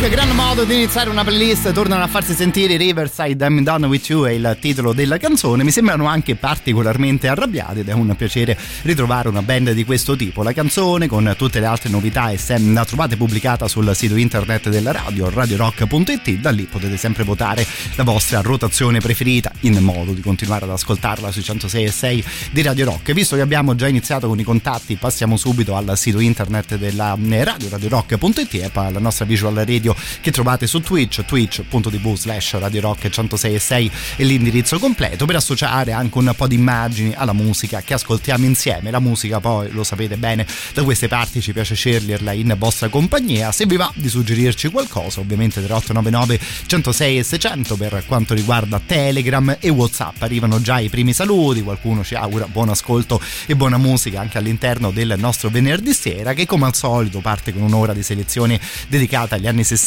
Rock, 0.00 0.14
gran 0.14 0.30
modo 0.30 0.64
di 0.64 0.74
iniziare 0.76 1.10
una 1.10 1.24
playlist. 1.24 1.72
Tornano 1.72 2.02
a 2.02 2.06
farsi 2.06 2.32
sentire 2.32 2.78
Riverside 2.78 3.44
I'm 3.44 3.62
Done 3.62 3.86
With 3.86 4.08
You 4.08 4.24
è 4.24 4.30
il 4.30 4.56
titolo 4.58 4.94
della 4.94 5.18
canzone. 5.18 5.62
Mi 5.62 5.70
sembrano 5.70 6.06
anche 6.06 6.36
particolarmente 6.36 7.28
arrabbiati 7.28 7.80
ed 7.80 7.88
è 7.90 7.92
un 7.92 8.14
piacere 8.16 8.56
ritrovare 8.82 9.28
una 9.28 9.42
band 9.42 9.72
di 9.72 9.84
questo 9.84 10.16
tipo. 10.16 10.42
La 10.42 10.54
canzone 10.54 11.06
con 11.06 11.34
tutte 11.36 11.60
le 11.60 11.66
altre 11.66 11.90
novità 11.90 12.32
la 12.72 12.84
trovate 12.86 13.18
pubblicata 13.18 13.68
sul 13.68 13.94
sito 13.94 14.16
internet 14.16 14.70
della 14.70 14.92
radio, 14.92 15.28
radiorock.it. 15.28 16.30
Da 16.38 16.50
lì 16.50 16.62
potete 16.62 16.96
sempre 16.96 17.24
votare 17.24 17.66
la 17.96 18.02
vostra 18.02 18.40
rotazione 18.40 19.00
preferita 19.00 19.52
in 19.60 19.76
modo 19.80 20.12
di 20.12 20.22
continuare 20.22 20.64
ad 20.64 20.70
ascoltarla 20.70 21.30
sui 21.30 21.42
106 21.42 21.84
e 21.84 21.90
6 21.90 22.24
di 22.52 22.62
Radio 22.62 22.86
Rock. 22.86 23.12
Visto 23.12 23.36
che 23.36 23.42
abbiamo 23.42 23.74
già 23.74 23.86
iniziato 23.86 24.28
con 24.28 24.38
i 24.38 24.44
contatti, 24.44 24.96
passiamo 24.96 25.36
subito 25.36 25.76
al 25.76 25.92
sito 25.98 26.20
internet 26.20 26.76
della 26.76 27.18
radio, 27.18 27.68
radiorock.it 27.68 28.54
e 28.54 28.70
alla 28.72 28.98
nostra 28.98 29.26
visual 29.26 29.54
radio 29.56 29.89
che 30.20 30.30
trovate 30.30 30.66
su 30.66 30.80
Twitch, 30.80 31.24
twitch.tv 31.24 32.14
slash 32.14 32.58
Radio 32.58 32.80
Rock 32.80 33.08
106 33.08 33.90
e 34.16 34.24
l'indirizzo 34.24 34.78
completo 34.78 35.26
per 35.26 35.36
associare 35.36 35.92
anche 35.92 36.18
un 36.18 36.32
po' 36.36 36.46
di 36.46 36.54
immagini 36.54 37.14
alla 37.14 37.32
musica 37.32 37.80
che 37.82 37.94
ascoltiamo 37.94 38.44
insieme. 38.44 38.90
La 38.90 39.00
musica 39.00 39.40
poi 39.40 39.70
lo 39.70 39.84
sapete 39.84 40.16
bene, 40.16 40.46
da 40.74 40.82
queste 40.82 41.08
parti 41.08 41.40
ci 41.40 41.52
piace 41.52 41.74
sceglierla 41.74 42.32
in 42.32 42.54
vostra 42.58 42.88
compagnia. 42.88 43.52
Se 43.52 43.66
vi 43.66 43.76
va 43.76 43.90
di 43.94 44.08
suggerirci 44.08 44.68
qualcosa, 44.68 45.20
ovviamente 45.20 45.62
3899 45.62 46.40
106 46.66 47.18
e 47.18 47.22
600 47.22 47.76
per 47.76 48.04
quanto 48.06 48.34
riguarda 48.34 48.80
Telegram 48.84 49.56
e 49.58 49.68
Whatsapp. 49.68 50.22
Arrivano 50.22 50.60
già 50.60 50.78
i 50.78 50.88
primi 50.88 51.12
saluti, 51.12 51.62
qualcuno 51.62 52.04
ci 52.04 52.14
augura 52.14 52.46
buon 52.46 52.68
ascolto 52.68 53.20
e 53.46 53.56
buona 53.56 53.78
musica 53.78 54.20
anche 54.20 54.38
all'interno 54.38 54.90
del 54.90 55.14
nostro 55.18 55.48
venerdì 55.48 55.92
sera 55.92 56.32
che 56.34 56.46
come 56.46 56.66
al 56.66 56.74
solito 56.74 57.20
parte 57.20 57.52
con 57.52 57.62
un'ora 57.62 57.92
di 57.92 58.02
selezione 58.02 58.60
dedicata 58.88 59.36
agli 59.36 59.46
anni 59.46 59.64
60 59.64 59.79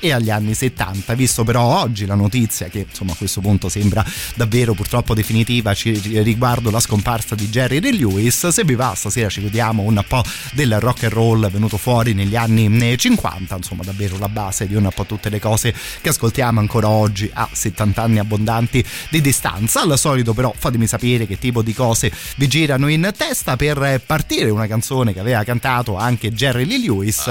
e 0.00 0.12
agli 0.12 0.30
anni 0.30 0.54
70. 0.54 1.14
Visto 1.14 1.44
però 1.44 1.80
oggi 1.80 2.06
la 2.06 2.14
notizia 2.14 2.68
che 2.68 2.86
insomma 2.88 3.12
a 3.12 3.16
questo 3.16 3.40
punto 3.40 3.68
sembra 3.68 4.04
davvero 4.34 4.74
purtroppo 4.74 5.14
definitiva 5.14 5.72
riguardo 5.72 6.70
la 6.70 6.80
scomparsa 6.80 7.34
di 7.34 7.48
Jerry 7.48 7.80
Lee 7.80 7.92
Lewis, 7.92 8.48
se 8.48 8.64
vi 8.64 8.74
va 8.74 8.94
stasera 8.94 9.28
ci 9.28 9.40
vediamo 9.40 9.82
un 9.82 10.04
po' 10.06 10.22
del 10.52 10.78
rock 10.80 11.04
and 11.04 11.12
roll 11.12 11.50
venuto 11.50 11.76
fuori 11.76 12.14
negli 12.14 12.36
anni 12.36 12.96
50, 12.96 13.56
insomma 13.56 13.82
davvero 13.84 14.18
la 14.18 14.28
base 14.28 14.66
di 14.66 14.74
un 14.74 14.88
po' 14.94 15.04
tutte 15.04 15.28
le 15.28 15.40
cose 15.40 15.74
che 16.00 16.08
ascoltiamo 16.10 16.60
ancora 16.60 16.88
oggi 16.88 17.30
a 17.32 17.48
70 17.50 18.02
anni 18.02 18.18
abbondanti 18.18 18.84
di 19.08 19.20
distanza. 19.20 19.80
Al 19.80 19.98
solito 19.98 20.34
però 20.34 20.52
fatemi 20.56 20.86
sapere 20.86 21.26
che 21.26 21.38
tipo 21.38 21.62
di 21.62 21.72
cose 21.72 22.12
vi 22.36 22.46
girano 22.48 22.88
in 22.88 23.10
testa 23.16 23.56
per 23.56 24.02
partire 24.04 24.50
una 24.50 24.66
canzone 24.66 25.12
che 25.12 25.20
aveva 25.20 25.42
cantato 25.44 25.96
anche 25.96 26.32
Jerry 26.32 26.66
Lee 26.66 26.78
Lewis 26.78 27.26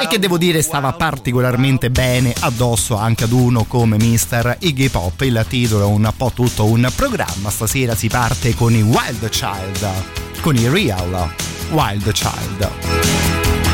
e 0.00 0.06
che 0.08 0.18
devo 0.18 0.33
dire 0.36 0.62
stava 0.62 0.92
particolarmente 0.92 1.90
bene 1.90 2.32
addosso 2.40 2.96
anche 2.96 3.24
ad 3.24 3.32
uno 3.32 3.64
come 3.64 3.96
Mr. 3.96 4.56
Iggy 4.60 4.88
Pop. 4.88 5.20
Il 5.22 5.44
titolo 5.48 5.84
è 5.84 5.86
un 5.86 6.12
po' 6.16 6.30
tutto 6.34 6.64
un 6.64 6.90
programma. 6.94 7.50
Stasera 7.50 7.94
si 7.94 8.08
parte 8.08 8.54
con 8.54 8.74
i 8.74 8.82
Wild 8.82 9.28
Child, 9.28 9.88
con 10.40 10.56
i 10.56 10.68
Real 10.68 11.30
Wild 11.70 12.12
Child. 12.12 13.73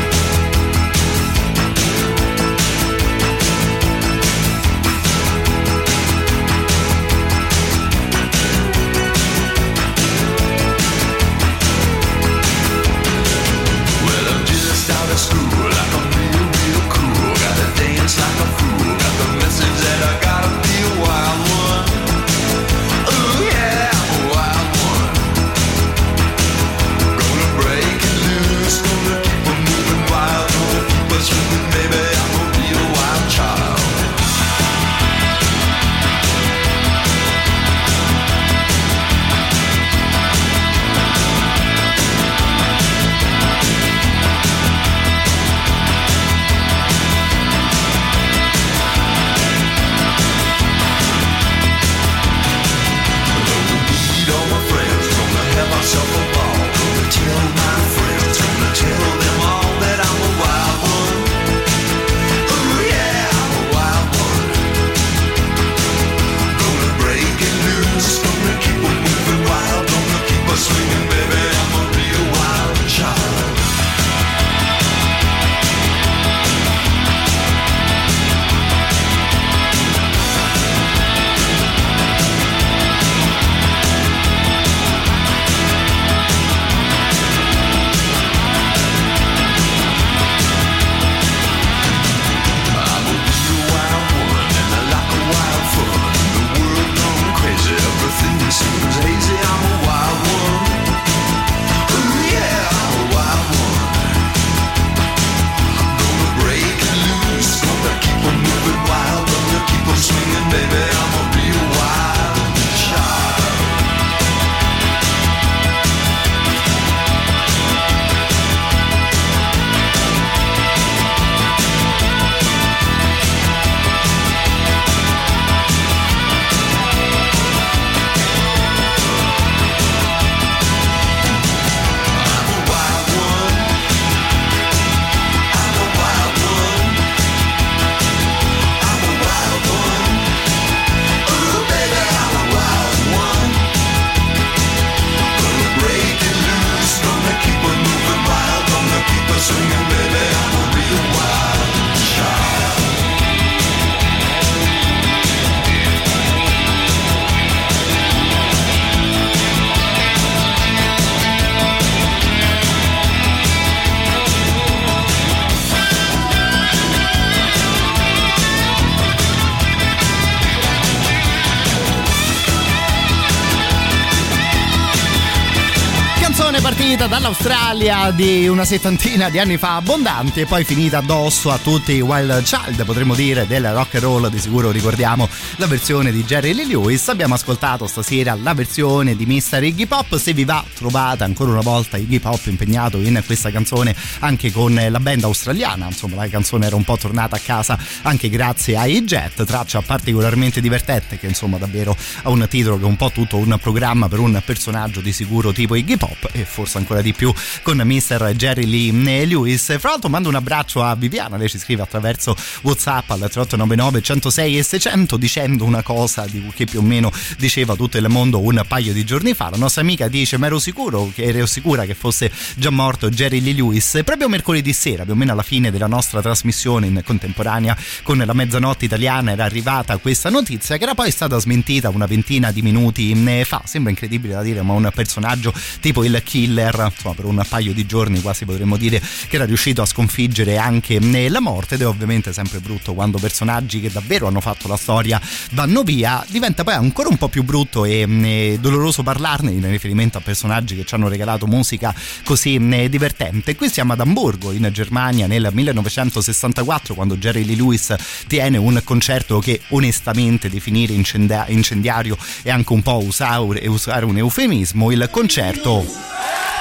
Partita 177.01 177.07
dall'Australia 177.07 178.11
di 178.11 178.47
una 178.47 178.65
settantina 178.65 179.29
di 179.29 179.39
anni 179.39 179.57
fa 179.57 179.75
abbondanti 179.75 180.41
e 180.41 180.45
poi 180.45 180.63
finita 180.63 180.99
addosso 180.99 181.49
a 181.49 181.57
tutti 181.57 181.93
i 181.93 182.01
Wild 182.01 182.43
Child, 182.43 182.85
potremmo 182.85 183.15
dire, 183.15 183.47
del 183.47 183.71
rock 183.73 183.95
and 183.95 184.03
roll. 184.03 184.29
Di 184.29 184.39
sicuro 184.39 184.71
ricordiamo 184.71 185.27
la 185.55 185.65
versione 185.67 186.11
di 186.11 186.23
Jerry 186.23 186.53
Lee 186.53 186.65
Lewis. 186.65 187.07
Abbiamo 187.07 187.33
ascoltato 187.33 187.87
stasera 187.87 188.35
la 188.35 188.53
versione 188.53 189.15
di 189.15 189.25
Mr. 189.25 189.63
Iggy 189.63 189.85
Pop. 189.87 190.15
Se 190.17 190.33
vi 190.33 190.45
va, 190.45 190.63
trovate 190.75 191.23
ancora 191.23 191.51
una 191.51 191.61
volta 191.61 191.97
Iggy 191.97 192.19
Pop 192.19 192.45
impegnato 192.45 192.97
in 192.97 193.21
questa 193.25 193.49
canzone 193.51 193.95
anche 194.19 194.51
con 194.51 194.73
la 194.73 194.99
band 194.99 195.23
australiana. 195.23 195.87
Insomma, 195.87 196.17
la 196.17 196.27
canzone 196.27 196.67
era 196.67 196.75
un 196.75 196.83
po' 196.83 196.97
tornata 196.97 197.35
a 197.35 197.39
casa 197.39 197.77
anche 198.03 198.29
grazie 198.29 198.77
ai 198.77 199.03
Jet, 199.03 199.43
traccia 199.43 199.81
particolarmente 199.81 200.61
divertente 200.61 201.17
che 201.17 201.27
insomma 201.27 201.57
davvero 201.57 201.95
ha 202.23 202.29
un 202.29 202.45
titolo 202.49 202.77
che 202.77 202.83
è 202.83 202.87
un 202.87 202.97
po' 202.97 203.11
tutto 203.11 203.37
un 203.37 203.57
programma 203.61 204.07
per 204.07 204.19
un 204.19 204.39
personaggio 204.45 205.01
di 205.01 205.11
sicuro 205.11 205.51
tipo 205.51 205.75
Iggy 205.75 205.97
Pop 205.97 206.29
e 206.31 206.45
forse 206.45 206.77
ancora 206.77 206.90
di 206.99 207.13
più 207.13 207.33
con 207.61 207.77
Mr. 207.77 208.33
Jerry 208.35 208.65
Lee 208.65 209.25
Lewis. 209.25 209.77
Fra 209.79 209.91
l'altro 209.91 210.09
mando 210.09 210.27
un 210.27 210.35
abbraccio 210.35 210.83
a 210.83 210.93
Viviana, 210.95 211.37
lei 211.37 211.47
ci 211.47 211.57
scrive 211.57 211.83
attraverso 211.83 212.35
Whatsapp 212.63 213.09
al 213.11 213.19
3899 213.19 214.01
106 214.01 214.57
e 214.57 214.63
600 214.63 215.15
dicendo 215.15 215.63
una 215.63 215.81
cosa 215.81 216.25
che 216.53 216.65
più 216.65 216.79
o 216.79 216.81
meno 216.81 217.11
diceva 217.37 217.75
tutto 217.75 217.97
il 217.97 218.09
mondo 218.09 218.41
un 218.41 218.61
paio 218.67 218.91
di 218.91 219.05
giorni 219.05 219.33
fa. 219.33 219.49
La 219.49 219.57
nostra 219.57 219.81
amica 219.81 220.09
dice 220.09 220.37
ma 220.37 220.47
ero 220.47 220.59
sicuro 220.59 221.09
che 221.13 221.23
ero 221.23 221.45
sicura 221.45 221.85
che 221.85 221.93
fosse 221.93 222.29
già 222.55 222.69
morto 222.69 223.09
Jerry 223.09 223.39
Lee 223.39 223.53
Lewis 223.53 224.01
proprio 224.03 224.27
mercoledì 224.27 224.73
sera, 224.73 225.03
più 225.03 225.13
o 225.13 225.15
meno 225.15 225.31
alla 225.31 225.43
fine 225.43 225.71
della 225.71 225.87
nostra 225.87 226.21
trasmissione 226.21 226.87
in 226.87 227.01
contemporanea 227.05 227.77
con 228.03 228.17
la 228.17 228.33
mezzanotte 228.33 228.85
italiana 228.85 229.31
era 229.31 229.45
arrivata 229.45 229.97
questa 229.97 230.29
notizia 230.29 230.77
che 230.77 230.83
era 230.83 230.95
poi 230.95 231.11
stata 231.11 231.37
smentita 231.37 231.89
una 231.89 232.05
ventina 232.05 232.51
di 232.51 232.61
minuti 232.61 233.13
fa. 233.43 233.61
Sembra 233.65 233.91
incredibile 233.91 234.33
da 234.33 234.41
dire, 234.41 234.61
ma 234.61 234.73
un 234.73 234.89
personaggio 234.93 235.53
tipo 235.79 236.03
il 236.03 236.21
killer, 236.23 236.80
insomma, 236.85 237.15
per 237.15 237.25
un 237.25 237.43
paio 237.47 237.73
di 237.73 237.85
giorni 237.85 238.21
quasi 238.21 238.45
potremmo 238.45 238.77
dire 238.77 239.01
che 239.27 239.35
era 239.35 239.45
riuscito 239.45 239.81
a 239.81 239.85
sconfiggere 239.85 240.57
anche 240.57 240.95
eh, 240.95 241.29
la 241.29 241.39
morte 241.39 241.75
ed 241.75 241.81
è 241.81 241.87
ovviamente 241.87 242.33
sempre 242.33 242.59
brutto 242.59 242.93
quando 242.93 243.17
personaggi 243.17 243.79
che 243.79 243.89
davvero 243.91 244.27
hanno 244.27 244.41
fatto 244.41 244.67
la 244.67 244.77
storia 244.77 245.19
vanno 245.51 245.83
via, 245.83 246.23
diventa 246.27 246.63
poi 246.63 246.73
ancora 246.73 247.09
un 247.09 247.17
po' 247.17 247.27
più 247.27 247.43
brutto 247.43 247.85
e, 247.85 248.05
mm, 248.05 248.55
doloroso 248.55 249.03
parlarne 249.03 249.51
in 249.51 249.67
riferimento 249.69 250.17
a 250.17 250.21
personaggi 250.21 250.75
che 250.75 250.85
ci 250.85 250.95
hanno 250.95 251.07
regalato 251.07 251.47
musica 251.47 251.93
così 252.23 252.59
mm, 252.59 252.85
divertente. 252.85 253.55
Qui 253.55 253.69
siamo 253.69 253.93
ad 253.93 253.99
Amburgo 253.99 254.51
in 254.51 254.69
Germania 254.71 255.27
nel 255.27 255.49
1964 255.51 256.93
quando 256.93 257.17
Jerry 257.17 257.45
Lee 257.45 257.55
Lewis 257.55 257.95
tiene 258.27 258.57
un 258.57 258.81
concerto 258.83 259.39
che 259.39 259.61
onestamente 259.69 260.49
definire 260.49 260.93
incendiario 260.93 262.17
è 262.41 262.49
anche 262.49 262.73
un 262.73 262.81
po' 262.81 263.03
usare, 263.03 263.67
usare 263.67 264.05
un 264.05 264.17
eufemismo, 264.17 264.91
il 264.91 265.07
concerto 265.11 265.85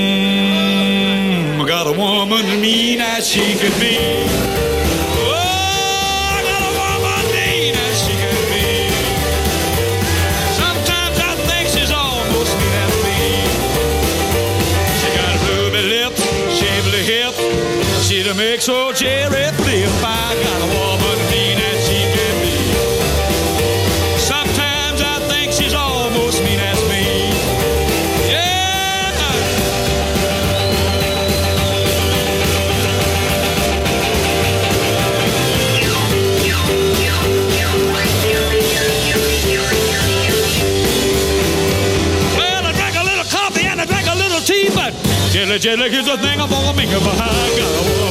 got 1.67 1.87
a 1.87 1.93
woman 1.93 2.61
mean 2.61 3.01
as 3.01 3.27
she 3.27 3.57
could 3.57 3.79
be. 3.79 4.24
Makes 18.37 18.69
old 18.69 18.97
Jerry 18.97 19.47
flip. 19.59 19.89
I 20.03 20.35
got 20.43 20.63
a 20.63 20.69
woman 20.75 21.19
mean 21.31 21.59
as 21.59 21.87
she 21.87 22.01
can 22.15 22.35
be. 22.43 22.57
Sometimes 24.19 25.01
I 25.03 25.19
think 25.29 25.53
she's 25.53 25.75
almost 25.75 26.43
mean 26.43 26.59
as 26.59 26.81
me. 26.89 27.31
Yeah. 28.29 29.13
Well, 42.37 42.67
I 42.67 42.73
drank 42.73 42.97
a 42.97 43.05
little 43.05 43.25
coffee 43.25 43.67
and 43.67 43.81
I 43.81 43.85
drank 43.85 44.09
a 44.09 44.15
little 44.17 44.41
tea, 44.41 44.71
but 44.75 44.93
jelly, 45.31 45.59
jelly, 45.59 45.91
here's 45.91 46.07
the 46.07 46.17
thing 46.19 46.41
I'm 46.41 46.51
gonna 46.51 46.77
make 46.77 46.89
I 46.89 46.97
got 46.97 48.04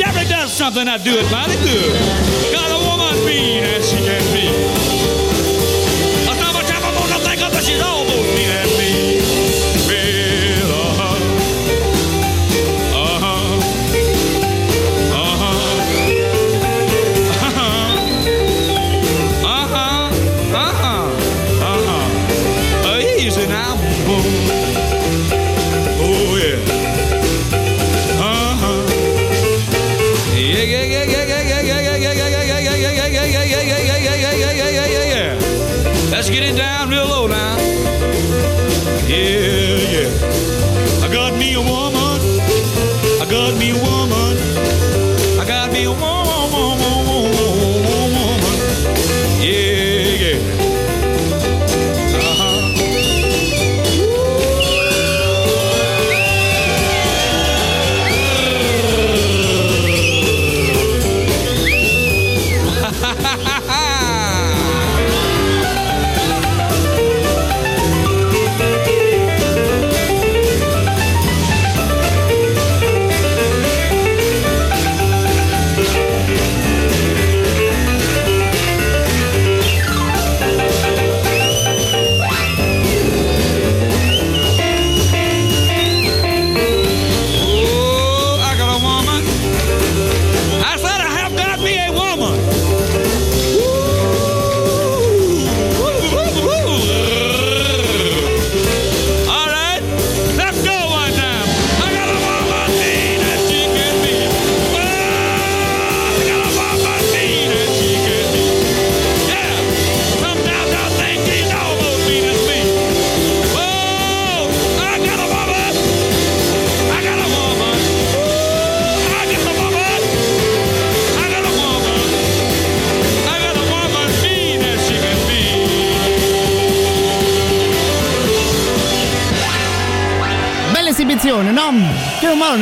that 0.00 0.14
Jerry 0.14 0.28
does 0.28 0.52
something, 0.52 0.88
I 0.88 0.98
do 0.98 1.12
it 1.12 1.30
mighty 1.30 1.56
good. 1.60 1.92
Got 2.52 2.70
a 2.72 2.80
woman 2.88 3.24
mean 3.24 3.64
as 3.64 3.90
she 3.90 3.96
can 3.96 4.22
be. 4.32 4.48
A 6.24 6.34
summer 6.40 6.62
time 6.64 6.84
I'm 6.84 6.94
gonna 6.94 7.20
think 7.24 7.42
of 7.42 7.52
her, 7.52 7.60
she's 7.60 7.82
almost 7.82 8.28
mean 8.34 8.50
as 8.50 8.79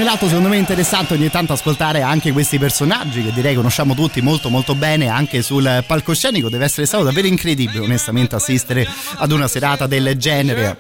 Nell'altro 0.08 0.30
secondo 0.30 0.48
me 0.48 0.56
è 0.56 0.60
interessante 0.60 1.12
ogni 1.12 1.28
tanto 1.28 1.52
ascoltare 1.52 2.00
anche 2.00 2.32
questi 2.32 2.58
personaggi 2.58 3.22
che 3.22 3.30
direi 3.30 3.54
conosciamo 3.54 3.94
tutti 3.94 4.22
molto 4.22 4.48
molto 4.48 4.74
bene 4.74 5.08
anche 5.08 5.42
sul 5.42 5.84
palcoscenico. 5.86 6.48
Deve 6.48 6.64
essere 6.64 6.86
stato 6.86 7.04
davvero 7.04 7.26
incredibile 7.26 7.80
onestamente 7.80 8.34
assistere 8.34 8.88
ad 9.16 9.30
una 9.32 9.46
serata 9.48 9.86
del 9.86 10.16
genere. 10.16 10.78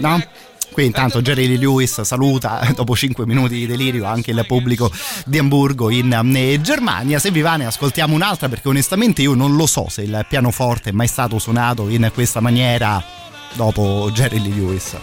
No? 0.00 0.20
Qui 0.72 0.84
intanto 0.84 1.22
Jerry 1.22 1.46
Lee 1.46 1.58
Lewis 1.58 2.00
saluta 2.00 2.68
dopo 2.74 2.96
5 2.96 3.24
minuti 3.24 3.54
di 3.54 3.66
delirio 3.68 4.04
anche 4.04 4.32
il 4.32 4.44
pubblico 4.48 4.90
di 5.24 5.38
Amburgo 5.38 5.88
in 5.88 6.12
eh, 6.34 6.60
Germania. 6.60 7.20
Se 7.20 7.30
vi 7.30 7.40
va 7.40 7.54
ne 7.54 7.66
ascoltiamo 7.66 8.16
un'altra 8.16 8.48
perché 8.48 8.66
onestamente 8.66 9.22
io 9.22 9.34
non 9.34 9.54
lo 9.54 9.66
so 9.66 9.86
se 9.88 10.02
il 10.02 10.26
pianoforte 10.28 10.90
è 10.90 10.92
mai 10.92 11.06
stato 11.06 11.38
suonato 11.38 11.88
in 11.88 12.10
questa 12.12 12.40
maniera 12.40 13.00
dopo 13.52 14.10
Jerry 14.12 14.42
Lee 14.42 14.54
Lewis. 14.54 14.96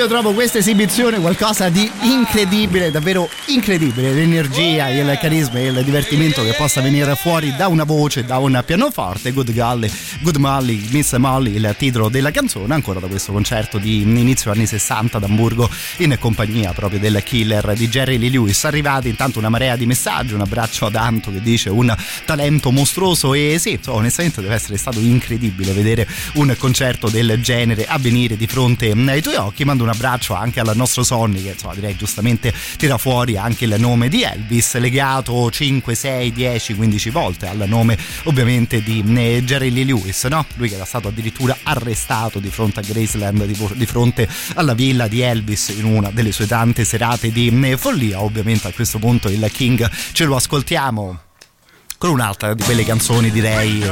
Io 0.00 0.08
trovo 0.08 0.32
questa 0.32 0.56
esibizione 0.56 1.20
qualcosa 1.20 1.68
di 1.68 1.90
incredibile, 2.04 2.90
davvero 2.90 3.28
incredibile. 3.48 4.14
L'energia, 4.14 4.88
il 4.88 5.18
carisma 5.20 5.58
e 5.58 5.66
il 5.66 5.84
divertimento 5.84 6.42
che 6.42 6.54
possa 6.56 6.80
venire 6.80 7.14
fuori 7.16 7.54
da 7.54 7.68
una 7.68 7.84
voce, 7.84 8.24
da 8.24 8.38
un 8.38 8.62
pianoforte. 8.64 9.30
Good 9.30 9.52
Golly, 9.52 9.90
Good 10.22 10.36
Molly, 10.36 10.86
Miss 10.88 11.14
Molly, 11.16 11.54
il 11.54 11.74
titolo 11.76 12.08
della 12.08 12.30
canzone, 12.30 12.72
ancora 12.72 12.98
da 12.98 13.08
questo 13.08 13.32
concerto 13.32 13.76
di 13.76 14.00
inizio 14.00 14.50
anni 14.50 14.64
60 14.64 15.18
ad 15.18 15.24
Amburgo, 15.24 15.68
in 15.98 16.16
compagnia 16.18 16.72
proprio 16.72 16.98
del 16.98 17.22
killer 17.22 17.74
di 17.74 17.86
Jerry 17.86 18.16
Lee 18.16 18.30
Lewis. 18.30 18.64
Arrivati 18.64 19.10
intanto 19.10 19.38
una 19.38 19.50
marea 19.50 19.76
di 19.76 19.84
messaggi, 19.84 20.32
un 20.32 20.40
abbraccio 20.40 20.86
ad 20.86 20.94
Anto 20.94 21.30
che 21.30 21.42
dice 21.42 21.68
un 21.68 21.94
talento 22.24 22.70
mostruoso 22.70 23.34
e 23.34 23.58
sì, 23.58 23.78
onestamente 23.88 24.40
deve 24.40 24.54
essere 24.54 24.78
stato 24.78 24.98
incredibile 24.98 25.72
vedere 25.72 26.08
un 26.36 26.54
concerto 26.56 27.10
del 27.10 27.38
genere 27.42 27.84
avvenire 27.86 28.38
di 28.38 28.46
fronte 28.46 28.92
ai 28.92 29.20
tuoi 29.20 29.34
occhi. 29.34 29.64
Mando 29.64 29.82
un 29.82 29.88
un 29.89 29.89
abbraccio 29.90 30.34
anche 30.34 30.60
al 30.60 30.72
nostro 30.74 31.02
Sonny 31.02 31.42
che 31.42 31.50
insomma 31.50 31.74
direi 31.74 31.96
giustamente 31.96 32.52
tira 32.76 32.98
fuori 32.98 33.36
anche 33.36 33.64
il 33.64 33.74
nome 33.78 34.08
di 34.08 34.22
Elvis 34.22 34.76
legato 34.78 35.50
5, 35.50 35.94
6, 35.94 36.32
10, 36.32 36.74
15 36.74 37.10
volte 37.10 37.46
al 37.46 37.64
nome 37.66 37.98
ovviamente 38.24 38.82
di 38.82 39.02
eh, 39.16 39.42
Jerry 39.44 39.70
Lee 39.70 39.84
Lewis, 39.84 40.24
no? 40.24 40.44
Lui 40.54 40.68
che 40.68 40.74
era 40.76 40.84
stato 40.84 41.08
addirittura 41.08 41.56
arrestato 41.62 42.38
di 42.38 42.48
fronte 42.48 42.80
a 42.80 42.82
Graceland, 42.82 43.44
di, 43.44 43.86
fronte 43.86 44.28
alla 44.54 44.74
villa 44.74 45.08
di 45.08 45.20
Elvis 45.20 45.68
in 45.76 45.84
una 45.84 46.10
delle 46.10 46.32
sue 46.32 46.46
tante 46.46 46.84
serate 46.84 47.30
di 47.32 47.48
eh, 47.64 47.76
follia. 47.76 48.20
Ovviamente 48.20 48.68
a 48.68 48.72
questo 48.72 48.98
punto 48.98 49.28
il 49.28 49.48
King 49.52 49.88
ce 50.12 50.24
lo 50.24 50.36
ascoltiamo 50.36 51.20
con 51.98 52.10
un'altra 52.10 52.54
di 52.54 52.62
quelle 52.62 52.84
canzoni 52.84 53.30
direi 53.30 53.84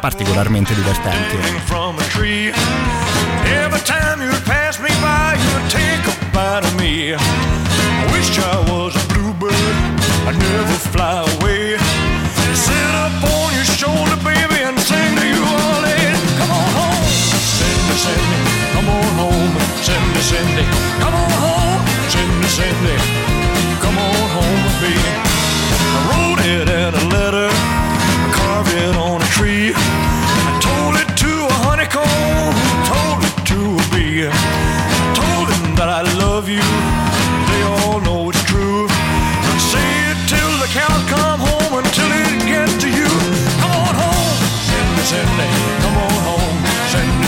particolarmente 0.00 0.74
divertenti. 0.74 1.36
Me. 6.88 7.14
I 7.14 8.04
wish 8.12 8.30
I 8.38 8.56
was 8.70 8.92
a 8.96 9.04
bluebird, 9.12 9.52
I'd 10.28 10.38
never 10.38 10.76
fly 10.94 11.20
away. 11.36 11.76
Sit 12.66 12.92
up 13.04 13.14
on 13.34 13.48
your 13.56 13.68
shoulder, 13.78 14.16
baby, 14.24 14.58
and 14.68 14.78
sing 14.80 15.12
to 15.20 15.26
you 15.34 15.42
all 15.56 15.80
day. 15.84 16.06
Come 16.38 16.50
on 16.60 16.68
home, 16.78 17.04
Cindy, 17.56 17.96
Cindy, 18.04 18.38
come 18.74 18.88
on 18.96 19.08
home, 19.20 19.54
Cindy, 19.86 20.22
Cindy, 20.30 20.64
come 21.02 21.14
on 21.22 21.32
home, 21.44 21.82
Cindy, 22.12 22.48
Cindy, 22.58 22.96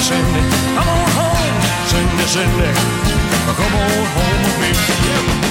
Cindy, 0.01 0.41
come 0.75 0.89
on 0.89 1.09
home, 1.19 1.61
Cindy, 1.87 2.25
Cindy, 2.25 2.71
come 3.59 3.75
on 3.75 4.07
home 4.17 4.43
with 4.45 4.61
me. 4.61 4.71
Yeah. 5.07 5.50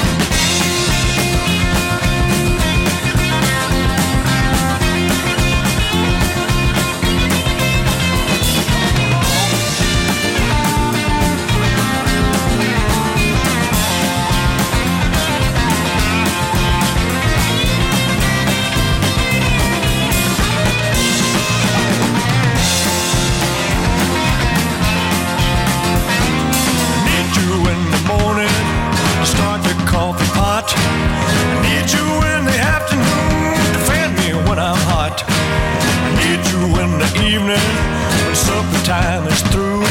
time 38.89 39.27
is 39.27 39.41
through. 39.53 39.85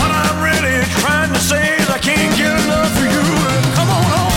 What 0.00 0.08
I'm 0.08 0.40
really 0.40 0.80
trying 1.04 1.28
to 1.36 1.38
say 1.38 1.76
is 1.76 1.86
I 1.92 2.00
can't 2.00 2.32
get 2.32 2.48
enough 2.64 2.96
of 2.96 3.04
you. 3.04 3.24
Come 3.76 3.90
on 3.92 4.04
home, 4.08 4.32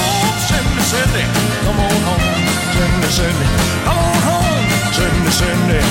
Cindy, 0.52 0.84
Cindy. 0.84 1.24
Come 1.64 1.80
on 1.88 2.00
home, 2.04 2.44
Cindy, 2.76 3.08
Cindy. 3.08 3.48
Come 3.88 4.00
on 4.04 4.20
home, 4.28 4.68
Cindy, 4.92 5.32
Cindy. 5.32 5.82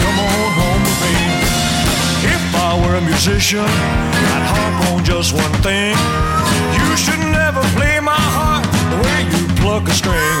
Come 0.00 0.18
on 0.24 0.48
home 0.56 0.82
with 0.88 1.00
me. 1.04 1.16
If 2.32 2.44
I 2.56 2.80
were 2.80 2.96
a 2.96 3.04
musician, 3.04 3.68
I'd 4.32 4.46
harp 4.48 4.76
on 4.88 5.04
just 5.04 5.34
one 5.36 5.54
thing. 5.60 5.92
You 6.80 6.96
should 6.96 7.20
never 7.28 7.60
play 7.76 8.00
my 8.00 8.24
heart 8.36 8.64
the 8.88 8.98
way 9.04 9.18
you 9.28 9.42
pluck 9.60 9.84
a 9.84 9.92
string. 9.92 10.40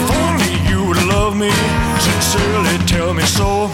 If 0.00 0.08
only 0.24 0.52
you 0.72 0.88
would 0.88 1.04
love 1.04 1.36
me, 1.36 1.52
sincerely 2.00 2.80
tell 2.88 3.12
me 3.12 3.24
so. 3.28 3.68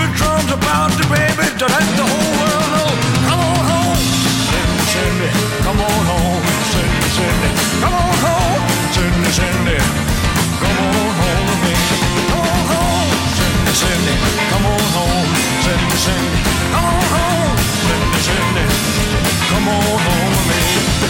About 0.00 0.90
the 0.96 1.04
baby 1.12 1.44
let 1.44 1.88
the 1.94 2.02
whole 2.02 2.32
world 2.40 2.68
know. 2.74 2.90
Come 3.28 3.38
on 3.38 3.62
home, 3.70 4.00
Cindy, 4.48 4.84
Cindy, 4.90 5.30
come 5.62 5.78
on 5.78 6.00
home, 6.10 6.42
Cindy, 6.72 7.08
Cindy, 7.14 7.50
come 7.78 7.94
on 7.94 8.14
home, 8.24 8.64
Cindy, 8.90 9.30
Cindy, 9.30 9.78
come 10.58 10.78
on 10.80 11.12
home 11.20 11.60
me. 11.62 11.74
Come 12.32 12.48
on 12.48 12.62
home, 12.66 13.12
Cindy, 13.36 13.72
Cindy, 13.76 14.14
come 14.50 14.66
on 14.66 14.84
home, 14.96 15.28
Cindy, 15.62 15.96
Cindy, 16.02 16.40
come 16.72 16.88
on 16.88 17.04
home, 17.14 17.54
Cindy, 17.84 18.20
Cindy, 18.26 18.64
come 19.52 19.68
on 19.68 19.84
home 19.84 20.34
me. 20.48 20.60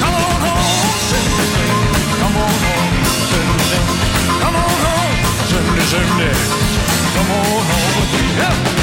Come 0.02 0.18
on 0.20 0.36
home, 0.44 0.90
Cindy, 1.08 1.44
Cindy, 1.48 2.02
come 2.20 2.36
on 2.36 2.54
home, 2.66 2.94
Cindy, 3.30 3.62
Cindy, 3.70 3.96
come 4.42 4.56
on 4.58 4.74
home, 4.84 5.16
Cindy, 5.48 5.84
Cindy, 5.88 6.30
come 7.14 7.30
on 7.30 7.62
home 7.70 7.92
with 7.96 8.12
me. 8.18 8.24
Yeah. 8.36 8.79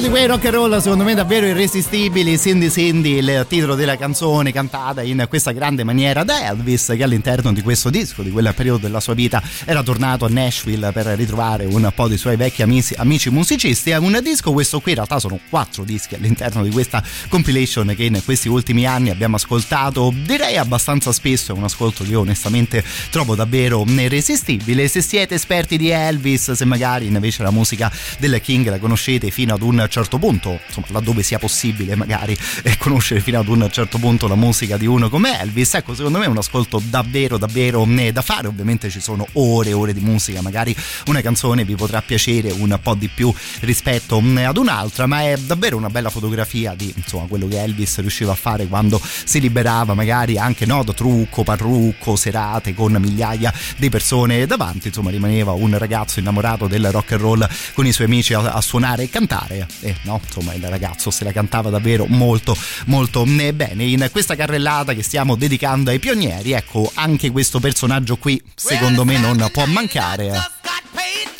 Di 0.00 0.08
quei 0.08 0.26
rock 0.26 0.46
and 0.46 0.54
roll 0.54 0.78
secondo 0.78 1.04
me 1.04 1.14
davvero 1.14 1.46
irresistibili, 1.46 2.38
Cindy 2.38 2.70
Cindy, 2.70 3.18
il 3.18 3.44
titolo 3.46 3.74
della 3.74 3.98
canzone 3.98 4.50
cantata 4.50 5.02
in 5.02 5.26
questa 5.28 5.52
grande 5.52 5.84
maniera 5.84 6.24
da 6.24 6.46
Elvis 6.46 6.94
che 6.96 7.02
all'interno 7.02 7.52
di 7.52 7.60
questo 7.60 7.90
disco, 7.90 8.22
di 8.22 8.30
quel 8.30 8.50
periodo 8.54 8.78
della 8.78 9.00
sua 9.00 9.12
vita, 9.12 9.42
era 9.66 9.82
tornato 9.82 10.24
a 10.24 10.28
Nashville 10.28 10.90
per 10.92 11.04
ritrovare 11.06 11.66
un 11.66 11.90
po' 11.94 12.08
dei 12.08 12.16
suoi 12.16 12.36
vecchi 12.36 12.62
amici, 12.62 12.94
amici 12.96 13.28
musicisti. 13.28 13.90
Un 13.90 14.18
disco, 14.22 14.52
questo 14.52 14.80
qui 14.80 14.92
in 14.92 14.96
realtà 14.98 15.18
sono 15.18 15.38
quattro 15.50 15.84
dischi 15.84 16.14
all'interno 16.14 16.62
di 16.62 16.70
questa 16.70 17.02
compilation 17.28 17.92
che 17.94 18.04
in 18.04 18.22
questi 18.24 18.48
ultimi 18.48 18.86
anni 18.86 19.10
abbiamo 19.10 19.36
ascoltato, 19.36 20.14
direi 20.24 20.56
abbastanza 20.56 21.12
spesso, 21.12 21.52
è 21.52 21.56
un 21.56 21.64
ascolto 21.64 22.04
che 22.04 22.10
io 22.10 22.20
onestamente 22.20 22.82
trovo 23.10 23.34
davvero 23.34 23.84
irresistibile. 23.86 24.88
Se 24.88 25.02
siete 25.02 25.34
esperti 25.34 25.76
di 25.76 25.90
Elvis, 25.90 26.52
se 26.52 26.64
magari 26.64 27.06
invece 27.06 27.42
la 27.42 27.50
musica 27.50 27.92
del 28.18 28.40
King 28.40 28.68
la 28.70 28.78
conoscete 28.78 29.30
fino 29.30 29.52
ad 29.52 29.60
un 29.60 29.88
certo 29.90 30.18
punto, 30.18 30.60
insomma, 30.66 30.86
laddove 30.90 31.22
sia 31.22 31.38
possibile 31.38 31.96
magari 31.96 32.36
eh, 32.62 32.76
conoscere 32.78 33.20
fino 33.20 33.38
ad 33.38 33.48
un 33.48 33.68
certo 33.70 33.98
punto 33.98 34.28
la 34.28 34.36
musica 34.36 34.76
di 34.76 34.86
uno 34.86 35.08
come 35.08 35.38
Elvis, 35.40 35.74
ecco, 35.74 35.94
secondo 35.94 36.18
me 36.18 36.24
è 36.24 36.28
un 36.28 36.38
ascolto 36.38 36.80
davvero 36.82 37.36
davvero 37.36 37.84
eh, 37.84 38.12
da 38.12 38.22
fare. 38.22 38.46
Ovviamente 38.46 38.88
ci 38.88 39.00
sono 39.00 39.26
ore 39.34 39.70
e 39.70 39.72
ore 39.72 39.92
di 39.92 40.00
musica, 40.00 40.40
magari 40.40 40.74
una 41.06 41.20
canzone 41.20 41.64
vi 41.64 41.74
potrà 41.74 42.00
piacere 42.02 42.50
un 42.50 42.78
po' 42.82 42.94
di 42.94 43.08
più 43.08 43.32
rispetto 43.60 44.22
eh, 44.36 44.44
ad 44.44 44.56
un'altra, 44.56 45.06
ma 45.06 45.22
è 45.22 45.36
davvero 45.36 45.76
una 45.76 45.90
bella 45.90 46.10
fotografia 46.10 46.74
di 46.74 46.92
insomma 46.96 47.26
quello 47.26 47.48
che 47.48 47.62
Elvis 47.62 47.98
riusciva 47.98 48.32
a 48.32 48.36
fare 48.36 48.66
quando 48.66 49.00
si 49.24 49.40
liberava 49.40 49.94
magari 49.94 50.38
anche 50.38 50.66
no, 50.66 50.84
da 50.84 50.92
trucco, 50.92 51.42
parrucco, 51.42 52.16
serate 52.16 52.74
con 52.74 52.92
migliaia 52.92 53.52
di 53.76 53.88
persone 53.88 54.46
davanti, 54.46 54.88
insomma 54.88 55.10
rimaneva 55.10 55.52
un 55.52 55.76
ragazzo 55.76 56.20
innamorato 56.20 56.66
del 56.66 56.90
rock 56.90 57.12
and 57.12 57.20
roll 57.20 57.48
con 57.74 57.86
i 57.86 57.92
suoi 57.92 58.06
amici 58.06 58.34
a, 58.34 58.40
a 58.40 58.60
suonare 58.60 59.04
e 59.04 59.10
cantare 59.10 59.66
e 59.80 59.96
no, 60.02 60.20
insomma 60.24 60.54
il 60.54 60.64
ragazzo 60.66 61.10
se 61.10 61.24
la 61.24 61.32
cantava 61.32 61.70
davvero 61.70 62.06
molto 62.06 62.56
molto 62.86 63.24
eh, 63.24 63.52
bene. 63.52 63.84
In 63.84 64.08
questa 64.10 64.36
carrellata 64.36 64.92
che 64.94 65.02
stiamo 65.02 65.36
dedicando 65.36 65.90
ai 65.90 65.98
pionieri, 65.98 66.52
ecco 66.52 66.90
anche 66.94 67.30
questo 67.30 67.60
personaggio 67.60 68.16
qui 68.16 68.42
secondo 68.54 69.04
me 69.04 69.18
non 69.18 69.48
può 69.52 69.64
mancare. 69.66 70.28
eh. 70.28 70.58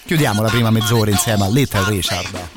Chiudiamo 0.05 0.43
la 0.43 0.49
prima 0.49 0.71
mezz'ora 0.71 1.11
insieme 1.11 1.45
a 1.45 1.49
Little 1.49 1.85
Richard. 1.89 2.49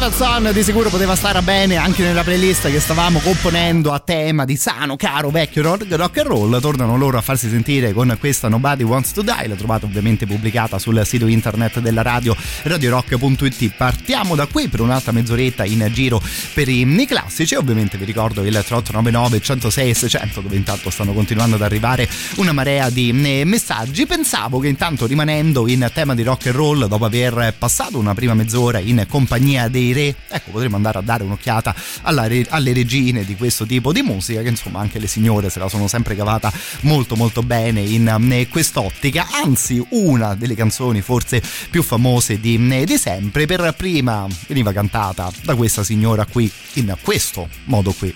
Ravelson 0.00 0.50
di 0.54 0.62
sicuro 0.62 0.88
poteva 0.88 1.14
stare 1.14 1.42
bene 1.42 1.76
anche 1.76 2.02
nella 2.02 2.22
playlist 2.22 2.70
che 2.70 2.80
stavamo 2.80 3.18
componendo 3.18 3.92
a 3.92 3.98
tema 3.98 4.46
di 4.46 4.56
sano, 4.56 4.96
caro, 4.96 5.28
vecchio 5.28 5.60
rock 5.60 6.16
and 6.16 6.26
roll. 6.26 6.58
Tornano 6.58 6.96
loro 6.96 7.18
a 7.18 7.20
farsi 7.20 7.50
sentire 7.50 7.92
con 7.92 8.16
questa 8.18 8.48
Nobody 8.48 8.82
Wants 8.82 9.12
to 9.12 9.20
Die, 9.20 9.46
la 9.46 9.56
trovate 9.56 9.84
ovviamente 9.84 10.24
pubblicata 10.24 10.78
sul 10.78 11.02
sito 11.04 11.26
internet 11.26 11.80
della 11.80 12.00
radio 12.00 12.34
radiorock.it. 12.62 13.72
Partiamo 13.76 14.34
da 14.34 14.46
qui 14.46 14.68
per 14.68 14.80
un'altra 14.80 15.12
mezz'oretta 15.12 15.66
in 15.66 15.86
giro 15.92 16.22
per 16.60 16.68
i 16.68 17.06
classici. 17.06 17.54
Ovviamente 17.54 17.96
vi 17.96 18.04
ricordo 18.04 18.42
il 18.42 18.52
3899 18.52 19.40
106 19.40 19.94
600 19.94 20.40
dove 20.42 20.56
intanto 20.56 20.90
stanno 20.90 21.14
continuando 21.14 21.56
ad 21.56 21.62
arrivare 21.62 22.06
una 22.36 22.52
marea 22.52 22.90
di 22.90 23.08
eh, 23.08 23.44
messaggi. 23.46 24.04
Pensavo 24.04 24.58
che 24.58 24.68
intanto 24.68 25.06
rimanendo 25.06 25.66
in 25.68 25.88
tema 25.94 26.14
di 26.14 26.22
rock 26.22 26.48
and 26.48 26.54
roll, 26.54 26.84
dopo 26.84 27.06
aver 27.06 27.54
passato 27.56 27.96
una 27.96 28.12
prima 28.12 28.34
mezz'ora 28.34 28.78
in 28.78 29.06
compagnia 29.08 29.68
dei 29.68 29.94
re. 29.94 30.14
Ecco, 30.28 30.50
potremmo 30.50 30.76
andare 30.76 30.98
a 30.98 31.00
dare 31.00 31.22
un'occhiata 31.22 31.74
alla, 32.02 32.28
alle 32.48 32.72
regine 32.72 33.24
di 33.24 33.36
questo 33.36 33.66
tipo 33.66 33.92
di 33.92 34.02
musica, 34.02 34.42
che 34.42 34.48
insomma 34.48 34.80
anche 34.80 34.98
le 34.98 35.06
signore 35.06 35.50
se 35.50 35.58
la 35.58 35.68
sono 35.68 35.86
sempre 35.88 36.14
cavata 36.14 36.52
molto 36.82 37.16
molto 37.16 37.42
bene 37.42 37.80
in 37.80 38.08
eh, 38.32 38.48
quest'ottica. 38.48 39.26
Anzi, 39.32 39.84
una 39.90 40.34
delle 40.34 40.54
canzoni 40.54 41.00
forse 41.00 41.42
più 41.70 41.82
famose 41.82 42.40
di, 42.40 42.68
eh, 42.70 42.84
di 42.84 42.98
sempre, 42.98 43.46
per 43.46 43.74
prima 43.76 44.26
veniva 44.46 44.72
cantata 44.72 45.30
da 45.42 45.54
questa 45.54 45.84
signora 45.84 46.24
qui, 46.26 46.50
in 46.74 46.96
questo 47.02 47.48
modo 47.64 47.92
qui. 47.92 48.14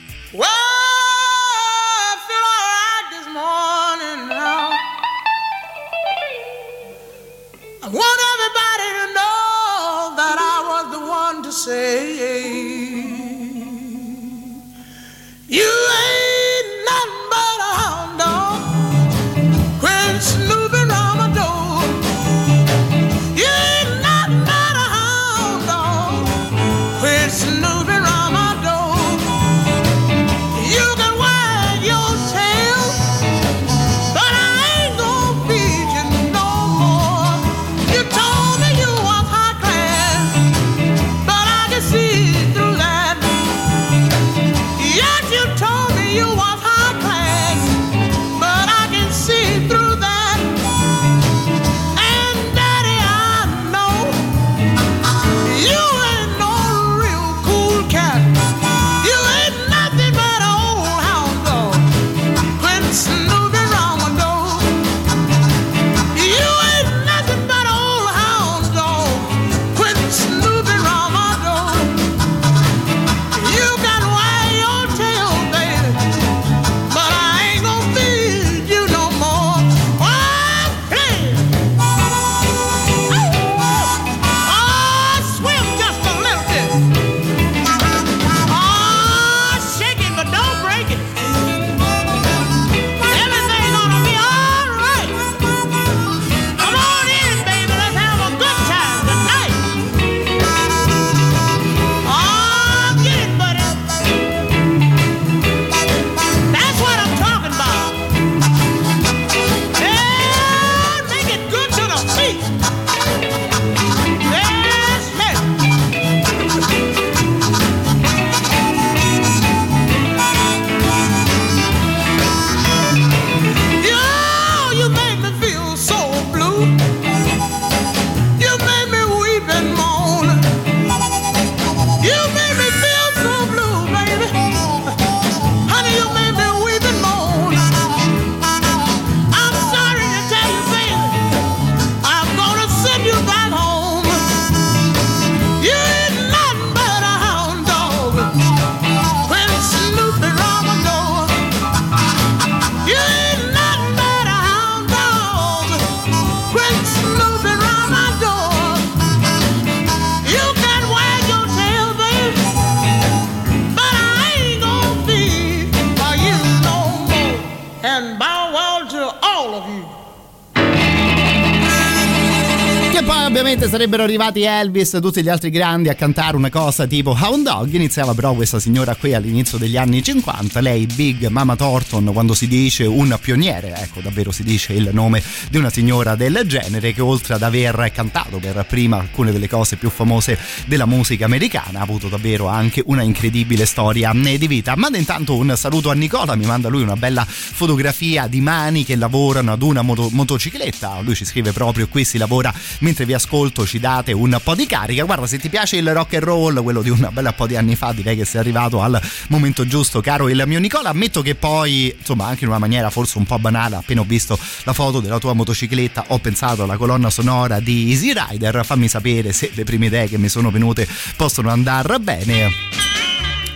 Sarebbero 173.75 174.05
arrivati 174.05 174.43
Elvis 174.43 174.95
e 174.95 175.01
tutti 175.01 175.21
gli 175.21 175.29
altri 175.29 175.51
grandi 175.51 175.89
a 175.89 175.97
cantare 175.97 176.37
una 176.37 176.49
cosa 176.49 176.87
tipo 176.87 177.19
Hound 177.21 177.45
Dog. 177.45 177.73
Iniziava 177.73 178.15
però 178.15 178.33
questa 178.33 178.61
signora 178.61 178.95
qui 178.95 179.15
all'inizio 179.15 179.59
degli 179.59 179.77
anni 179.77 180.01
50, 180.01 180.61
lei 180.61 180.87
Big 180.87 181.27
Mama 181.27 181.57
Thornton, 181.57 182.13
quando 182.13 182.35
si 182.35 182.47
dice 182.47 182.85
un 182.85 183.19
pioniere, 183.21 183.75
ecco 183.75 184.01
davvero 184.01 184.31
si 184.31 184.45
dice 184.45 184.75
il 184.75 184.91
nome 184.93 185.21
di 185.51 185.57
una 185.57 185.71
signora 185.71 186.15
del 186.15 186.43
genere 186.47 186.93
che 186.93 187.01
oltre 187.03 187.35
ad 187.35 187.43
aver 187.43 187.91
cantato 187.93 188.39
per 188.39 188.65
prima 188.69 189.01
alcune 189.01 189.33
delle 189.33 189.49
cose 189.49 189.75
più 189.75 189.91
famose 189.91 190.39
della 190.67 190.87
musica 190.87 191.25
americana 191.25 191.81
ha 191.81 191.83
avuto 191.83 192.07
davvero 192.07 192.47
anche 192.47 192.81
una 192.87 193.03
incredibile 193.03 193.67
storia 193.67 194.13
di 194.15 194.47
vita. 194.47 194.77
Manda 194.77 194.99
intanto 194.99 195.35
un 195.35 195.53
saluto 195.57 195.91
a 195.91 195.95
Nicola, 195.95 196.37
mi 196.37 196.47
manda 196.47 196.69
lui 196.69 196.83
una 196.83 196.95
bella 196.95 197.25
fotografia 197.25 198.29
di 198.29 198.41
mani 198.41 198.85
che 198.85 198.95
lavorano 198.95 199.51
ad 199.51 199.63
una 199.63 199.83
moto- 199.83 200.11
motocicletta. 200.13 201.01
Lui 201.01 201.17
ci 201.17 201.25
scrive 201.25 201.51
proprio 201.51 201.89
qui 201.89 202.05
si 202.05 202.19
lavora 202.19 202.55
mentre 202.79 203.05
vi 203.05 203.15
ascolto 203.15 203.63
ci 203.67 203.79
date 203.79 204.13
un 204.13 204.39
po' 204.43 204.55
di 204.55 204.67
carica. 204.67 205.05
Guarda, 205.05 205.27
se 205.27 205.39
ti 205.39 205.49
piace 205.49 205.77
il 205.77 205.93
rock 205.93 206.15
and 206.15 206.25
roll, 206.25 206.63
quello 206.63 206.83
di 206.83 206.91
un 206.91 207.09
bel 207.13 207.33
po' 207.37 207.47
di 207.47 207.57
anni 207.57 207.77
fa, 207.77 207.93
direi 207.93 208.17
che 208.17 208.25
sei 208.25 208.41
arrivato 208.41 208.81
al 208.81 209.01
momento 209.29 209.67
giusto, 209.67 210.01
caro 210.01 210.29
il 210.29 210.43
mio 210.47 210.59
Nicola. 210.59 210.91
Ammetto 210.91 211.23
che 211.23 211.35
poi, 211.35 211.95
insomma, 211.97 212.27
anche 212.27 212.45
in 212.45 212.51
una 212.51 212.59
maniera 212.59 212.91
forse 212.91 213.19
un 213.19 213.25
po' 213.25 213.39
banale, 213.39 213.77
appena 213.77 214.01
ho 214.01 214.05
visto 214.05 214.39
la 214.65 214.73
foto 214.73 215.01
della 215.01 215.19
tua 215.19 215.33
motocicletta, 215.33 216.05
ho 216.09 216.19
pensato 216.19 216.65
alla 216.65 216.77
colonna 216.77 217.11
sonora 217.11 217.61
di 217.61 217.91
Easy 217.91 218.13
Rider. 218.13 218.65
Fammi 218.65 218.89
sapere 218.89 219.33
se 219.33 219.51
le 219.55 219.65
prime 219.65 219.87
idee 219.87 220.09
che 220.09 220.19
mi 220.19 220.29
sono 220.29 220.51
venute 220.51 220.87
possono 221.17 221.51
andare 221.51 221.99
bene. 221.99 222.51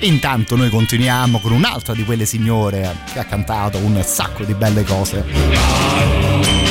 Intanto 0.01 0.55
noi 0.55 0.71
continuiamo 0.71 1.40
con 1.40 1.51
un'altra 1.51 1.92
di 1.92 2.05
quelle 2.05 2.25
signore 2.25 2.99
che 3.12 3.18
ha 3.18 3.25
cantato 3.25 3.79
un 3.79 4.01
sacco 4.05 4.44
di 4.44 4.55
belle 4.55 4.85
cose. 4.85 6.67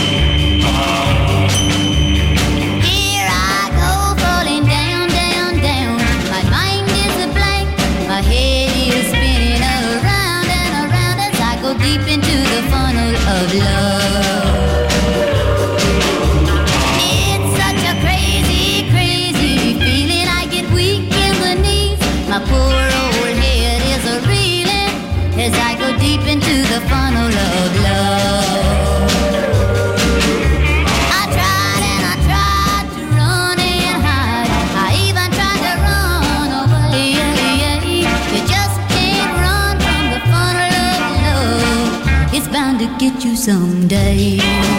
Deep 11.88 12.08
into 12.14 12.38
the 12.52 12.62
funnel 12.70 13.16
of 13.16 13.54
love. 13.54 13.87
someday. 43.48 44.77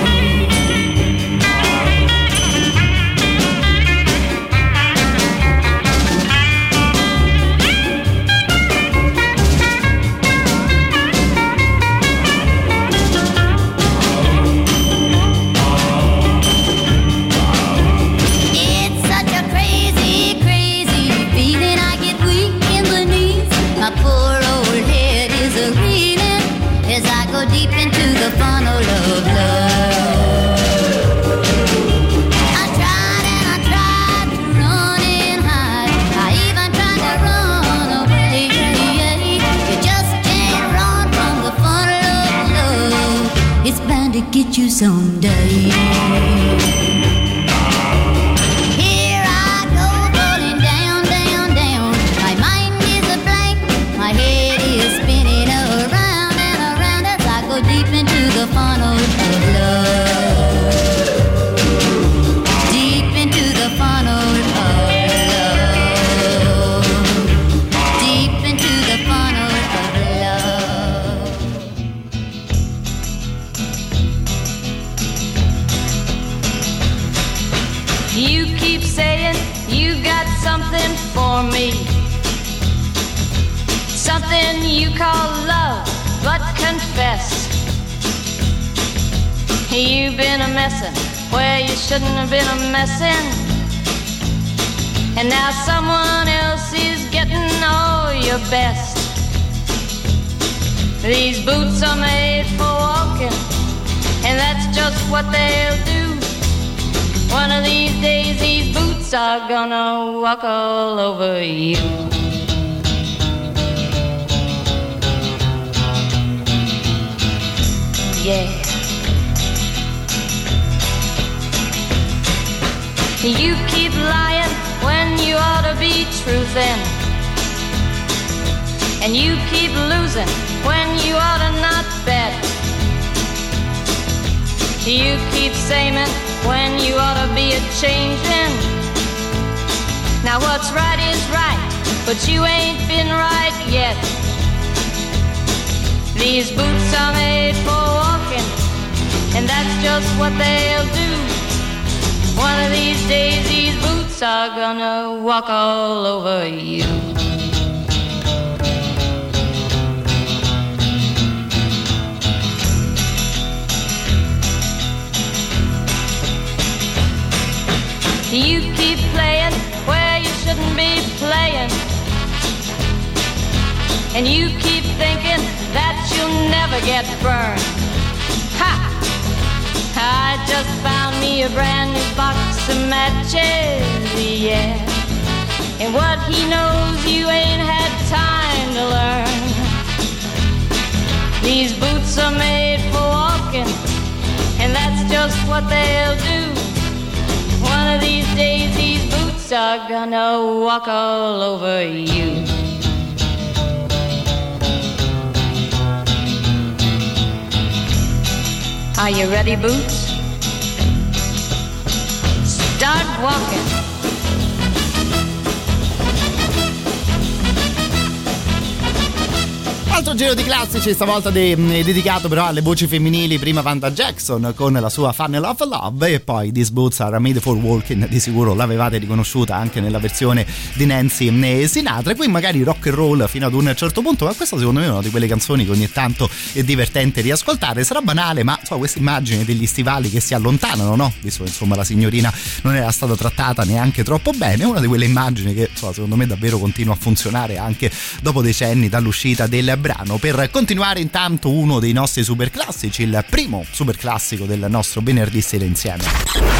questa 220.98 221.14
volta 221.14 221.30
de- 221.30 221.78
eh, 221.78 221.84
dedicato 221.84 222.28
però 222.28 222.46
alle 222.46 222.60
voci 222.60 222.88
femminili, 222.88 223.38
prima 223.38 223.60
Vanda 223.60 223.92
Jackson 223.92 224.52
con 224.56 224.72
la 224.72 224.88
sua 224.88 225.12
Funnel 225.12 225.44
of 225.44 225.60
Love 225.60 226.12
e 226.12 226.18
poi 226.18 226.50
These 226.50 226.72
Boots 226.72 226.98
Are 226.98 227.16
Made 227.20 227.38
for 227.38 227.54
Walking, 227.54 228.08
di 228.08 228.18
sicuro 228.18 228.52
l'avevate 228.52 228.98
riconosciuta 228.98 229.54
anche 229.54 229.80
nella 229.80 230.00
versione 230.00 230.44
di 230.72 230.86
Nancy 230.86 231.68
Sinatra, 231.68 232.10
e 232.10 232.16
qui 232.16 232.26
magari 232.26 232.64
rock 232.64 232.88
and 232.88 232.96
roll 232.96 233.28
fino 233.28 233.46
ad 233.46 233.54
un 233.54 233.72
certo 233.76 234.02
punto, 234.02 234.24
ma 234.24 234.32
questa 234.32 234.58
secondo 234.58 234.80
me 234.80 234.86
è 234.86 234.88
una 234.88 235.00
di 235.00 235.10
quelle 235.10 235.28
canzoni 235.28 235.64
che 235.64 235.70
ogni 235.70 235.88
tanto 235.88 236.28
è 236.52 236.64
divertente 236.64 237.20
riascoltare, 237.20 237.84
sarà 237.84 238.00
banale, 238.00 238.42
ma 238.42 238.58
so, 238.64 238.76
questa 238.78 238.98
immagine 238.98 239.44
degli 239.44 239.66
stivali 239.66 240.10
che 240.10 240.18
si 240.18 240.34
allontanano, 240.34 240.96
no? 240.96 241.12
Visto 241.20 241.44
che 241.44 241.50
insomma 241.50 241.76
la 241.76 241.84
signorina 241.84 242.32
non 242.62 242.74
era 242.74 242.90
stata 242.90 243.14
trattata 243.14 243.62
neanche 243.62 244.02
troppo 244.02 244.32
bene, 244.32 244.64
è 244.64 244.66
una 244.66 244.80
di 244.80 244.88
quelle 244.88 245.04
immagini 245.04 245.54
che 245.54 245.70
so, 245.74 245.92
secondo 245.92 246.16
me 246.16 246.26
davvero 246.26 246.58
continua 246.58 246.94
a 246.94 246.98
funzionare 246.98 247.56
anche 247.56 247.88
dopo 248.20 248.42
decenni 248.42 248.88
dall'uscita 248.88 249.46
del 249.46 249.76
brano. 249.78 250.16
Per 250.16 250.50
continuare 250.50 250.86
ripescare 250.88 251.00
intanto 251.00 251.50
uno 251.50 251.78
dei 251.78 251.92
nostri 251.92 252.22
super 252.22 252.50
classici, 252.50 253.02
il 253.02 253.24
primo 253.28 253.64
super 253.70 253.96
classico 253.96 254.44
del 254.44 254.66
nostro 254.68 255.00
venerdì 255.02 255.40
sera 255.40 255.64
insieme. 255.64 256.04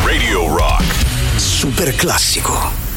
Radio 0.04 0.54
Rock. 0.54 0.84
Super 1.36 1.94
classico. 1.94 2.87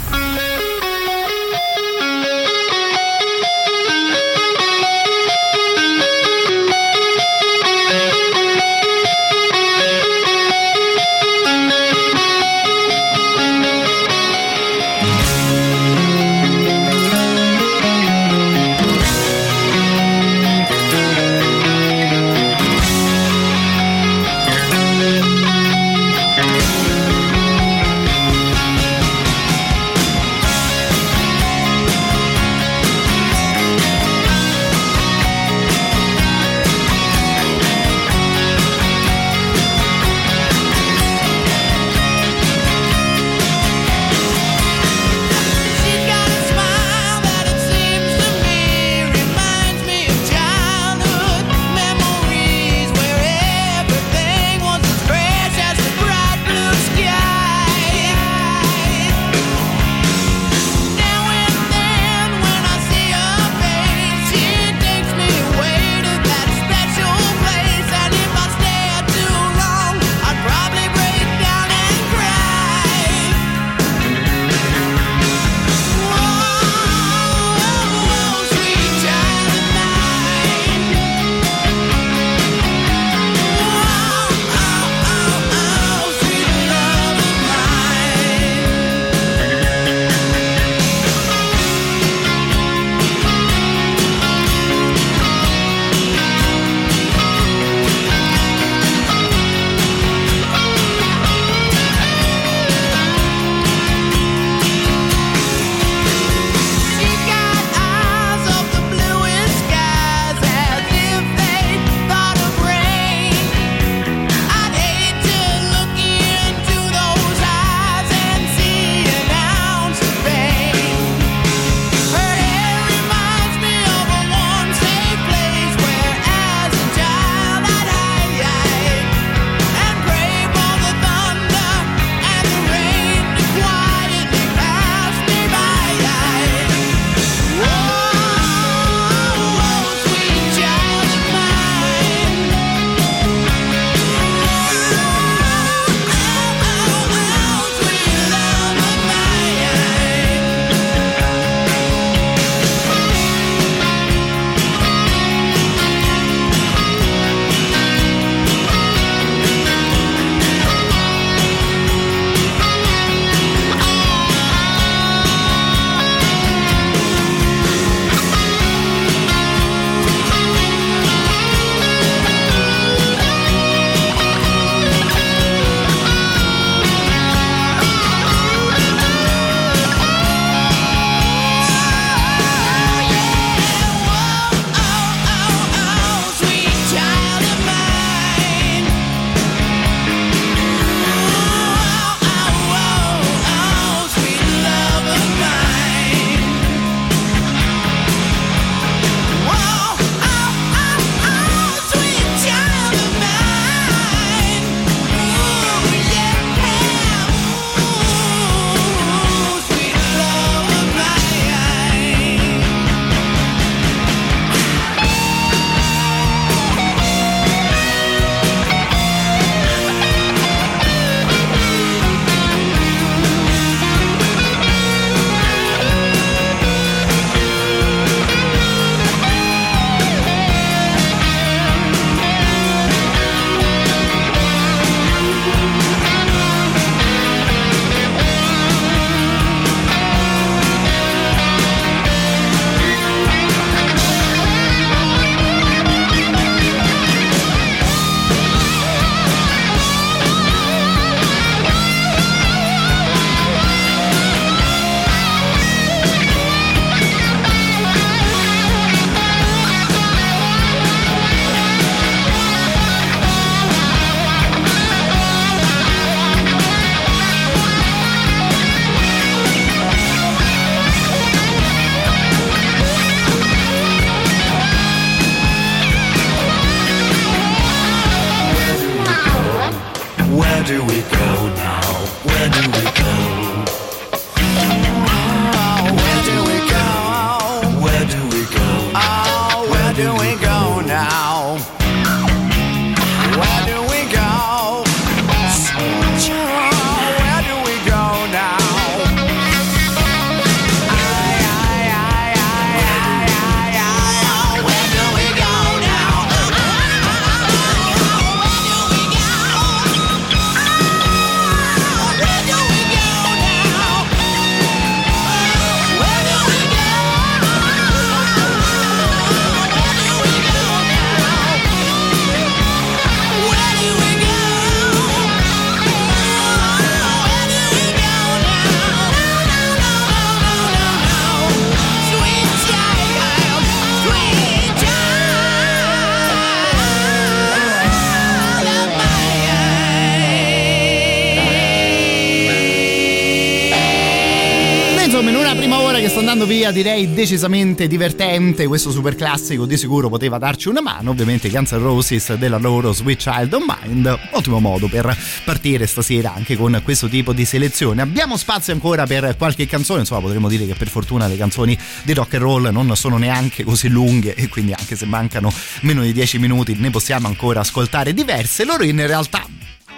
musica 346.71 346.89
direi 346.89 347.13
decisamente 347.13 347.87
divertente, 347.87 348.65
questo 348.65 348.91
super 348.91 349.15
classico 349.15 349.65
di 349.65 349.77
sicuro 349.77 350.09
poteva 350.09 350.37
darci 350.37 350.69
una 350.69 350.81
mano, 350.81 351.11
ovviamente 351.11 351.49
Guns 351.49 351.71
N' 351.71 351.79
Roses 351.79 352.33
della 352.35 352.57
loro 352.57 352.93
Sweet 352.93 353.19
Child 353.19 353.53
of 353.53 353.63
Mind, 353.65 354.19
ottimo 354.31 354.59
modo 354.59 354.87
per 354.87 355.15
partire 355.43 355.85
stasera 355.85 356.33
anche 356.33 356.55
con 356.55 356.79
questo 356.83 357.07
tipo 357.07 357.33
di 357.33 357.45
selezione. 357.45 358.01
Abbiamo 358.01 358.37
spazio 358.37 358.73
ancora 358.73 359.05
per 359.05 359.35
qualche 359.37 359.67
canzone, 359.67 359.99
insomma 360.01 360.21
potremmo 360.21 360.47
dire 360.47 360.65
che 360.65 360.73
per 360.75 360.87
fortuna 360.87 361.27
le 361.27 361.37
canzoni 361.37 361.77
di 362.03 362.13
rock 362.13 362.33
and 362.35 362.43
roll 362.43 362.69
non 362.71 362.95
sono 362.95 363.17
neanche 363.17 363.63
così 363.63 363.89
lunghe 363.89 364.33
e 364.33 364.47
quindi 364.47 364.73
anche 364.73 364.95
se 364.95 365.05
mancano 365.05 365.51
meno 365.81 366.01
di 366.01 366.13
10 366.13 366.39
minuti 366.39 366.75
ne 366.77 366.89
possiamo 366.89 367.27
ancora 367.27 367.59
ascoltare 367.59 368.13
diverse, 368.13 368.65
loro 368.65 368.83
in 368.83 369.05
realtà 369.05 369.45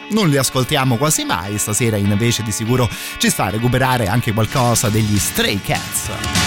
non 0.10 0.30
li 0.30 0.38
ascoltiamo 0.38 0.98
quasi 0.98 1.24
mai, 1.24 1.58
stasera 1.58 1.98
invece 1.98 2.44
di 2.44 2.52
sicuro 2.52 2.90
ci 3.18 3.30
sta 3.30 3.46
a 3.46 3.50
recuperare 3.50 4.08
anche 4.08 4.34
qualcosa 4.34 4.90
degli 4.90 5.18
Stray 5.18 5.60
Cats. 5.62 6.43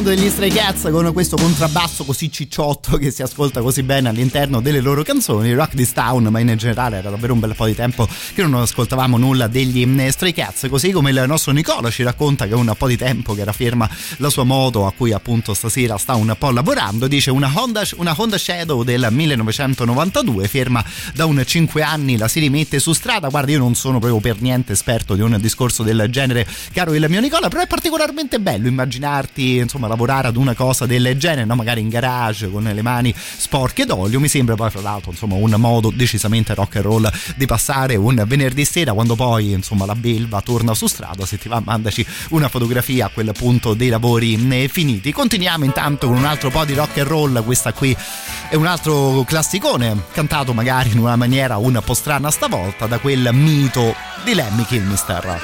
Sound 0.00 0.08
degli 0.08 0.28
Stray 0.28 0.50
Cats 0.50 0.88
con 0.90 1.12
questo 1.12 1.36
contrabbasso 1.36 2.04
così 2.04 2.30
cicciotto 2.30 2.96
che 2.96 3.10
si 3.10 3.22
ascolta 3.22 3.60
così 3.60 3.82
bene 3.82 4.08
all'interno 4.08 4.60
delle 4.60 4.80
loro 4.80 5.02
canzoni. 5.02 5.52
Rock 5.52 5.74
This 5.74 5.92
Town, 5.92 6.24
ma 6.24 6.38
in 6.38 6.54
generale 6.56 6.98
era 6.98 7.10
davvero 7.10 7.34
un 7.34 7.40
bel 7.40 7.54
po' 7.54 7.66
di 7.66 7.74
tempo 7.74 8.08
che 8.34 8.42
non 8.42 8.54
ascoltavamo 8.54 9.16
nulla 9.18 9.46
degli 9.46 9.84
mm, 9.84 10.08
Stray 10.08 10.32
Cats. 10.32 10.66
Così 10.68 10.90
come 10.90 11.10
il 11.10 11.24
nostro 11.26 11.52
Nicola 11.52 11.90
ci 11.90 12.02
racconta 12.02 12.46
che 12.46 12.52
è 12.52 12.56
un 12.56 12.72
po' 12.76 12.86
di 12.86 12.96
tempo 12.96 13.34
che 13.34 13.42
era 13.42 13.52
ferma 13.52 13.88
la 14.18 14.30
sua 14.30 14.44
moto 14.44 14.86
a 14.86 14.92
cui 14.92 15.12
appunto 15.12 15.54
stasera 15.54 15.98
sta 15.98 16.14
un 16.14 16.34
po' 16.38 16.50
lavorando. 16.50 17.06
Dice 17.06 17.30
una 17.30 17.50
Honda, 17.54 17.82
una 17.96 18.14
Honda 18.16 18.38
Shadow 18.38 18.82
del 18.82 19.08
1992, 19.10 20.48
ferma 20.48 20.84
da 21.14 21.26
un 21.26 21.42
5 21.44 21.82
anni, 21.82 22.16
la 22.16 22.28
si 22.28 22.40
rimette 22.40 22.78
su 22.78 22.92
strada. 22.92 23.28
Guarda, 23.28 23.52
io 23.52 23.58
non 23.58 23.74
sono 23.74 23.98
proprio 23.98 24.20
per 24.20 24.40
niente 24.40 24.72
esperto 24.72 25.14
di 25.14 25.20
un 25.20 25.36
discorso 25.40 25.82
del 25.82 26.06
genere, 26.10 26.46
caro 26.72 26.94
il 26.94 27.04
mio 27.08 27.20
Nicola, 27.20 27.48
però 27.48 27.62
è 27.62 27.66
particolarmente 27.66 28.40
bello 28.40 28.68
immaginarti 28.68 29.56
insomma 29.56 29.88
lavorare 29.90 30.28
ad 30.28 30.36
una 30.36 30.54
cosa 30.54 30.86
del 30.86 31.16
genere, 31.16 31.44
no? 31.44 31.56
magari 31.56 31.80
in 31.80 31.88
garage 31.88 32.48
con 32.48 32.62
le 32.62 32.82
mani 32.82 33.12
sporche 33.14 33.84
d'olio. 33.84 34.20
Mi 34.20 34.28
sembra 34.28 34.54
poi, 34.54 34.70
fra 34.70 34.80
l'altro, 34.80 35.10
insomma, 35.10 35.34
un 35.34 35.54
modo 35.58 35.90
decisamente 35.94 36.54
rock 36.54 36.76
and 36.76 36.84
roll 36.84 37.10
di 37.36 37.46
passare 37.46 37.96
un 37.96 38.22
venerdì 38.26 38.64
sera 38.64 38.92
quando 38.92 39.16
poi 39.16 39.52
insomma 39.52 39.84
la 39.86 39.94
belva 39.94 40.40
torna 40.40 40.74
su 40.74 40.86
strada. 40.86 41.26
Se 41.26 41.38
ti 41.38 41.48
va, 41.48 41.60
mandaci 41.62 42.06
una 42.30 42.48
fotografia 42.48 43.06
a 43.06 43.10
quel 43.12 43.32
punto 43.36 43.74
dei 43.74 43.88
lavori 43.88 44.38
eh, 44.50 44.68
finiti. 44.68 45.12
Continuiamo 45.12 45.64
intanto 45.64 46.06
con 46.06 46.16
un 46.16 46.24
altro 46.24 46.50
po' 46.50 46.64
di 46.64 46.74
rock 46.74 46.98
and 46.98 47.08
roll. 47.08 47.44
Questa 47.44 47.72
qui 47.72 47.96
è 48.48 48.54
un 48.54 48.66
altro 48.66 49.24
classicone, 49.26 50.04
cantato 50.12 50.52
magari 50.52 50.90
in 50.90 50.98
una 50.98 51.16
maniera 51.16 51.56
un 51.56 51.80
po' 51.84 51.94
strana 51.94 52.30
stavolta 52.30 52.86
da 52.86 52.98
quel 52.98 53.30
mito 53.32 53.94
di 54.24 54.34
Lemmy 54.34 54.64
Kilmister. 54.64 55.40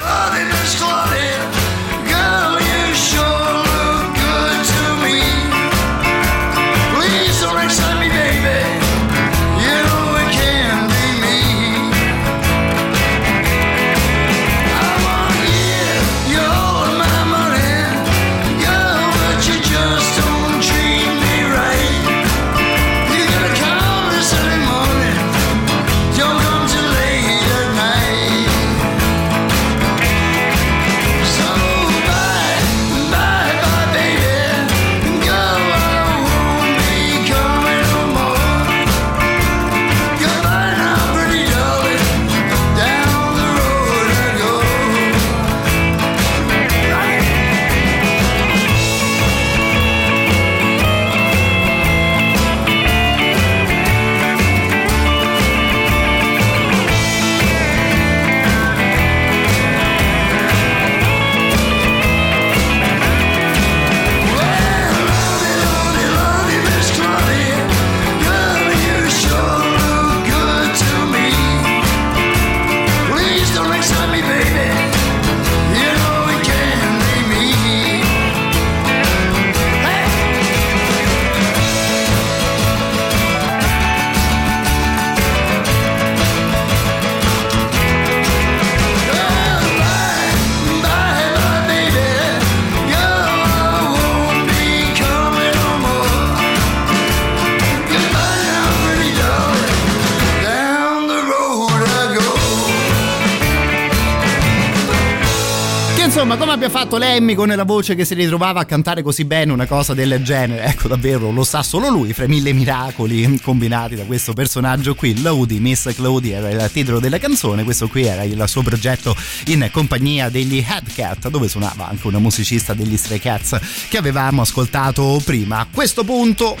Insomma, 106.27 106.37
come 106.37 106.51
abbia 106.51 106.69
fatto 106.69 106.97
Lemmy 106.97 107.35
con 107.35 107.47
la 107.47 107.63
voce 107.63 107.95
che 107.95 108.03
si 108.03 108.13
ritrovava 108.13 108.59
a 108.59 108.65
cantare 108.65 109.01
così 109.01 109.23
bene 109.23 109.53
una 109.53 109.65
cosa 109.65 109.93
del 109.93 110.21
genere? 110.23 110.65
Ecco, 110.65 110.89
davvero 110.89 111.31
lo 111.31 111.45
sa 111.45 111.63
solo 111.63 111.87
lui, 111.87 112.11
fra 112.11 112.25
i 112.25 112.27
mille 112.27 112.51
miracoli 112.51 113.39
combinati 113.39 113.95
da 113.95 114.03
questo 114.03 114.33
personaggio 114.33 114.93
qui. 114.93 115.21
Lodi, 115.21 115.61
Miss 115.61 115.93
Clody 115.95 116.31
era 116.31 116.49
il 116.49 116.69
titolo 116.73 116.99
della 116.99 117.17
canzone, 117.17 117.63
questo 117.63 117.87
qui 117.87 118.03
era 118.03 118.23
il 118.23 118.43
suo 118.47 118.61
progetto 118.61 119.15
in 119.45 119.69
compagnia 119.71 120.27
degli 120.27 120.57
Headcat, 120.57 121.29
dove 121.29 121.47
suonava 121.47 121.87
anche 121.87 122.07
una 122.07 122.19
musicista 122.19 122.73
degli 122.73 122.97
Stray 122.97 123.19
Cats 123.19 123.57
che 123.87 123.97
avevamo 123.97 124.41
ascoltato 124.41 125.21
prima. 125.23 125.59
A 125.59 125.67
questo 125.71 126.03
punto 126.03 126.57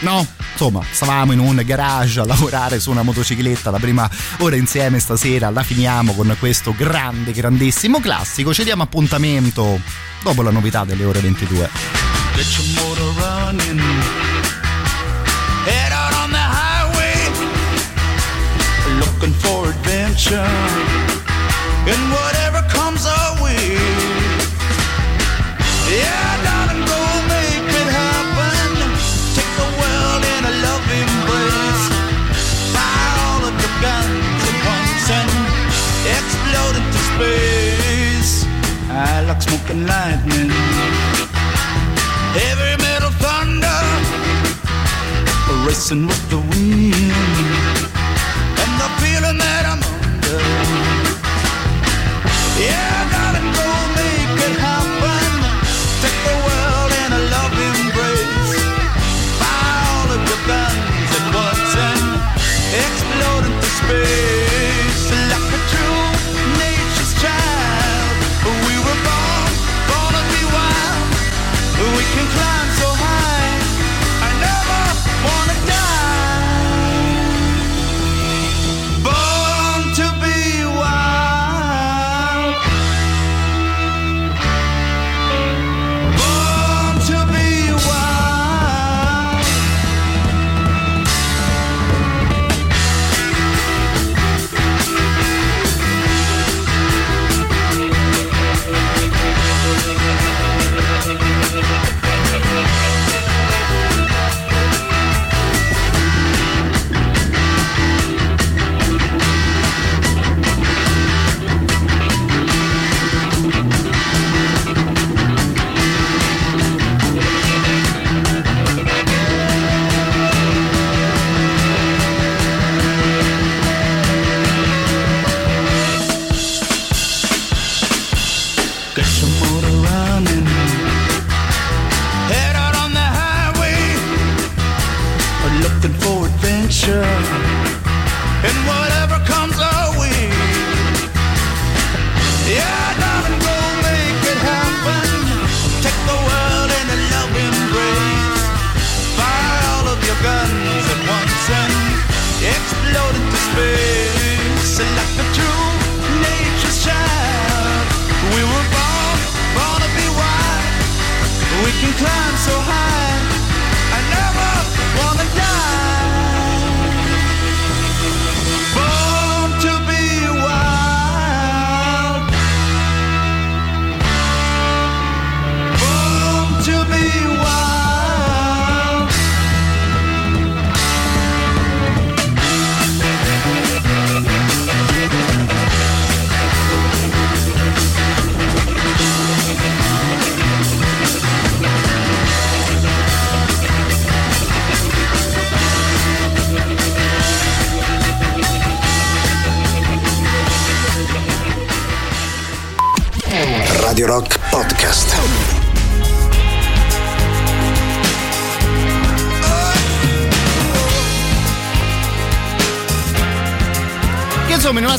No, 0.00 0.26
insomma, 0.52 0.84
stavamo 0.88 1.32
in 1.32 1.38
un 1.38 1.60
garage 1.64 2.20
a 2.20 2.24
lavorare 2.24 2.78
su 2.78 2.90
una 2.90 3.02
motocicletta 3.02 3.70
la 3.70 3.78
prima 3.78 4.08
ora 4.38 4.56
insieme 4.56 4.98
stasera, 4.98 5.50
la 5.50 5.62
finiamo 5.62 6.14
con 6.14 6.34
questo 6.38 6.74
grande, 6.76 7.32
grandissimo 7.32 8.00
classico. 8.00 8.54
Ci 8.54 8.64
diamo 8.64 8.82
appuntamento 8.82 9.80
dopo 10.22 10.42
la 10.42 10.50
novità 10.50 10.84
delle 10.84 11.04
ore 11.04 11.20
22. 11.20 11.70
Get 25.92 26.21
smoking 39.42 39.86
lightning. 39.86 40.50
Heavy 42.38 42.72
metal 42.82 43.12
thunder 43.22 43.80
Racing 45.66 46.06
with 46.06 46.24
the 46.30 46.38
wind 46.38 47.01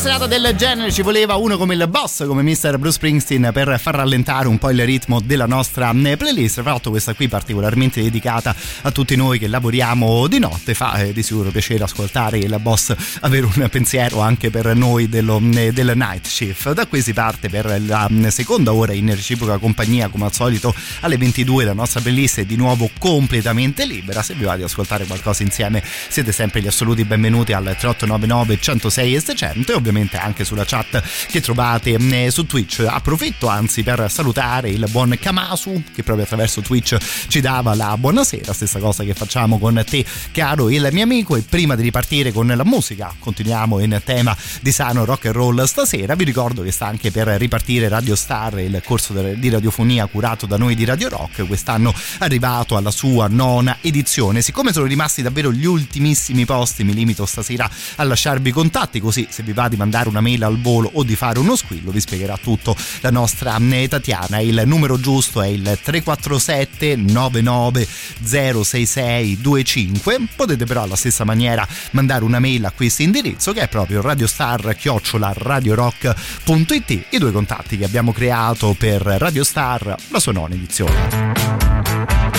serata 0.03 0.27
del 0.27 0.53
genere 0.57 0.91
ci 0.91 1.01
voleva 1.01 1.37
uno 1.37 1.57
come 1.57 1.75
il 1.75 1.87
boss, 1.87 2.27
come 2.27 2.43
Mr. 2.43 2.77
Bruce 2.77 2.95
Springsteen 2.95 3.51
per 3.53 3.79
far 3.79 3.95
rallentare 3.95 4.49
un 4.49 4.57
po' 4.57 4.69
il 4.69 4.83
ritmo 4.83 5.21
della 5.21 5.45
nostra 5.45 5.93
eh, 5.93 6.17
playlist. 6.17 6.55
Tra 6.55 6.71
l'altro 6.71 6.91
questa 6.91 7.13
qui 7.13 7.29
particolarmente 7.29 8.01
dedicata 8.01 8.53
a 8.81 8.91
tutti 8.91 9.15
noi 9.15 9.39
che 9.39 9.47
lavoriamo 9.47 10.27
di 10.27 10.39
notte, 10.39 10.73
fa 10.73 10.95
eh, 10.95 11.13
di 11.13 11.23
sicuro 11.23 11.51
piacere 11.51 11.85
ascoltare 11.85 12.37
il 12.37 12.53
boss 12.59 12.93
avere 13.21 13.45
un 13.45 13.69
pensiero 13.71 14.19
anche 14.19 14.49
per 14.49 14.75
noi 14.75 15.07
dello, 15.07 15.41
eh, 15.53 15.71
del 15.71 15.93
night 15.95 16.27
shift. 16.27 16.73
Da 16.73 16.85
qui 16.85 17.01
si 17.01 17.13
parte 17.13 17.47
per 17.47 17.81
la 17.87 18.05
mm, 18.11 18.25
seconda 18.27 18.73
ora 18.73 18.91
in 18.91 19.09
reciproca 19.09 19.57
compagnia 19.57 20.09
come 20.09 20.25
al 20.25 20.33
solito 20.33 20.75
alle 20.99 21.15
22 21.15 21.63
la 21.63 21.73
nostra 21.73 22.01
playlist 22.01 22.39
è 22.39 22.43
di 22.43 22.57
nuovo 22.57 22.89
completamente 22.99 23.85
libera. 23.85 24.21
Se 24.21 24.33
vi 24.33 24.43
va 24.43 24.57
di 24.57 24.63
ascoltare 24.63 25.05
qualcosa 25.05 25.43
insieme 25.43 25.81
siete 26.09 26.33
sempre 26.33 26.61
gli 26.61 26.67
assoluti 26.67 27.05
benvenuti 27.05 27.53
al 27.53 27.63
3899 27.63 28.59
106 28.59 29.15
e 29.15 29.19
600 29.21 29.71
e 29.71 29.75
ovviamente 29.75 29.91
anche 30.19 30.43
sulla 30.43 30.65
chat 30.65 31.01
che 31.27 31.41
trovate 31.41 31.93
eh, 31.93 32.31
su 32.31 32.45
Twitch. 32.45 32.85
Approfitto 32.87 33.47
anzi 33.47 33.83
per 33.83 34.09
salutare 34.09 34.69
il 34.69 34.85
buon 34.89 35.15
Kamasu 35.19 35.83
che 35.93 36.03
proprio 36.03 36.25
attraverso 36.25 36.61
Twitch 36.61 36.97
ci 37.27 37.41
dava 37.41 37.73
la 37.75 37.95
buonasera, 37.97 38.53
stessa 38.53 38.79
cosa 38.79 39.03
che 39.03 39.13
facciamo 39.13 39.59
con 39.59 39.83
te 39.87 40.05
caro 40.31 40.69
il 40.69 40.87
mio 40.91 41.03
amico 41.03 41.35
e 41.35 41.41
prima 41.41 41.75
di 41.75 41.83
ripartire 41.83 42.31
con 42.31 42.47
la 42.47 42.63
musica 42.63 43.13
continuiamo 43.17 43.79
in 43.79 44.01
tema 44.03 44.35
di 44.61 44.71
sano 44.71 45.05
rock 45.05 45.25
and 45.25 45.35
roll 45.35 45.63
stasera. 45.63 46.15
Vi 46.15 46.23
ricordo 46.23 46.63
che 46.63 46.71
sta 46.71 46.87
anche 46.87 47.11
per 47.11 47.27
ripartire 47.27 47.87
Radio 47.87 48.15
Star, 48.15 48.59
il 48.59 48.81
corso 48.83 49.13
di 49.13 49.49
radiofonia 49.49 50.05
curato 50.07 50.45
da 50.45 50.57
noi 50.57 50.75
di 50.75 50.85
Radio 50.85 51.09
Rock, 51.09 51.45
quest'anno 51.45 51.93
arrivato 52.19 52.75
alla 52.77 52.91
sua 52.91 53.27
nona 53.27 53.77
edizione. 53.81 54.41
Siccome 54.41 54.73
sono 54.73 54.85
rimasti 54.85 55.21
davvero 55.21 55.51
gli 55.51 55.65
ultimissimi 55.65 56.45
posti, 56.45 56.83
mi 56.83 56.93
limito 56.93 57.25
stasera 57.25 57.69
a 57.95 58.03
lasciarvi 58.03 58.49
i 58.49 58.51
contatti 58.51 58.99
così 58.99 59.27
se 59.29 59.43
vi 59.43 59.53
va 59.53 59.67
di 59.67 59.75
mandare 59.84 60.07
una 60.07 60.21
mail 60.21 60.43
al 60.43 60.59
volo 60.61 60.89
o 60.93 61.03
di 61.03 61.17
fare 61.17 61.39
uno 61.39 61.57
squillo 61.57 61.91
vi 61.91 61.99
spiegherà 61.99 62.38
tutto 62.41 62.73
la 63.01 63.11
nostra 63.11 63.59
Tatiana. 63.89 64.39
Il 64.39 64.63
numero 64.65 64.97
giusto 64.97 65.41
è 65.41 65.47
il 65.47 65.63
347 65.63 66.95
99 66.95 67.86
066 68.23 69.36
25. 69.41 70.27
Potete 70.36 70.65
però 70.65 70.84
alla 70.84 70.95
stessa 70.95 71.25
maniera 71.25 71.67
mandare 71.91 72.23
una 72.23 72.39
mail 72.39 72.63
a 72.63 72.71
questo 72.71 73.01
indirizzo 73.01 73.51
che 73.51 73.61
è 73.61 73.67
proprio 73.67 74.01
radiostar 74.01 74.73
chiocciola 74.75 75.34
radiorock.it 75.36 77.05
i 77.09 77.17
due 77.17 77.31
contatti 77.31 77.77
che 77.77 77.84
abbiamo 77.84 78.13
creato 78.13 78.73
per 78.77 79.01
Radio 79.01 79.43
Star, 79.43 79.95
la 80.07 80.19
sua 80.19 80.31
nona 80.31 80.55
edizione. 80.55 82.32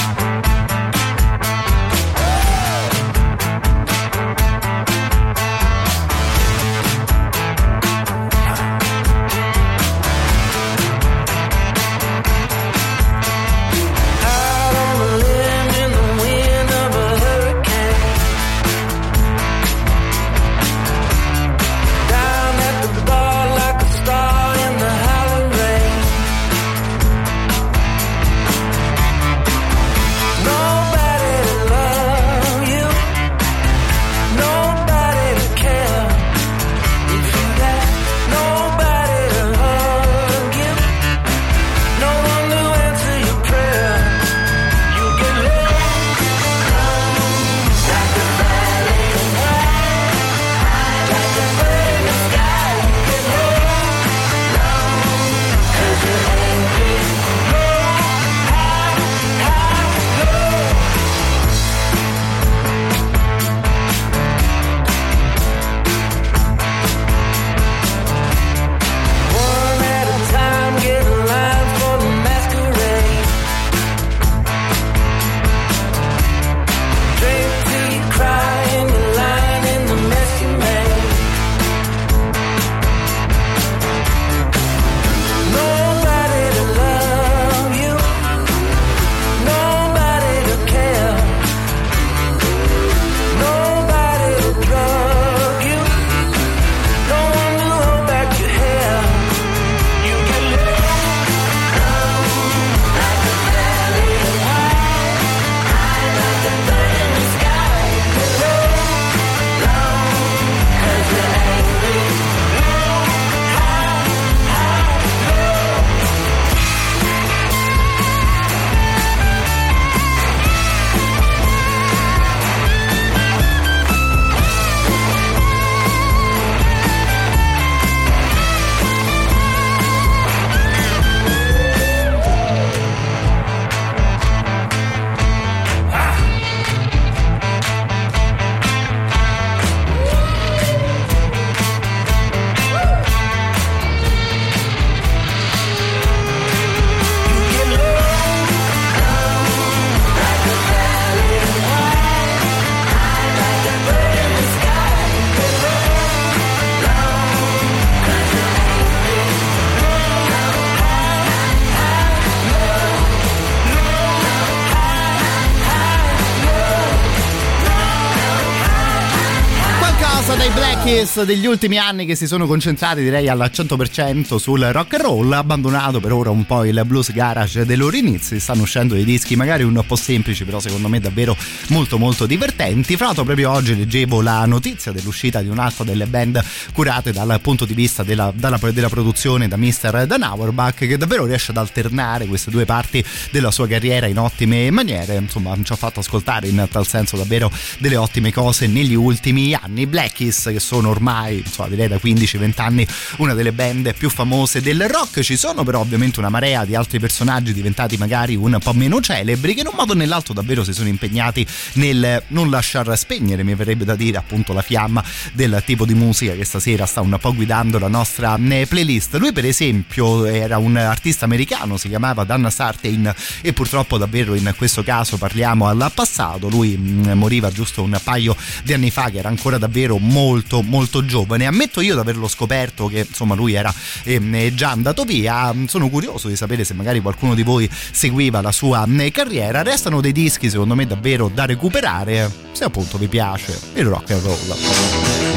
Keys 171.05 171.23
degli 171.25 171.45
ultimi 171.45 171.77
anni 171.77 172.07
che 172.07 172.15
si 172.15 172.27
sono 172.27 172.47
concentrati 172.47 173.03
direi 173.03 173.29
al 173.29 173.51
100% 173.53 174.37
sul 174.37 174.61
rock 174.73 174.95
and 174.95 175.03
roll, 175.03 175.33
abbandonato 175.33 176.01
per 176.01 176.13
ora 176.13 176.31
un 176.31 176.47
po' 176.47 176.65
il 176.65 176.83
blues 176.87 177.13
garage 177.13 177.67
dei 177.67 177.77
loro 177.77 177.95
inizi, 177.95 178.41
stanno 178.41 178.63
uscendo 178.63 178.95
dei 178.95 179.05
dischi 179.05 179.37
magari 179.37 179.65
un 179.65 179.85
po' 179.87 179.97
semplici 179.97 180.45
però 180.45 180.61
secondo 180.61 180.89
me 180.89 181.01
davvero 181.01 181.37
molto 181.69 181.99
molto 181.99 182.27
divertenti. 182.27 182.97
Fra 182.97 183.07
l'altro 183.07 183.25
proprio 183.25 183.51
oggi 183.51 183.77
leggevo 183.77 184.21
la 184.21 184.45
notizia 184.47 184.93
dell'uscita 184.93 185.41
di 185.41 185.49
un'altra 185.49 185.85
delle 185.85 186.07
band 186.07 186.43
curate 186.73 187.13
dal 187.13 187.39
punto 187.41 187.65
di 187.65 187.75
vista 187.75 188.03
della, 188.03 188.33
dalla, 188.35 188.59
della 188.73 188.89
produzione 188.89 189.49
da 189.49 189.57
Mr. 189.57 190.07
Dan 190.07 190.23
Auerbach 190.23 190.75
che 190.75 190.97
davvero 190.97 191.25
riesce 191.25 191.51
ad 191.51 191.57
alternare 191.57 192.27
queste 192.27 192.51
due 192.51 192.65
parti 192.65 193.05
della 193.31 193.51
sua 193.51 193.67
carriera 193.67 194.07
in 194.07 194.19
ottime 194.19 194.71
maniere, 194.71 195.17
insomma 195.17 195.57
ci 195.63 195.73
ha 195.73 195.77
fatto 195.77 196.01
ascoltare 196.01 196.49
in 196.49 196.67
tal 196.71 196.87
senso 196.87 197.17
davvero 197.17 197.51
delle 197.79 197.97
ottime 197.97 198.33
cose 198.33 198.67
negli 198.67 198.95
ultimi 198.95 199.55
anni. 199.55 199.87
Black 199.87 200.15
Keys 200.15 200.51
che 200.53 200.61
sono 200.61 200.91
ormai, 200.91 201.39
insomma, 201.39 201.69
direi 201.69 201.89
da 201.89 201.97
15-20 201.97 202.61
anni 202.61 202.87
una 203.19 203.35
delle 203.35 203.53
band 203.53 203.95
più 203.95 204.11
famose 204.11 204.61
del 204.61 204.89
rock. 204.89 205.21
Ci 205.21 205.37
sono 205.37 205.65
però 205.65 205.81
ovviamente 205.81 206.19
una 206.19 206.29
marea 206.29 206.65
di 206.65 206.75
altri 206.75 206.99
personaggi 206.99 207.53
diventati 207.53 207.97
magari 207.97 208.35
un 208.35 208.59
po' 208.63 208.73
meno 208.73 209.01
celebri 209.01 209.55
che 209.55 209.61
in 209.61 209.69
un 209.69 209.75
modo 209.77 209.93
o 209.93 209.97
nell'altro 209.97 210.35
davvero 210.35 210.65
si 210.65 210.73
sono 210.73 210.89
impegnati 210.89 211.47
nel 211.75 212.23
non 212.29 212.51
lasciar 212.51 212.97
spegnere, 212.97 213.43
mi 213.43 213.55
verrebbe 213.55 213.85
da 213.85 213.95
dire, 213.95 214.19
appunto 214.19 214.53
la 214.53 214.63
fiamma 214.63 215.03
del 215.33 215.63
tipo 215.65 215.85
di 215.85 215.95
musica 215.95 216.35
che 216.35 216.45
stasera 216.45 216.87
sta 216.87 217.01
un 217.01 217.17
po' 217.21 217.35
guidando 217.35 217.79
la 217.79 217.89
nostra 217.89 218.39
eh, 218.49 218.67
playlist. 218.67 219.17
Lui 219.17 219.33
per 219.33 219.45
esempio 219.45 220.25
era 220.25 220.59
un 220.59 220.77
artista 220.77 221.25
americano, 221.25 221.77
si 221.77 221.89
chiamava 221.89 222.25
Dan 222.25 222.51
Sartain 222.51 223.13
e 223.41 223.53
purtroppo 223.53 223.99
davvero 223.99 224.35
in 224.35 224.53
questo 224.57 224.83
caso 224.83 225.17
parliamo 225.17 225.67
al 225.67 225.91
passato. 225.95 226.49
Lui 226.49 226.77
mh, 226.77 227.13
moriva 227.13 227.51
giusto 227.51 227.83
un 227.83 227.99
paio 228.03 228.37
di 228.63 228.73
anni 228.73 228.91
fa 228.91 229.11
che 229.11 229.19
era 229.19 229.29
ancora 229.29 229.59
davvero 229.59 229.99
molto 229.99 230.63
molto 230.63 231.05
giovane 231.05 231.47
ammetto 231.47 231.81
io 231.81 231.95
di 231.95 232.01
averlo 232.01 232.29
scoperto 232.29 232.87
che 232.87 233.07
insomma 233.09 233.35
lui 233.35 233.55
era 233.55 233.73
eh, 234.03 234.53
già 234.55 234.71
andato 234.71 235.05
via 235.05 235.55
sono 235.67 235.89
curioso 235.89 236.29
di 236.29 236.37
sapere 236.37 236.65
se 236.65 236.75
magari 236.75 237.01
qualcuno 237.01 237.35
di 237.35 237.43
voi 237.43 237.69
seguiva 237.71 238.41
la 238.41 238.53
sua 238.53 238.87
eh, 238.99 239.11
carriera 239.11 239.63
restano 239.63 240.01
dei 240.01 240.13
dischi 240.13 240.51
secondo 240.51 240.75
me 240.75 240.87
davvero 240.87 241.31
da 241.33 241.44
recuperare 241.45 242.31
se 242.53 242.65
appunto 242.65 242.99
vi 242.99 243.09
piace 243.09 243.59
il 243.75 243.85
rock 243.85 244.11
and 244.11 244.23
roll 244.23 245.34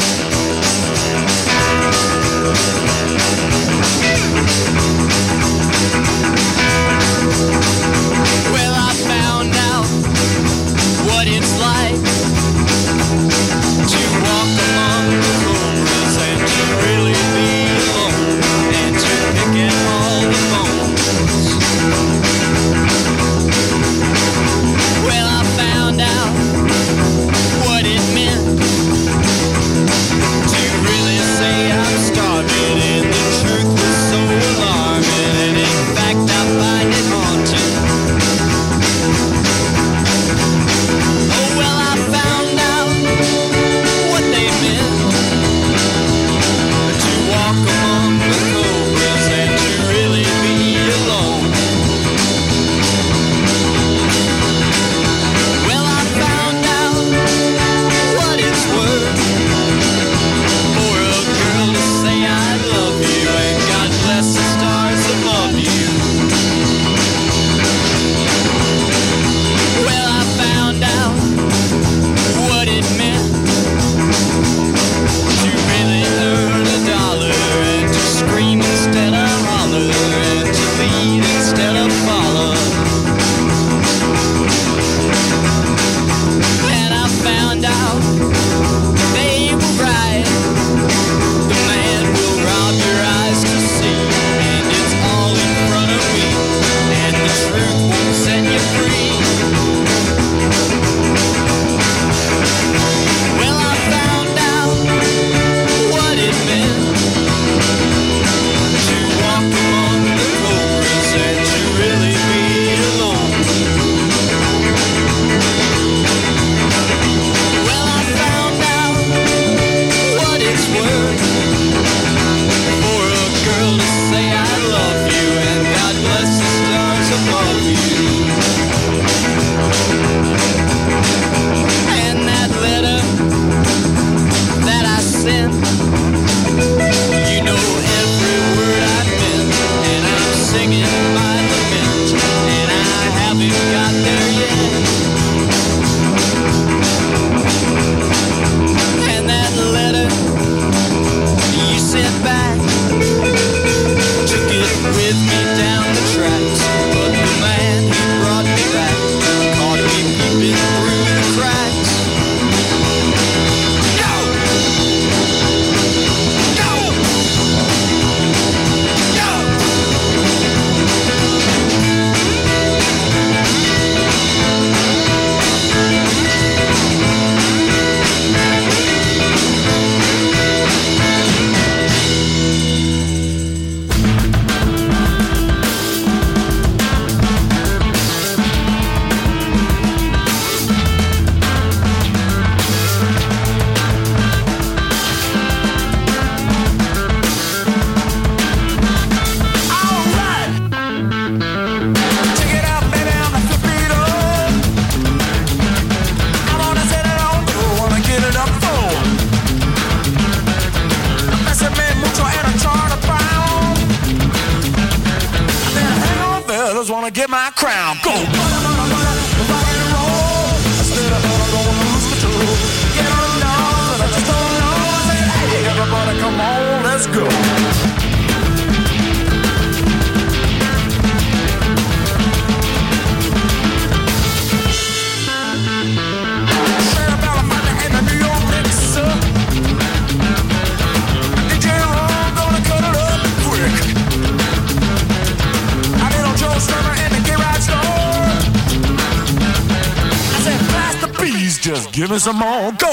some 252.28 252.40
more. 252.40 252.74
Go, 252.74 252.87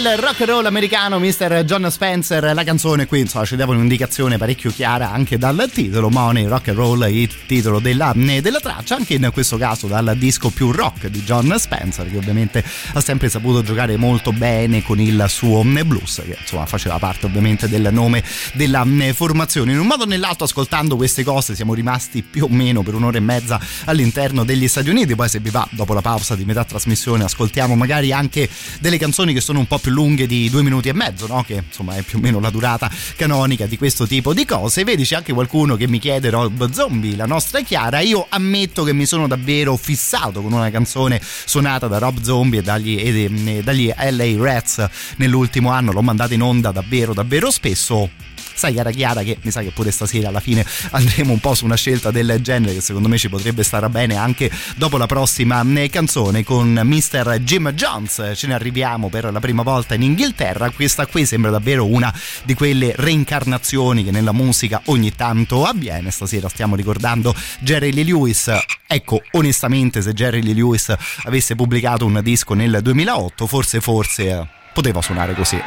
del 0.00 0.16
rock 0.18 0.42
and 0.42 0.50
roll 0.50 0.66
americano, 0.66 1.18
Mr. 1.18 1.64
John 1.64 1.90
Spencer. 1.90 2.54
La 2.54 2.62
canzone 2.62 3.06
qui, 3.06 3.20
insomma, 3.20 3.44
ci 3.44 3.56
dava 3.56 3.72
un'indicazione 3.72 4.38
parecchio 4.38 4.70
chiara 4.70 5.10
anche 5.10 5.38
dal 5.38 5.68
titolo. 5.72 6.08
Money 6.08 6.46
Rock 6.46 6.68
and 6.68 6.76
Roll, 6.76 7.08
il 7.10 7.28
titolo 7.46 7.80
della, 7.80 8.12
della 8.14 8.60
traccia, 8.60 8.94
anche 8.94 9.14
in 9.14 9.28
questo 9.32 9.56
caso 9.56 9.88
dal 9.88 10.14
disco 10.16 10.50
più 10.50 10.70
rock 10.70 11.08
di 11.08 11.22
John 11.24 11.52
Spencer, 11.58 12.08
che 12.08 12.16
ovviamente 12.16 12.62
ha 12.92 13.00
sempre 13.00 13.28
saputo 13.28 13.62
giocare 13.62 13.96
molto 13.96 14.32
bene 14.32 14.84
con 14.84 15.00
il 15.00 15.24
suo 15.28 15.64
blues, 15.64 16.22
che 16.24 16.36
insomma 16.40 16.66
faceva 16.66 16.98
parte 16.98 17.26
ovviamente 17.26 17.68
del 17.68 17.88
nome 17.90 18.22
della 18.52 18.86
formazione. 19.14 19.72
In 19.72 19.80
un 19.80 19.86
modo 19.86 20.04
o 20.04 20.06
nell'altro, 20.06 20.44
ascoltando 20.44 20.94
queste 20.94 21.24
cose, 21.24 21.56
siamo 21.56 21.74
rimasti 21.74 22.22
più 22.22 22.44
o 22.44 22.48
meno 22.48 22.82
per 22.82 22.94
un'ora 22.94 23.16
e 23.16 23.20
mezza 23.20 23.60
all'interno 23.86 24.44
degli 24.44 24.68
Stati 24.68 24.90
Uniti. 24.90 25.16
Poi, 25.16 25.28
se 25.28 25.40
vi 25.40 25.50
va, 25.50 25.66
dopo 25.70 25.92
la 25.92 26.02
pausa 26.02 26.36
di 26.36 26.44
metà 26.44 26.62
trasmissione, 26.62 27.24
ascoltiamo 27.24 27.74
magari 27.74 28.12
anche 28.12 28.48
delle 28.78 28.98
canzoni 28.98 29.32
che 29.32 29.40
sono 29.40 29.58
un 29.58 29.66
po' 29.66 29.78
più 29.78 29.86
lunghe 29.88 30.26
di 30.26 30.48
due 30.50 30.62
minuti 30.62 30.88
e 30.88 30.92
mezzo, 30.92 31.26
no? 31.26 31.42
che 31.42 31.62
insomma 31.66 31.96
è 31.96 32.02
più 32.02 32.18
o 32.18 32.20
meno 32.20 32.40
la 32.40 32.50
durata 32.50 32.90
canonica 33.16 33.66
di 33.66 33.76
questo 33.76 34.06
tipo 34.06 34.34
di 34.34 34.44
cose. 34.44 34.84
Vedi, 34.84 35.04
c'è 35.04 35.16
anche 35.16 35.32
qualcuno 35.32 35.76
che 35.76 35.88
mi 35.88 35.98
chiede 35.98 36.30
Rob 36.30 36.70
Zombie, 36.70 37.16
la 37.16 37.26
nostra 37.26 37.60
Chiara. 37.60 38.00
Io 38.00 38.26
ammetto 38.28 38.84
che 38.84 38.92
mi 38.92 39.06
sono 39.06 39.26
davvero 39.26 39.76
fissato 39.76 40.42
con 40.42 40.52
una 40.52 40.70
canzone 40.70 41.20
suonata 41.22 41.86
da 41.86 41.98
Rob 41.98 42.20
Zombie 42.20 42.60
e 42.60 42.62
dagli, 42.62 42.98
e 42.98 43.62
dagli 43.62 43.92
LA 43.96 44.42
Rats 44.42 44.88
nell'ultimo 45.16 45.70
anno. 45.70 45.92
L'ho 45.92 46.02
mandata 46.02 46.34
in 46.34 46.42
onda 46.42 46.70
davvero, 46.70 47.12
davvero 47.12 47.50
spesso 47.50 48.10
sai 48.58 48.74
cara 48.74 48.90
Chiara 48.90 49.22
che 49.22 49.38
mi 49.42 49.50
sa 49.52 49.62
che 49.62 49.70
pure 49.70 49.92
stasera 49.92 50.28
alla 50.28 50.40
fine 50.40 50.66
andremo 50.90 51.32
un 51.32 51.38
po' 51.38 51.54
su 51.54 51.64
una 51.64 51.76
scelta 51.76 52.10
del 52.10 52.38
genere 52.40 52.74
che 52.74 52.80
secondo 52.80 53.08
me 53.08 53.16
ci 53.16 53.28
potrebbe 53.28 53.62
stare 53.62 53.88
bene 53.88 54.16
anche 54.16 54.50
dopo 54.74 54.96
la 54.96 55.06
prossima 55.06 55.64
canzone 55.88 56.42
con 56.42 56.80
Mr. 56.82 57.38
Jim 57.40 57.70
Jones. 57.70 58.32
Ce 58.34 58.46
ne 58.46 58.54
arriviamo 58.54 59.08
per 59.08 59.30
la 59.32 59.38
prima 59.38 59.62
volta 59.62 59.94
in 59.94 60.02
Inghilterra. 60.02 60.70
Questa 60.70 61.06
qui 61.06 61.24
sembra 61.24 61.50
davvero 61.50 61.86
una 61.86 62.12
di 62.42 62.54
quelle 62.54 62.92
reincarnazioni 62.96 64.02
che 64.04 64.10
nella 64.10 64.32
musica 64.32 64.82
ogni 64.86 65.14
tanto 65.14 65.64
avviene. 65.64 66.10
Stasera 66.10 66.48
stiamo 66.48 66.74
ricordando 66.74 67.34
Jerry 67.60 67.92
Lee 67.92 68.04
Lewis. 68.04 68.50
Ecco 68.86 69.22
onestamente 69.32 70.02
se 70.02 70.12
Jerry 70.12 70.42
Lee 70.42 70.54
Lewis 70.54 70.92
avesse 71.24 71.54
pubblicato 71.54 72.04
un 72.04 72.20
disco 72.22 72.54
nel 72.54 72.80
2008 72.82 73.46
forse 73.46 73.80
forse 73.80 74.48
poteva 74.72 75.02
suonare 75.02 75.34
così 75.34 75.58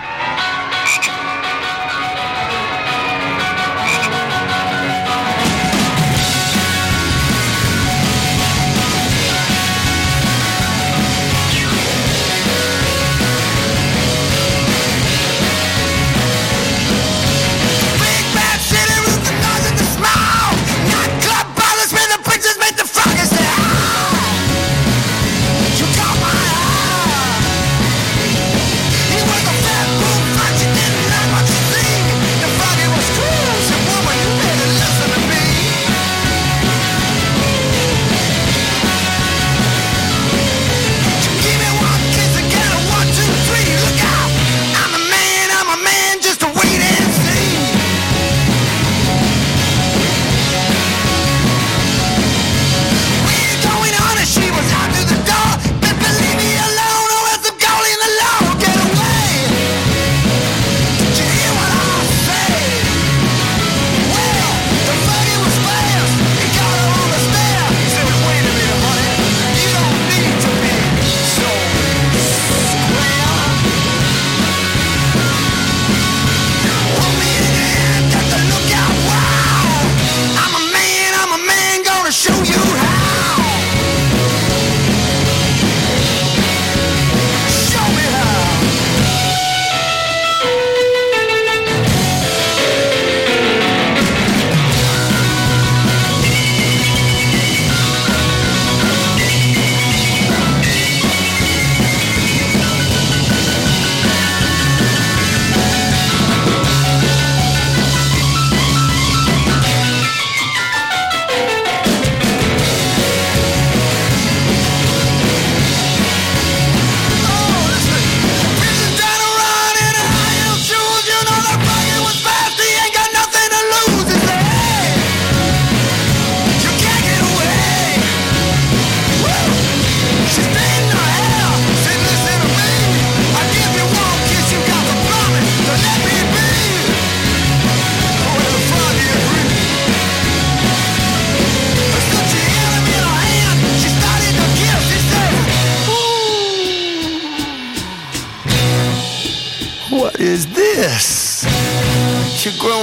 grow 152.58 152.81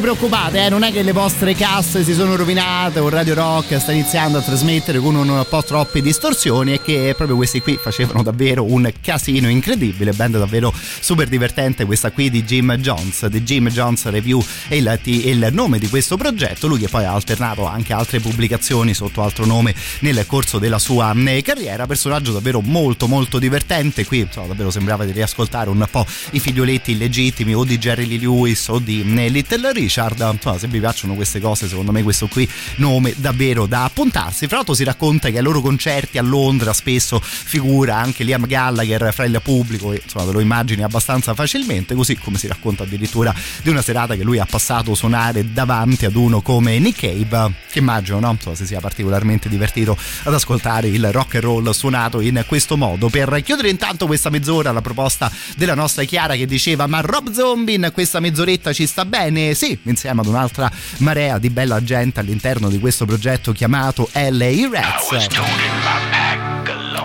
vi 0.00 0.06
preoccupate, 0.06 0.64
eh, 0.64 0.68
non 0.68 0.82
è 0.82 0.92
che 0.92 1.02
le 1.02 1.12
vostre 1.12 1.54
casse 1.54 2.02
si 2.02 2.14
sono 2.14 2.34
rovinate 2.34 2.98
o 3.00 3.08
Radio 3.08 3.34
Rock 3.34 3.78
sta 3.78 3.92
iniziando 3.92 4.38
a 4.38 4.40
trasmettere 4.40 4.98
con 4.98 5.14
un 5.14 5.44
po' 5.48 5.62
troppe 5.62 6.00
distorsioni 6.00 6.72
e 6.72 6.80
che 6.82 7.14
proprio 7.16 7.36
questi 7.36 7.60
qui 7.60 7.78
facevano 7.80 8.22
davvero 8.22 8.64
un 8.64 8.90
casino 9.00 9.48
incredibile, 9.48 10.12
band 10.12 10.38
davvero 10.38 10.72
super 11.00 11.28
divertente 11.28 11.84
questa 11.84 12.10
qui 12.10 12.30
di 12.30 12.44
Jim 12.44 12.74
Jones, 12.76 13.26
di 13.26 13.42
Jim 13.42 13.68
Jones 13.68 14.06
Review 14.06 14.42
è 14.68 14.74
il, 14.74 15.00
il 15.04 15.48
nome 15.52 15.78
di 15.78 15.88
questo 15.88 16.16
progetto, 16.16 16.66
lui 16.66 16.78
che 16.78 16.88
poi 16.88 17.04
ha 17.04 17.12
alternato 17.12 17.66
anche 17.66 17.92
altre 17.92 18.20
pubblicazioni 18.20 18.94
sotto 18.94 19.22
altro 19.22 19.44
nome 19.44 19.74
nel 20.00 20.24
corso 20.26 20.58
della 20.58 20.78
sua 20.78 21.12
eh, 21.14 21.42
carriera, 21.42 21.86
personaggio 21.86 22.32
davvero 22.32 22.60
molto 22.60 23.06
molto 23.06 23.38
divertente, 23.38 24.06
qui 24.06 24.20
insomma, 24.20 24.48
davvero 24.48 24.70
sembrava 24.70 25.04
di 25.04 25.12
riascoltare 25.12 25.68
un 25.68 25.86
po' 25.90 26.06
i 26.32 26.40
figlioletti 26.40 26.92
illegittimi 26.92 27.54
o 27.54 27.64
di 27.64 27.78
Jerry 27.78 28.06
Lee 28.06 28.18
Lewis 28.18 28.68
o 28.68 28.78
di 28.78 29.00
eh, 29.00 29.28
Little 29.28 29.72
Richard, 29.90 30.20
insomma 30.32 30.56
se 30.56 30.68
vi 30.68 30.78
piacciono 30.78 31.14
queste 31.14 31.40
cose 31.40 31.66
secondo 31.66 31.90
me 31.90 32.04
questo 32.04 32.28
qui 32.28 32.48
nome 32.76 33.12
davvero 33.16 33.66
da 33.66 33.82
appuntarsi, 33.82 34.46
fra 34.46 34.56
l'altro 34.56 34.74
si 34.74 34.84
racconta 34.84 35.30
che 35.30 35.38
ai 35.38 35.42
loro 35.42 35.60
concerti 35.60 36.16
a 36.16 36.22
Londra 36.22 36.72
spesso 36.72 37.20
figura 37.20 37.96
anche 37.96 38.22
Liam 38.22 38.46
Gallagher 38.46 39.12
fra 39.12 39.24
il 39.24 39.40
pubblico 39.42 39.92
e 39.92 40.00
insomma 40.04 40.26
te 40.26 40.32
lo 40.32 40.38
immagini 40.38 40.84
abbastanza 40.84 41.34
facilmente, 41.34 41.94
così 41.96 42.16
come 42.16 42.38
si 42.38 42.46
racconta 42.46 42.84
addirittura 42.84 43.34
di 43.62 43.68
una 43.68 43.82
serata 43.82 44.14
che 44.14 44.22
lui 44.22 44.38
ha 44.38 44.46
passato 44.48 44.94
suonare 44.94 45.52
davanti 45.52 46.04
ad 46.04 46.14
uno 46.14 46.40
come 46.40 46.78
Nick 46.78 47.00
Cave, 47.00 47.52
che 47.68 47.80
immagino 47.80 48.20
no? 48.20 48.30
insomma, 48.30 48.54
si 48.54 48.66
sia 48.66 48.78
particolarmente 48.78 49.48
divertito 49.48 49.96
ad 50.22 50.34
ascoltare 50.34 50.86
il 50.86 51.10
rock 51.10 51.34
and 51.34 51.44
roll 51.44 51.70
suonato 51.70 52.20
in 52.20 52.44
questo 52.46 52.76
modo. 52.76 53.08
Per 53.08 53.40
chiudere 53.42 53.70
intanto 53.70 54.06
questa 54.06 54.30
mezz'ora 54.30 54.70
la 54.70 54.82
proposta 54.82 55.30
della 55.56 55.74
nostra 55.74 56.04
Chiara 56.04 56.36
che 56.36 56.46
diceva 56.46 56.86
ma 56.86 57.00
Rob 57.00 57.32
Zombie 57.32 57.74
in 57.74 57.90
questa 57.92 58.20
mezz'oretta 58.20 58.72
ci 58.72 58.86
sta 58.86 59.04
bene? 59.04 59.54
Sì, 59.54 59.79
insieme 59.82 60.20
ad 60.20 60.26
un'altra 60.26 60.70
marea 60.98 61.38
di 61.38 61.50
bella 61.50 61.82
gente 61.82 62.20
all'interno 62.20 62.68
di 62.68 62.78
questo 62.78 63.06
progetto 63.06 63.52
chiamato 63.52 64.08
LA 64.12 64.68
Rats. 64.70 65.26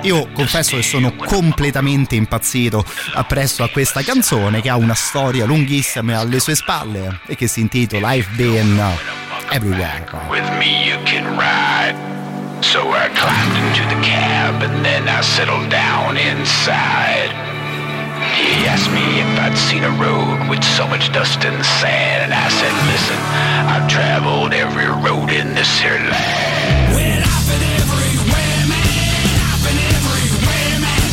Io 0.02 0.28
confesso 0.34 0.76
che 0.76 0.84
sono 0.84 1.16
completamente 1.16 2.16
impazzito 2.16 2.86
appresso 3.14 3.64
a 3.64 3.70
questa 3.70 4.04
canzone 4.04 4.62
che 4.62 4.70
ha 4.70 4.76
una 4.76 4.94
storia 4.94 5.46
lunghissima 5.46 6.20
alle 6.20 6.40
sue 6.40 6.56
spalle 6.56 7.22
e 7.26 7.36
che 7.36 7.48
si 7.48 7.62
intitola 7.62 8.14
I've 8.14 8.30
Been 8.36 8.80
Everywhere. 9.50 10.06
With 10.30 10.48
me 10.60 10.86
you 10.86 10.98
can 11.06 11.38
ride. 11.38 11.96
So 12.62 12.92
I 12.92 13.10
climbed 13.14 13.56
into 13.58 13.96
the 13.96 14.02
cab 14.02 14.62
and 14.62 14.84
then 14.84 15.08
I 15.08 15.22
settled 15.22 15.70
down 15.70 16.18
inside. 16.18 17.45
He 18.36 18.68
asked 18.68 18.92
me 18.92 19.22
if 19.24 19.40
I'd 19.40 19.58
seen 19.58 19.84
a 19.84 19.92
road 19.96 20.50
with 20.50 20.64
so 20.64 20.88
much 20.88 21.12
dust 21.12 21.46
and 21.46 21.64
sand, 21.64 22.28
and 22.28 22.34
I 22.34 22.50
said, 22.50 22.74
listen, 22.92 23.20
I've 23.72 23.88
traveled 23.88 24.54
every 24.54 24.88
road 24.88 25.32
in 25.32 25.56
this 25.56 25.80
here 25.80 25.96
land. 25.96 27.24
I've 27.24 27.46
been 27.48 27.64
everywhere, 27.80 28.62
man. 28.68 29.40
I've 29.52 29.62
been 29.64 29.80
everywhere, 29.80 30.76
man. 30.84 31.04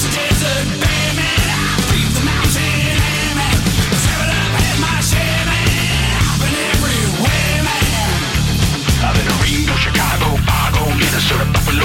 A 0.00 0.08
desert 0.16 0.68
bear, 0.80 1.08
man. 1.16 1.48
I 1.48 1.76
breathe 1.88 2.12
the 2.16 2.24
mountain 2.24 2.96
air, 2.96 3.32
man. 3.36 3.58
Up, 4.32 4.52
had 4.60 4.78
my 4.80 4.96
share, 5.00 5.44
man. 5.48 5.64
I've 6.24 6.40
been 6.40 6.56
everywhere, 6.72 7.56
man. 7.68 8.20
I've 9.04 9.12
been 9.16 9.28
to 9.28 9.36
Reno, 9.44 9.76
Chicago, 9.76 10.28
Fargo, 10.48 10.88
Minnesota, 10.96 11.44
Buffalo, 11.52 11.84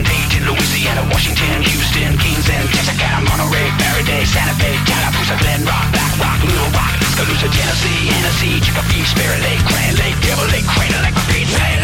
Louisiana, 0.81 1.07
Washington, 1.13 1.61
Houston, 1.61 2.17
Kingston, 2.17 2.67
Texarkana, 2.73 3.21
Monterey, 3.29 3.69
Faraday, 3.77 4.25
Santa 4.25 4.55
Fe, 4.57 4.73
Tallapoosa, 4.89 5.37
Glen 5.37 5.63
Rock, 5.63 5.85
Black 5.93 6.17
Rock, 6.17 6.41
Little 6.41 6.71
Rock, 6.73 6.97
Tuscaloosa, 6.97 7.49
Tennessee, 7.53 8.09
Hennessy, 8.09 8.59
Chicopee, 8.61 9.05
Spirit 9.05 9.41
Lake, 9.41 9.61
Grand 9.69 9.99
Lake, 9.99 10.17
Devil 10.25 10.47
Lake, 10.49 10.65
Crater 10.65 10.97
Lake, 11.05 11.13
Great 11.29 11.47
Lake. 11.53 11.80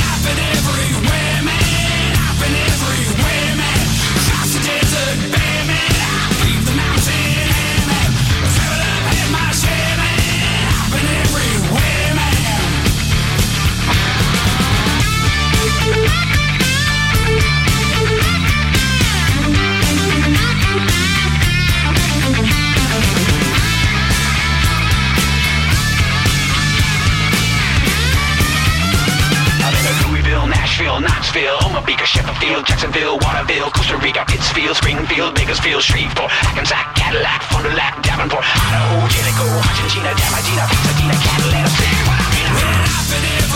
Sheffield, 32.38 32.65
Jacksonville, 32.67 33.17
Waterville, 33.19 33.71
Costa 33.71 33.97
Rica, 33.97 34.23
Pittsfield, 34.27 34.75
Springfield, 34.75 35.33
Bakersfield, 35.33 35.81
Shreveport, 35.81 36.29
Hackensack, 36.29 36.93
Cadillac, 36.95 37.41
Fond 37.43 37.63
du 37.63 37.71
Lac, 37.71 38.01
Davenport, 38.03 38.43
Idaho, 38.43 39.07
Jellicoe, 39.09 39.57
Argentina, 39.57 40.13
Diamantina, 40.13 40.67
Pasadena, 40.67 41.13
Catalina, 41.17 41.67
City, 41.67 41.97
what 42.05 43.46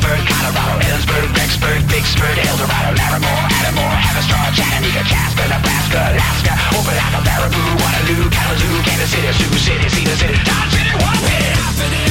Gravelburg, 0.00 0.26
Colorado, 0.28 0.80
Ellensburg, 0.80 1.36
Rexburg, 1.36 1.80
Vicksburg, 1.90 2.38
Eldorado, 2.48 2.96
Larimore, 2.96 3.46
Adamore, 3.60 3.96
Haverstraw, 3.96 4.52
Chattanooga, 4.54 5.02
Casper, 5.04 5.48
Nebraska, 5.48 6.00
Alaska, 6.12 6.52
Opelika, 6.76 7.20
Baraboo, 7.24 7.70
Waterloo, 7.80 8.30
Kalamazoo, 8.30 8.82
Kansas 8.82 9.10
City, 9.10 9.32
Sioux 9.32 9.58
City, 9.58 9.88
Cedar 9.88 10.16
City, 10.16 10.38
Dodge 10.44 10.72
City, 10.72 10.92
what? 11.04 12.09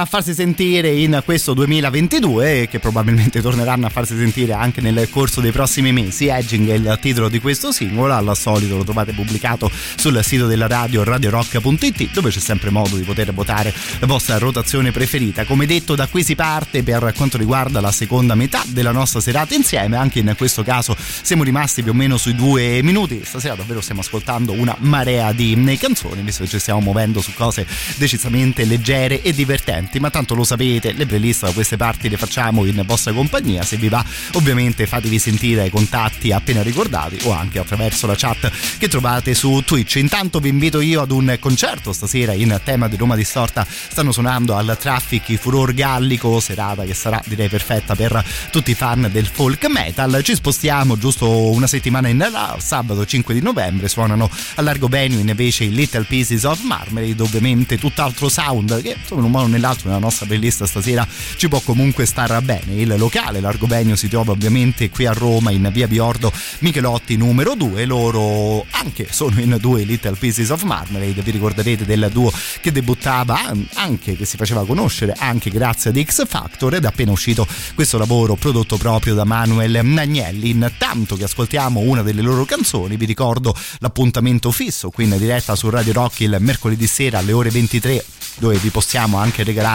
A 0.00 0.04
farsi 0.04 0.34
sentire 0.34 0.90
in 0.90 1.22
questo 1.24 1.54
2022 1.54 2.62
e 2.62 2.68
che 2.68 2.78
probabilmente 2.78 3.40
torneranno 3.40 3.86
a 3.86 3.88
farsi 3.88 4.16
sentire 4.16 4.52
anche 4.52 4.80
nel 4.80 5.08
corso 5.10 5.40
dei 5.40 5.52
prossimi 5.52 5.92
mesi. 5.92 6.26
Edging 6.26 6.68
è 6.68 6.74
il 6.74 6.98
titolo 7.00 7.28
di 7.28 7.40
questo 7.40 7.72
singolo, 7.72 8.14
al 8.14 8.36
solito 8.36 8.76
lo 8.76 8.84
trovate 8.84 9.12
pubblicato 9.12 9.70
sul 9.96 10.20
sito 10.22 10.46
della 10.46 10.66
radio 10.66 11.04
radiorock.it 11.04 12.10
dove 12.12 12.30
c'è 12.30 12.38
sempre 12.38 12.70
modo 12.70 12.96
di 12.96 13.02
poter 13.02 13.32
votare 13.32 13.72
la 13.98 14.06
vostra 14.06 14.36
rotazione 14.38 14.90
preferita. 14.90 15.44
Come 15.44 15.64
detto 15.64 15.94
da 15.94 16.06
qui 16.06 16.22
si 16.22 16.34
parte 16.34 16.82
per 16.82 17.12
quanto 17.16 17.38
riguarda 17.38 17.80
la 17.80 17.92
seconda 17.92 18.34
metà 18.34 18.62
della 18.66 18.92
nostra 18.92 19.20
serata 19.20 19.54
insieme, 19.54 19.96
anche 19.96 20.18
in 20.18 20.34
questo 20.36 20.62
caso 20.62 20.94
siamo 20.98 21.44
rimasti 21.44 21.82
più 21.82 21.92
o 21.92 21.94
meno 21.94 22.16
sui 22.16 22.34
due 22.34 22.82
minuti. 22.82 23.22
Stasera 23.24 23.54
davvero 23.54 23.80
stiamo 23.80 24.00
ascoltando 24.02 24.52
una 24.52 24.76
marea 24.80 25.32
di 25.32 25.76
canzoni, 25.80 26.20
visto 26.22 26.42
che 26.44 26.50
ci 26.50 26.58
stiamo 26.58 26.80
muovendo 26.80 27.20
su 27.20 27.32
cose 27.32 27.66
decisamente 27.96 28.64
leggere 28.64 29.22
e 29.22 29.32
divertenti, 29.32 29.87
ma 29.98 30.10
tanto 30.10 30.34
lo 30.34 30.44
sapete, 30.44 30.92
le 30.92 31.06
playlist 31.06 31.46
da 31.46 31.52
queste 31.52 31.76
parti 31.76 32.08
le 32.08 32.16
facciamo 32.16 32.64
in 32.66 32.82
vostra 32.84 33.12
compagnia, 33.12 33.62
se 33.62 33.76
vi 33.76 33.88
va 33.88 34.04
ovviamente 34.32 34.86
fatevi 34.86 35.18
sentire 35.18 35.62
ai 35.62 35.70
contatti 35.70 36.32
appena 36.32 36.62
ricordati 36.62 37.18
o 37.24 37.32
anche 37.32 37.58
attraverso 37.58 38.06
la 38.06 38.14
chat 38.14 38.50
che 38.78 38.88
trovate 38.88 39.34
su 39.34 39.62
Twitch. 39.64 39.96
Intanto 39.96 40.40
vi 40.40 40.50
invito 40.50 40.80
io 40.80 41.00
ad 41.00 41.10
un 41.10 41.36
concerto 41.40 41.92
stasera 41.92 42.32
in 42.32 42.60
tema 42.64 42.88
di 42.88 42.96
Roma 42.96 43.16
Distorta, 43.16 43.66
stanno 43.68 44.12
suonando 44.12 44.54
al 44.54 44.76
Traffic 44.78 45.36
Furor 45.36 45.72
Gallico, 45.72 46.40
serata 46.40 46.84
che 46.84 46.94
sarà 46.94 47.22
direi 47.24 47.48
perfetta 47.48 47.94
per 47.94 48.22
tutti 48.50 48.72
i 48.72 48.74
fan 48.74 49.08
del 49.10 49.26
folk 49.26 49.66
metal. 49.66 50.20
Ci 50.22 50.34
spostiamo 50.34 50.98
giusto 50.98 51.50
una 51.50 51.66
settimana 51.66 52.08
in 52.08 52.18
là, 52.18 52.56
sabato 52.58 53.06
5 53.06 53.32
di 53.32 53.40
novembre 53.40 53.88
suonano 53.88 54.28
a 54.56 54.62
largo 54.62 54.88
venue 54.88 55.20
invece 55.20 55.64
i 55.64 55.70
Little 55.70 56.04
Pieces 56.04 56.44
of 56.44 56.60
Marmalade, 56.62 57.22
ovviamente 57.22 57.78
tutt'altro 57.78 58.28
sound 58.28 58.82
che 58.82 58.96
insomma 58.98 59.20
in 59.20 59.26
un 59.26 59.30
modo 59.30 59.44
o 59.44 59.48
nell'altro 59.48 59.77
nella 59.84 59.98
nostra 59.98 60.26
playlist 60.26 60.64
stasera 60.64 61.06
ci 61.36 61.48
può 61.48 61.60
comunque 61.60 62.06
star 62.06 62.40
bene. 62.42 62.74
Il 62.74 62.94
locale 62.96 63.40
Largo 63.40 63.66
Venue 63.66 63.96
si 63.96 64.08
trova 64.08 64.32
ovviamente 64.32 64.90
qui 64.90 65.06
a 65.06 65.12
Roma 65.12 65.50
in 65.50 65.68
via 65.72 65.86
Biordo 65.86 66.32
Michelotti 66.60 67.16
numero 67.16 67.54
2. 67.54 67.84
Loro 67.84 68.66
anche 68.70 69.08
sono 69.10 69.40
in 69.40 69.56
due 69.60 69.82
Little 69.84 70.16
Pieces 70.16 70.50
of 70.50 70.62
Marmalade. 70.62 71.22
Vi 71.22 71.30
ricorderete 71.30 71.84
del 71.84 72.08
duo 72.12 72.32
che 72.60 72.72
debuttava 72.72 73.38
anche, 73.74 74.16
che 74.16 74.24
si 74.24 74.36
faceva 74.36 74.64
conoscere 74.64 75.14
anche 75.18 75.50
grazie 75.50 75.90
ad 75.90 76.02
X 76.02 76.26
Factor 76.26 76.74
ed 76.74 76.84
è 76.84 76.86
appena 76.86 77.12
uscito 77.12 77.46
questo 77.74 77.98
lavoro 77.98 78.34
prodotto 78.34 78.76
proprio 78.76 79.14
da 79.14 79.24
Manuel 79.24 79.80
Nagnelli. 79.82 80.50
Intanto 80.50 81.16
che 81.16 81.24
ascoltiamo 81.24 81.80
una 81.80 82.02
delle 82.02 82.22
loro 82.22 82.44
canzoni, 82.44 82.96
vi 82.96 83.06
ricordo 83.06 83.54
l'appuntamento 83.78 84.50
fisso 84.50 84.90
qui 84.90 85.04
in 85.04 85.16
diretta 85.18 85.54
su 85.54 85.70
Radio 85.70 85.92
Rock 85.92 86.20
il 86.20 86.36
mercoledì 86.40 86.86
sera 86.86 87.18
alle 87.18 87.32
ore 87.32 87.50
23 87.50 88.04
dove 88.38 88.56
vi 88.56 88.70
possiamo 88.70 89.18
anche 89.18 89.42
regalare 89.42 89.67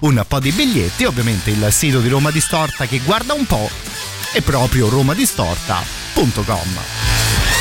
un 0.00 0.24
po' 0.26 0.40
di 0.40 0.50
biglietti. 0.50 1.04
Ovviamente 1.04 1.50
il 1.50 1.68
sito 1.70 2.00
di 2.00 2.08
Roma 2.08 2.30
Distorta 2.30 2.86
che 2.86 3.00
guarda 3.04 3.34
un 3.34 3.46
po' 3.46 3.70
è 4.32 4.40
proprio 4.40 4.88
romadistorta.com. 4.88 7.55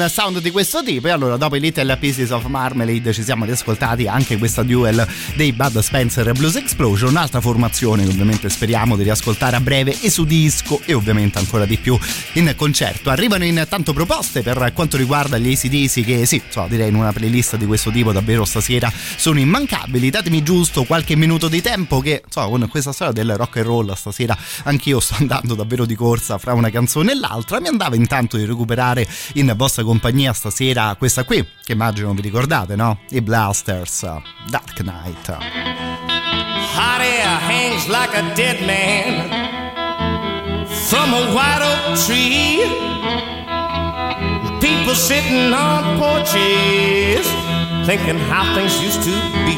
un 0.00 0.08
sound 0.08 0.38
di 0.38 0.52
questo 0.52 0.82
tipo 0.84 1.08
e 1.08 1.10
allora 1.10 1.36
dopo 1.36 1.56
i 1.56 1.60
Little 1.60 1.96
Pieces 1.96 2.30
of 2.30 2.44
Marmalade 2.44 3.12
ci 3.12 3.24
siamo 3.24 3.44
riascoltati 3.44 4.06
anche 4.06 4.38
questa 4.38 4.62
duel 4.62 5.04
dei 5.34 5.52
Bud 5.52 5.80
Spencer 5.80 6.30
Blues 6.32 6.54
Explosion, 6.54 7.10
un'altra 7.10 7.40
formazione 7.40 8.04
che 8.04 8.10
ovviamente 8.10 8.48
speriamo 8.48 8.94
di 8.96 9.02
riascoltare 9.02 9.56
a 9.56 9.60
breve 9.60 9.96
e 10.00 10.08
su 10.08 10.24
disco 10.24 10.80
e 10.84 10.94
ovviamente 10.94 11.38
ancora 11.38 11.64
di 11.64 11.78
più 11.78 11.98
in 12.34 12.52
concerto. 12.56 13.10
Arrivano 13.10 13.44
intanto 13.44 13.92
proposte 13.92 14.42
per 14.42 14.70
quanto 14.72 14.96
riguarda 14.96 15.36
gli 15.36 15.52
ACDC 15.52 16.04
che 16.04 16.26
sì, 16.26 16.40
so, 16.48 16.66
direi 16.68 16.88
in 16.88 16.94
una 16.94 17.12
playlist 17.12 17.56
di 17.56 17.66
questo 17.66 17.90
tipo 17.90 18.12
davvero 18.12 18.44
stasera 18.44 18.92
sono 19.16 19.40
immancabili. 19.40 20.10
Datemi 20.10 20.44
giusto 20.44 20.84
qualche 20.84 21.16
minuto 21.16 21.48
di 21.48 21.60
tempo 21.60 21.98
che 22.00 22.22
so, 22.28 22.48
con 22.48 22.68
questa 22.68 22.92
storia 22.92 23.12
del 23.12 23.36
rock 23.36 23.56
and 23.56 23.66
roll 23.66 23.92
stasera 23.94 24.36
anch'io 24.64 25.00
sto 25.00 25.16
andando 25.18 25.54
davvero 25.54 25.84
di 25.84 25.96
corsa 25.96 26.38
fra 26.38 26.52
una 26.52 26.70
canzone 26.70 27.12
e 27.12 27.14
l'altra. 27.16 27.58
Mi 27.60 27.66
andava 27.68 27.96
intanto 27.96 28.36
di 28.36 28.44
recuperare 28.44 29.06
in 29.34 29.52
vostra 29.56 29.82
compagnia 29.88 30.34
stasera 30.34 30.94
questa 30.98 31.24
qui, 31.24 31.42
che 31.64 31.72
immagino 31.72 32.12
vi 32.12 32.20
ricordate, 32.20 32.76
no? 32.76 32.98
I 33.08 33.22
Blasters, 33.22 34.02
Dark 34.50 34.82
Knight. 34.82 35.30
Hot 36.74 37.00
air 37.00 37.38
hangs 37.48 37.86
like 37.86 38.14
a 38.14 38.34
dead 38.34 38.60
man 38.66 39.30
from 40.66 41.14
a 41.14 41.32
white 41.32 41.62
oak 41.62 41.96
tree. 42.04 42.60
People 44.60 44.94
sitting 44.94 45.54
on 45.54 45.98
porches 45.98 47.26
thinking 47.86 48.18
how 48.28 48.44
things 48.54 48.78
used 48.82 49.02
to 49.02 49.10
be. 49.46 49.56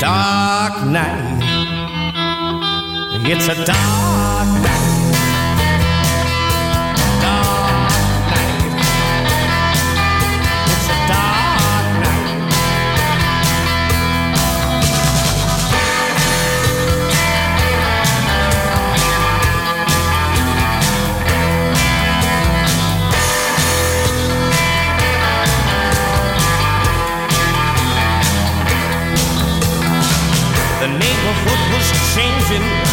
Dark 0.00 0.82
night. 0.86 1.44
It's 3.26 3.48
a 3.48 3.54
dark 3.66 4.62
night. 4.62 4.79
Neighborhood 31.00 31.60
was 31.72 31.86
changing. 32.14 32.89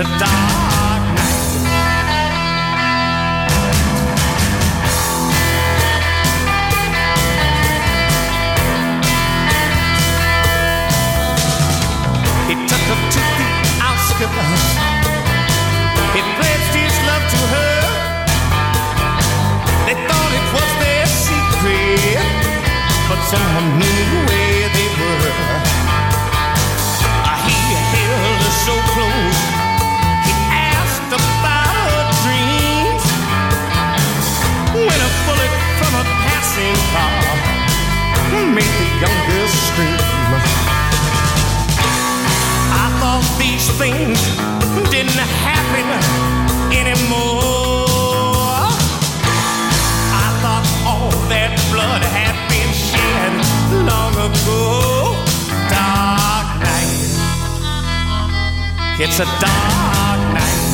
A 0.00 0.04
dark 0.04 1.02
night. 1.16 1.58
He 12.46 12.54
took 12.70 12.84
her 12.90 13.00
to 13.14 13.22
the 13.38 13.48
outskirts. 13.82 14.70
He 16.14 16.20
pledged 16.38 16.74
his 16.78 16.96
love 17.08 17.24
to 17.34 17.40
her. 17.54 17.74
They 19.86 19.96
thought 20.06 20.32
it 20.38 20.46
was 20.54 20.70
their 20.78 21.06
secret, 21.26 22.22
but 23.08 23.20
someone 23.32 23.68
knew 23.80 24.04
where 24.28 24.68
they 24.76 24.88
were. 25.00 25.57
Passing 36.92 38.54
made 38.54 38.74
the 38.80 38.88
young 39.02 39.18
girl 39.28 39.48
scream. 39.48 39.98
I 42.82 42.86
thought 43.00 43.26
these 43.38 43.66
things 43.82 44.18
didn't 44.90 45.22
happen 45.46 45.86
anymore. 46.72 47.86
I 50.24 50.28
thought 50.42 50.66
all 50.86 51.10
that 51.32 51.52
blood 51.72 52.02
had 52.02 52.36
been 52.52 52.72
shed 52.72 53.32
long 53.90 54.14
ago. 54.28 54.62
Dark 55.68 56.48
night. 56.62 57.00
It's 59.00 59.18
a 59.20 59.28
dark 59.40 60.20
night. 60.34 60.67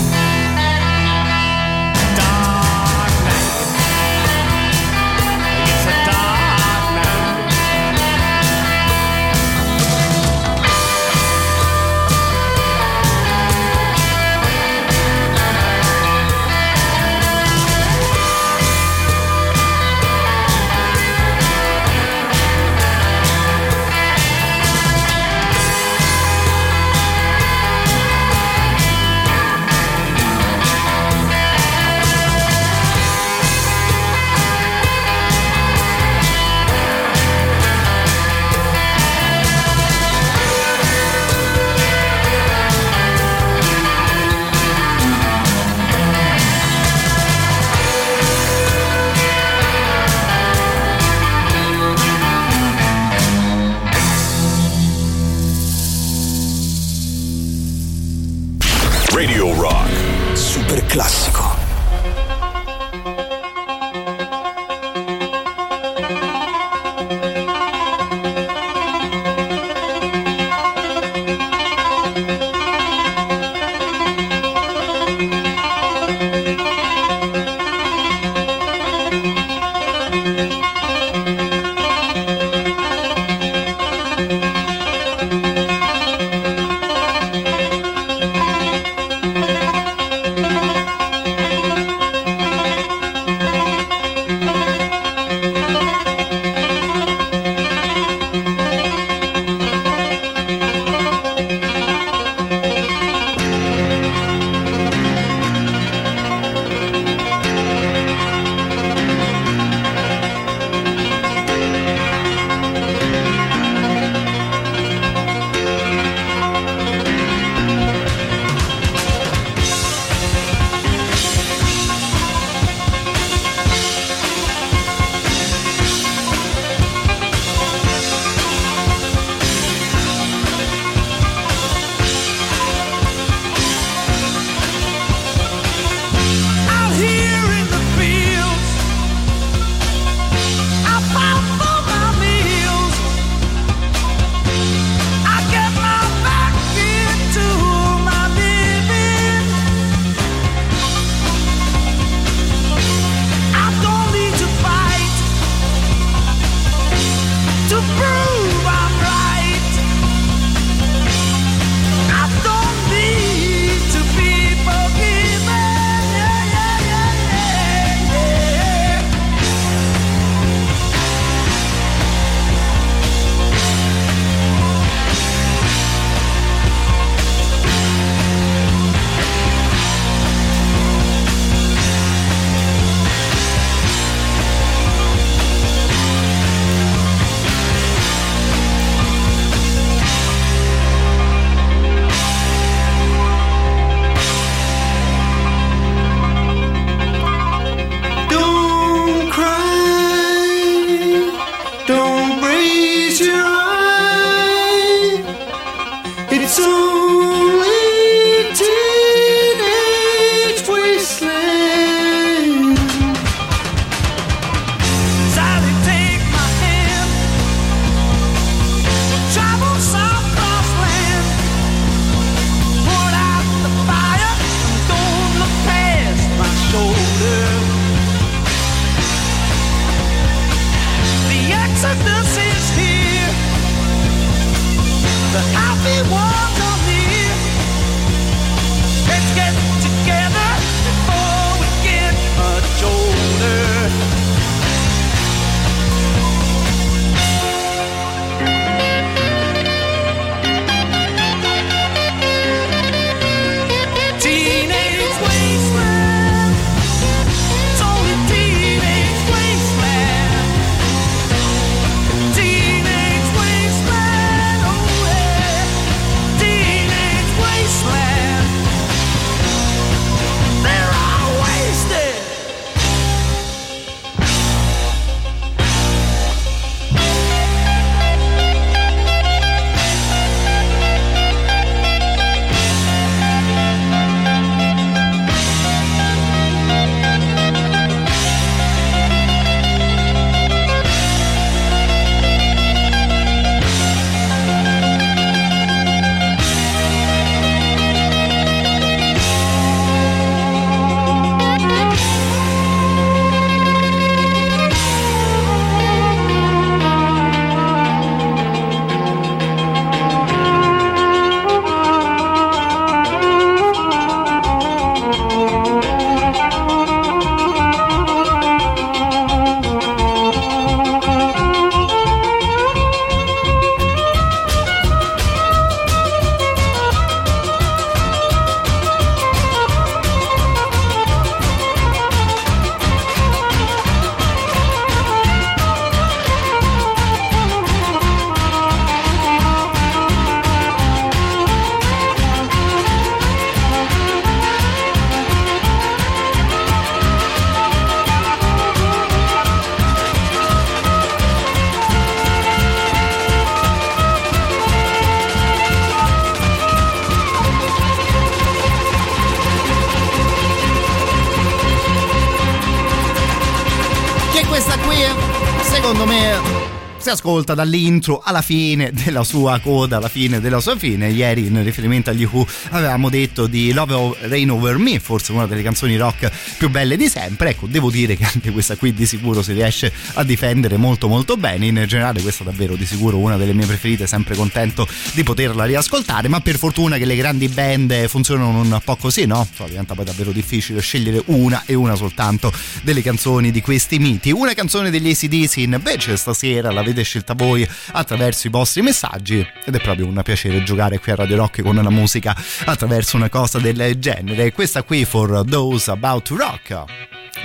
Ascolta 367.14 367.54
dall'intro 367.54 368.20
alla 368.22 368.42
fine 368.42 368.92
della 368.92 369.24
sua 369.24 369.58
coda, 369.60 369.96
alla 369.96 370.08
fine 370.08 370.40
della 370.40 370.60
sua 370.60 370.76
fine. 370.76 371.08
Ieri, 371.08 371.46
in 371.46 371.62
riferimento 371.64 372.10
agli 372.10 372.28
Who, 372.30 372.46
avevamo 372.70 373.08
detto 373.08 373.46
di 373.46 373.72
Love 373.72 374.16
Rain 374.28 374.50
Over 374.50 374.76
Me, 374.78 375.00
forse 375.00 375.32
una 375.32 375.46
delle 375.46 375.62
canzoni 375.62 375.96
rock 375.96 376.30
più 376.58 376.68
belle 376.68 376.96
di 376.96 377.08
sempre. 377.08 377.50
Ecco, 377.50 377.66
devo 377.66 377.90
dire 377.90 378.16
che 378.16 378.24
anche 378.24 378.50
questa 378.50 378.76
qui 378.76 378.92
di 378.92 379.06
sicuro 379.06 379.42
si 379.42 379.52
riesce 379.52 379.92
a 380.14 380.22
difendere 380.22 380.76
molto 380.76 381.08
molto 381.08 381.36
bene. 381.36 381.66
In 381.66 381.84
generale, 381.86 382.20
questa 382.20 382.42
è 382.42 382.46
davvero 382.46 382.76
di 382.76 382.84
sicuro 382.84 383.18
una 383.18 383.36
delle 383.36 383.54
mie 383.54 383.66
preferite, 383.66 384.06
sempre 384.06 384.34
contento 384.36 384.86
di 385.12 385.22
poterla 385.22 385.64
riascoltare. 385.64 386.28
Ma 386.28 386.40
per 386.40 386.58
fortuna 386.58 386.98
che 386.98 387.04
le 387.04 387.16
grandi 387.16 387.48
band 387.48 388.06
funzionano 388.06 388.60
un 388.60 388.80
po' 388.84 388.96
così, 388.96 389.24
no? 389.24 389.46
So, 389.54 389.64
diventa 389.64 389.94
poi 389.94 390.04
davvero 390.04 390.32
difficile 390.32 390.80
scegliere 390.80 391.22
una 391.26 391.62
e 391.64 391.74
una 391.74 391.94
soltanto 391.94 392.52
delle 392.82 393.02
canzoni 393.02 393.50
di 393.50 393.60
questi 393.60 393.98
miti. 393.98 394.30
Una 394.30 394.52
canzone 394.52 394.90
degli 394.90 395.10
ACDC 395.10 395.56
invece 395.58 396.16
stasera 396.16 396.72
scelta 397.05 397.35
voi 397.35 397.68
attraverso 397.93 398.47
i 398.47 398.51
vostri 398.51 398.82
messaggi 398.82 399.47
ed 399.64 399.74
è 399.74 399.81
proprio 399.81 400.06
un 400.06 400.20
piacere 400.24 400.62
giocare 400.64 400.98
qui 400.98 401.12
a 401.12 401.16
Radio 401.16 401.36
Rock 401.36 401.62
con 401.62 401.76
la 401.76 401.90
musica 401.90 402.36
attraverso 402.64 403.16
una 403.16 403.28
cosa 403.28 403.59
del 403.59 403.98
genere. 403.98 404.52
Questa 404.52 404.82
qui 404.82 405.05
for 405.05 405.44
those 405.47 405.90
about 405.90 406.24
to 406.24 406.36
rock. 406.36 406.85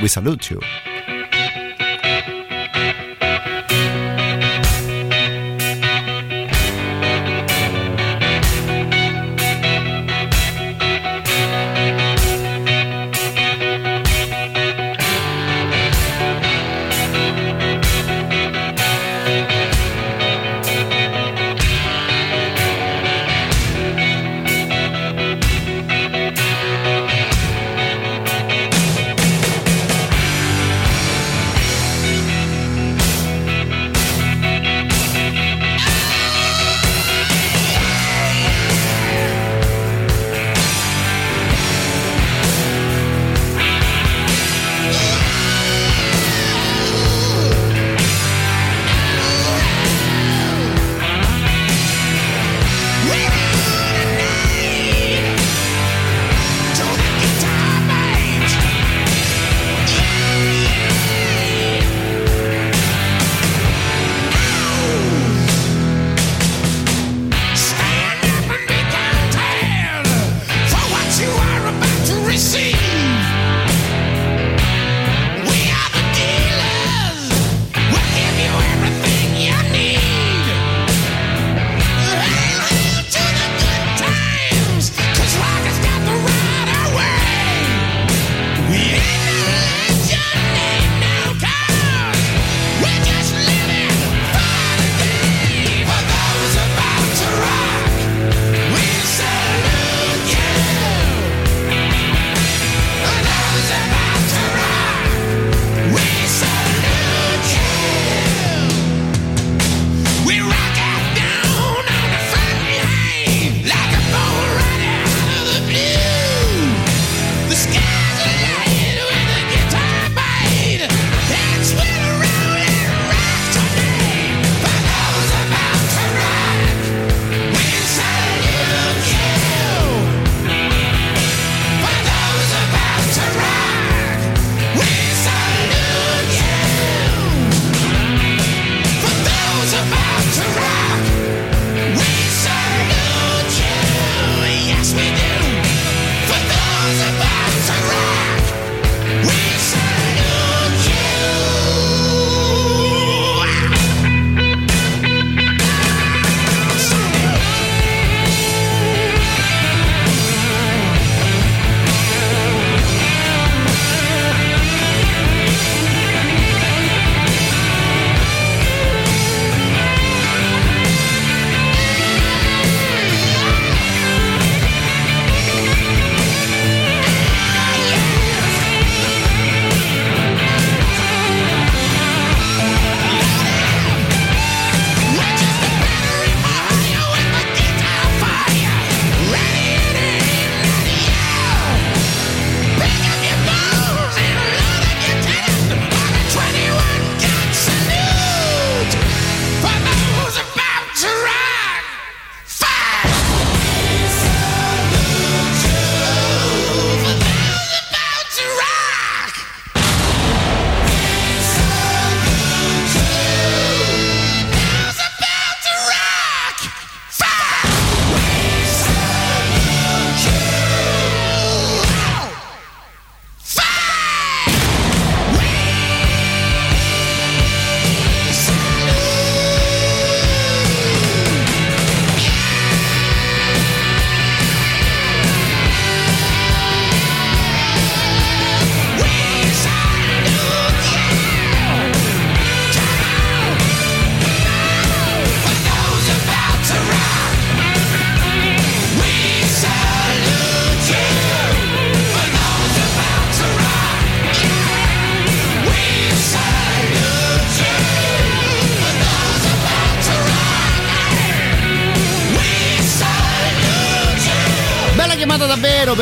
We 0.02 0.07
salute 0.07 0.53
you. 0.53 0.89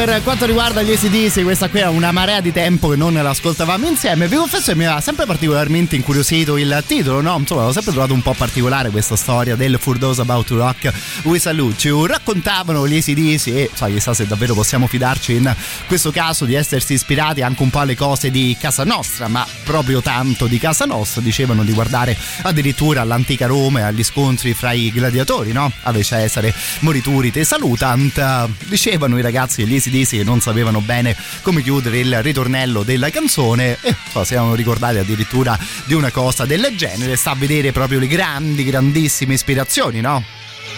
Per 0.05 0.21
quanto 0.21 0.45
riguarda 0.45 0.83
gli 0.83 0.91
ACDC, 0.91 1.41
questa 1.41 1.69
qui 1.69 1.79
è 1.79 1.87
una 1.87 2.11
marea 2.11 2.39
di 2.39 2.51
tempo 2.51 2.89
che 2.89 2.95
non 2.95 3.15
l'ascoltavamo 3.15 3.87
insieme. 3.87 4.27
Vi 4.27 4.35
confesso 4.35 4.71
che 4.71 4.77
mi 4.77 4.85
ha 4.85 5.01
sempre 5.01 5.25
particolarmente 5.25 5.95
incuriosito 5.95 6.55
il 6.55 6.83
titolo, 6.85 7.19
no? 7.19 7.35
Insomma, 7.35 7.63
ho 7.63 7.71
sempre 7.71 7.93
trovato 7.93 8.13
un 8.13 8.21
po' 8.21 8.35
particolare 8.35 8.91
questa 8.91 9.15
storia 9.15 9.55
del 9.55 9.79
For 9.79 9.97
Those 9.97 10.21
About 10.21 10.45
to 10.45 10.57
Rock 10.57 10.93
We 11.23 11.39
Salute 11.39 11.87
You. 11.87 12.05
Raccontavano 12.05 12.87
gli 12.87 12.95
ACDC 12.95 13.47
e 13.47 13.71
so, 13.73 13.85
chissà 13.85 14.13
se 14.13 14.27
davvero 14.27 14.53
possiamo 14.53 14.85
fidarci 14.85 15.33
in 15.33 15.55
questo 15.87 16.11
caso 16.11 16.45
di 16.45 16.53
essersi 16.53 16.93
ispirati 16.93 17.41
anche 17.41 17.63
un 17.63 17.71
po' 17.71 17.79
alle 17.79 17.95
cose 17.95 18.29
di 18.29 18.55
casa 18.59 18.83
nostra, 18.83 19.27
ma 19.27 19.47
proprio 19.63 20.03
tanto 20.03 20.45
di 20.45 20.59
casa 20.59 20.85
nostra. 20.85 21.21
Dicevano 21.21 21.63
di 21.63 21.73
guardare 21.73 22.15
addirittura 22.43 23.01
all'antica 23.01 23.47
Roma 23.47 23.79
e 23.79 23.83
agli 23.83 24.03
scontri 24.03 24.53
fra 24.53 24.73
i 24.73 24.91
gladiatori, 24.91 25.53
no? 25.53 25.71
Ave 25.81 26.03
Cesare, 26.03 26.53
morituri 26.81 27.31
te 27.31 27.43
salutant. 27.43 28.47
Dicevano 28.65 29.17
i 29.17 29.23
ragazzi 29.23 29.63
degli 29.63 29.77
ACDC 29.77 29.85
che 29.89 30.23
non 30.23 30.41
sapevano 30.41 30.81
bene 30.81 31.15
come 31.41 31.61
chiudere 31.61 31.99
il 31.99 32.21
ritornello 32.21 32.83
della 32.83 33.09
canzone 33.09 33.77
e 33.81 33.95
so, 34.11 34.23
si 34.23 34.33
erano 34.33 34.53
ricordati 34.53 34.97
addirittura 34.97 35.57
di 35.85 35.93
una 35.93 36.11
cosa 36.11 36.45
del 36.45 36.73
genere. 36.75 37.15
Sta 37.15 37.31
a 37.31 37.35
vedere 37.35 37.71
proprio 37.71 37.99
le 37.99 38.07
grandi, 38.07 38.63
grandissime 38.63 39.33
ispirazioni, 39.33 40.01
no? 40.01 40.23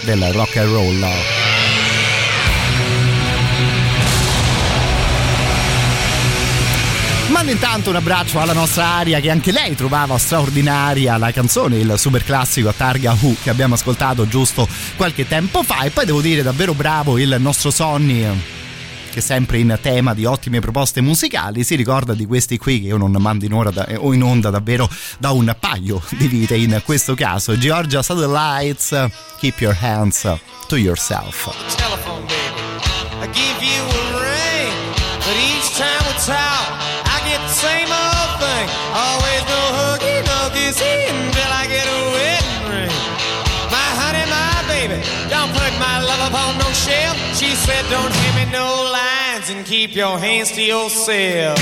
Del 0.04 0.32
rock 0.32 0.58
and 0.58 0.72
roll. 0.72 1.08
Mando 7.30 7.52
intanto 7.52 7.90
un 7.90 7.96
abbraccio 7.96 8.40
alla 8.40 8.54
nostra 8.54 8.86
Aria 8.86 9.20
che 9.20 9.30
anche 9.30 9.52
lei 9.52 9.76
trovava 9.76 10.18
straordinaria 10.18 11.16
la 11.18 11.32
canzone, 11.32 11.78
il 11.78 11.94
super 11.98 12.24
classico 12.24 12.70
a 12.70 12.74
targa 12.74 13.16
Who 13.20 13.36
che 13.42 13.50
abbiamo 13.50 13.76
ascoltato 13.76 14.28
giusto 14.28 14.68
qualche 14.96 15.28
tempo 15.28 15.64
fa 15.64 15.84
e 15.84 15.92
poi 15.92 16.06
devo 16.06 16.22
dire 16.22 16.42
davvero 16.42 16.74
bravo 16.74 17.18
il 17.18 17.38
nostro 17.40 17.72
Sonny 17.72 18.59
che 19.10 19.22
sempre 19.22 19.58
in 19.58 19.78
tema 19.82 20.14
di 20.14 20.26
ottime 20.26 20.60
proposte 20.60 21.02
musicali 21.02 21.64
si 21.64 21.76
ricorda 21.76 22.14
di 22.14 22.26
questi 22.26 22.58
qui 22.58 22.82
che 22.82 22.88
io 22.88 22.98
non 22.98 23.12
mando 23.20 23.46
in, 23.46 23.70
da, 23.74 23.88
o 23.98 24.14
in 24.14 24.24
onda 24.24 24.50
davvero 24.50 24.90
da 25.18 25.32
un 25.32 25.56
paio 25.60 26.02
di 26.12 26.28
vite 26.28 26.56
in 26.56 26.82
questo 26.86 27.16
caso 27.16 27.58
Georgia 27.58 28.02
Satellites 28.02 29.08
Keep 29.40 29.60
Your 29.60 29.78
Hands 29.80 30.38
to 30.68 30.76
Yourself 30.76 31.50
telephone, 31.76 32.28
give 33.34 33.62
you 33.62 33.82
a 33.82 34.04
ring, 34.20 34.74
but 35.24 35.36
each 35.36 35.70
time 35.76 36.02
we 36.08 36.14
talk, 36.24 36.68
I 37.06 37.18
get 37.28 37.40
the 37.42 37.56
same 37.56 37.90
old 37.90 38.32
thing. 38.40 38.66
Always 38.94 39.42
no 39.48 39.62
hooky, 39.80 40.16
no 40.28 40.40
kissy 40.56 41.10
until 41.10 41.52
I 41.52 41.64
get 41.68 41.86
a 41.86 42.00
wedding 42.16 42.64
ring. 42.72 42.96
My 43.72 43.90
honey, 44.02 44.26
my 44.30 44.56
baby, 44.68 44.98
don't 45.30 45.52
put 45.52 45.72
my 45.80 45.98
love 46.04 46.22
upon 46.30 46.59
said, 47.66 47.86
don't 47.90 48.14
give 48.24 48.36
me 48.36 48.46
no 48.52 48.90
lines 48.92 49.50
and 49.50 49.66
keep 49.66 49.96
your 49.96 50.18
hands 50.18 50.52
to 50.52 50.62
yourself. 50.62 51.58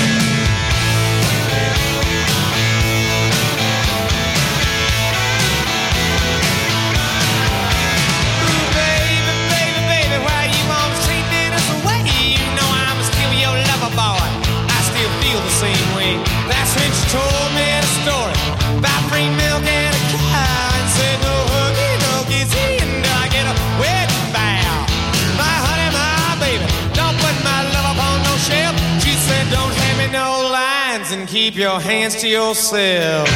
Keep 31.28 31.56
your 31.56 31.78
hands 31.78 32.16
to 32.16 32.26
yourself. 32.26 33.28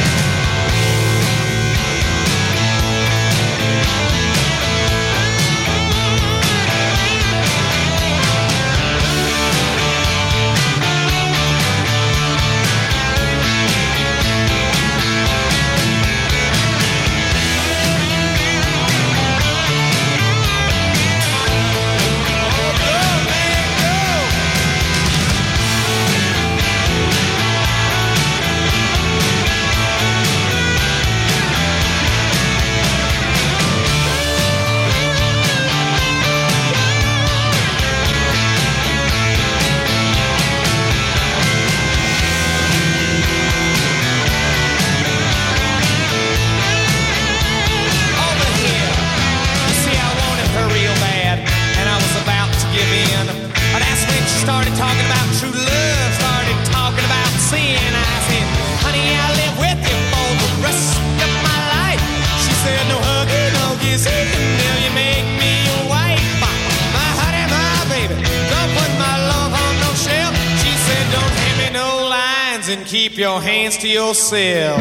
Yourself. 74.35 74.72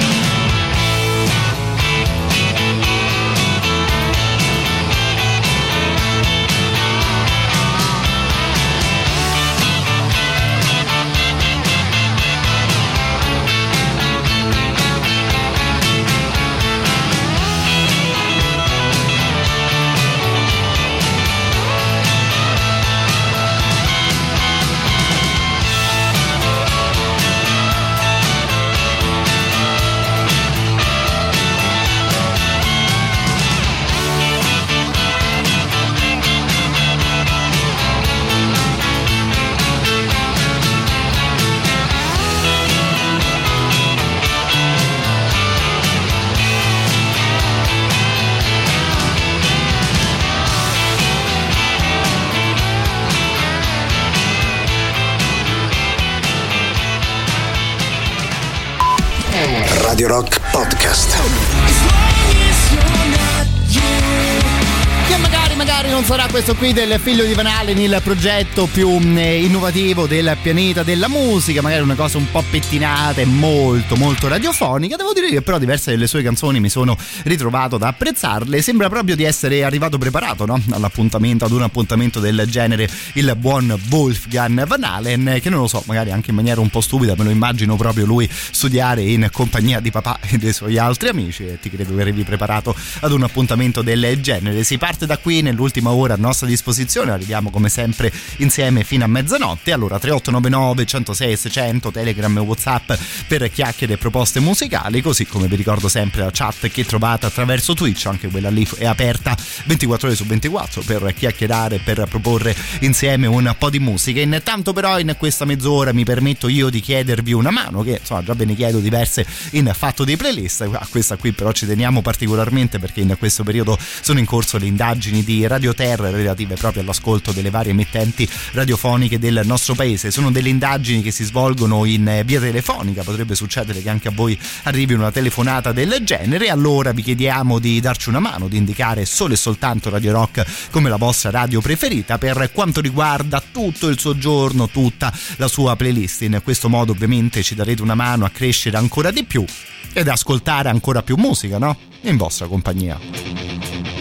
Questo 66.44 66.58
qui 66.58 66.72
del 66.72 66.98
figlio 66.98 67.24
di 67.24 67.34
Van 67.34 67.46
Halen 67.46 67.78
il 67.78 68.00
progetto 68.02 68.66
più 68.66 68.88
mh, 68.88 69.18
innovativo 69.18 70.08
del 70.08 70.36
pianeta 70.42 70.82
della 70.82 71.06
musica, 71.06 71.62
magari 71.62 71.82
una 71.82 71.94
cosa 71.94 72.18
un 72.18 72.28
po' 72.32 72.42
pettinata 72.50 73.20
e 73.20 73.24
molto 73.26 73.94
molto 73.94 74.26
radiofonica. 74.26 74.96
Devo 74.96 75.12
dire 75.12 75.28
che 75.28 75.40
però 75.42 75.58
diverse 75.58 75.92
delle 75.92 76.08
sue 76.08 76.20
canzoni 76.20 76.58
mi 76.58 76.68
sono 76.68 76.98
ritrovato 77.24 77.76
ad 77.76 77.82
apprezzarle. 77.82 78.60
Sembra 78.60 78.88
proprio 78.88 79.14
di 79.14 79.22
essere 79.22 79.62
arrivato 79.62 79.98
preparato 79.98 80.44
no? 80.44 80.60
all'appuntamento, 80.70 81.44
ad 81.44 81.52
un 81.52 81.62
appuntamento 81.62 82.18
del 82.18 82.44
genere, 82.48 82.88
il 83.12 83.32
buon 83.36 83.78
Wolfgang 83.90 84.66
Van 84.66 84.82
Halen, 84.82 85.38
che 85.40 85.48
non 85.48 85.60
lo 85.60 85.68
so, 85.68 85.84
magari 85.86 86.10
anche 86.10 86.30
in 86.30 86.36
maniera 86.36 86.60
un 86.60 86.70
po' 86.70 86.80
stupida, 86.80 87.14
me 87.16 87.22
lo 87.22 87.30
immagino 87.30 87.76
proprio 87.76 88.04
lui 88.04 88.28
studiare 88.28 89.02
in 89.02 89.28
compagnia 89.30 89.78
di 89.78 89.92
papà 89.92 90.18
e 90.28 90.38
dei 90.38 90.52
suoi 90.52 90.76
altri 90.76 91.08
amici 91.08 91.46
e 91.46 91.60
ti 91.60 91.70
credo 91.70 91.94
che 91.94 92.00
arrivi 92.00 92.24
preparato 92.24 92.74
ad 93.00 93.12
un 93.12 93.22
appuntamento 93.22 93.80
del 93.80 94.20
genere. 94.20 94.64
Si 94.64 94.76
parte 94.76 95.06
da 95.06 95.18
qui 95.18 95.40
nel 95.42 95.54
l'ultima 95.54 95.90
ora 95.90 96.14
a 96.14 96.16
nostra 96.32 96.46
disposizione, 96.46 97.12
arriviamo 97.12 97.50
come 97.50 97.68
sempre 97.68 98.10
insieme 98.38 98.84
fino 98.84 99.04
a 99.04 99.06
mezzanotte. 99.06 99.72
Allora 99.72 99.98
3899 99.98 100.86
106 100.86 101.36
600 101.36 101.90
Telegram 101.90 102.36
e 102.38 102.40
Whatsapp 102.40 102.92
per 103.28 103.50
chiacchiere 103.50 103.94
e 103.94 103.96
proposte 103.98 104.40
musicali, 104.40 105.02
così 105.02 105.26
come 105.26 105.46
vi 105.46 105.56
ricordo 105.56 105.88
sempre 105.88 106.22
la 106.22 106.30
chat 106.32 106.68
che 106.68 106.84
trovate 106.84 107.26
attraverso 107.26 107.74
Twitch, 107.74 108.06
anche 108.06 108.28
quella 108.28 108.48
lì 108.48 108.66
è 108.76 108.86
aperta 108.86 109.36
24 109.66 110.08
ore 110.08 110.16
su 110.16 110.24
24 110.24 110.82
per 110.82 111.12
chiacchierare, 111.14 111.80
per 111.80 112.06
proporre 112.08 112.56
insieme 112.80 113.26
un 113.26 113.54
po' 113.58 113.68
di 113.68 113.78
musica. 113.78 114.20
Intanto 114.20 114.72
però 114.72 114.98
in 114.98 115.14
questa 115.18 115.44
mezz'ora 115.44 115.92
mi 115.92 116.04
permetto 116.04 116.48
io 116.48 116.70
di 116.70 116.80
chiedervi 116.80 117.32
una 117.32 117.50
mano, 117.50 117.82
che 117.82 117.98
insomma 118.00 118.22
già 118.22 118.32
ve 118.32 118.46
ne 118.46 118.54
chiedo 118.54 118.78
diverse 118.78 119.26
in 119.50 119.70
fatto 119.74 120.04
di 120.04 120.16
playlist, 120.16 120.62
a 120.62 120.86
questa 120.88 121.16
qui 121.16 121.32
però 121.32 121.52
ci 121.52 121.66
teniamo 121.66 122.00
particolarmente 122.00 122.78
perché 122.78 123.00
in 123.00 123.14
questo 123.18 123.44
periodo 123.44 123.78
sono 124.00 124.18
in 124.18 124.24
corso 124.24 124.56
le 124.56 124.66
indagini 124.66 125.22
di 125.22 125.46
Radio 125.46 125.74
Terra 125.74 126.10
relative 126.22 126.54
proprio 126.54 126.82
all'ascolto 126.82 127.32
delle 127.32 127.50
varie 127.50 127.72
emittenti 127.72 128.28
radiofoniche 128.52 129.18
del 129.18 129.42
nostro 129.44 129.74
paese. 129.74 130.10
Sono 130.10 130.30
delle 130.30 130.48
indagini 130.48 131.02
che 131.02 131.10
si 131.10 131.24
svolgono 131.24 131.84
in 131.84 132.22
via 132.24 132.40
telefonica, 132.40 133.02
potrebbe 133.02 133.34
succedere 133.34 133.82
che 133.82 133.90
anche 133.90 134.08
a 134.08 134.12
voi 134.12 134.38
arrivi 134.64 134.94
una 134.94 135.10
telefonata 135.10 135.72
del 135.72 136.00
genere, 136.02 136.48
allora 136.48 136.92
vi 136.92 137.02
chiediamo 137.02 137.58
di 137.58 137.80
darci 137.80 138.08
una 138.08 138.20
mano, 138.20 138.48
di 138.48 138.56
indicare 138.56 139.04
solo 139.04 139.34
e 139.34 139.36
soltanto 139.36 139.90
Radio 139.90 140.12
Rock 140.12 140.70
come 140.70 140.88
la 140.88 140.96
vostra 140.96 141.30
radio 141.30 141.60
preferita 141.60 142.18
per 142.18 142.50
quanto 142.52 142.80
riguarda 142.80 143.42
tutto 143.52 143.88
il 143.88 143.98
soggiorno, 143.98 144.68
tutta 144.68 145.12
la 145.36 145.48
sua 145.48 145.76
playlist. 145.76 146.22
In 146.22 146.40
questo 146.42 146.68
modo 146.68 146.92
ovviamente 146.92 147.42
ci 147.42 147.54
darete 147.54 147.82
una 147.82 147.94
mano 147.94 148.24
a 148.24 148.30
crescere 148.30 148.76
ancora 148.76 149.10
di 149.10 149.24
più 149.24 149.44
ed 149.92 150.08
ascoltare 150.08 150.68
ancora 150.68 151.02
più 151.02 151.16
musica, 151.16 151.58
no? 151.58 151.76
In 152.02 152.16
vostra 152.16 152.46
compagnia. 152.46 153.91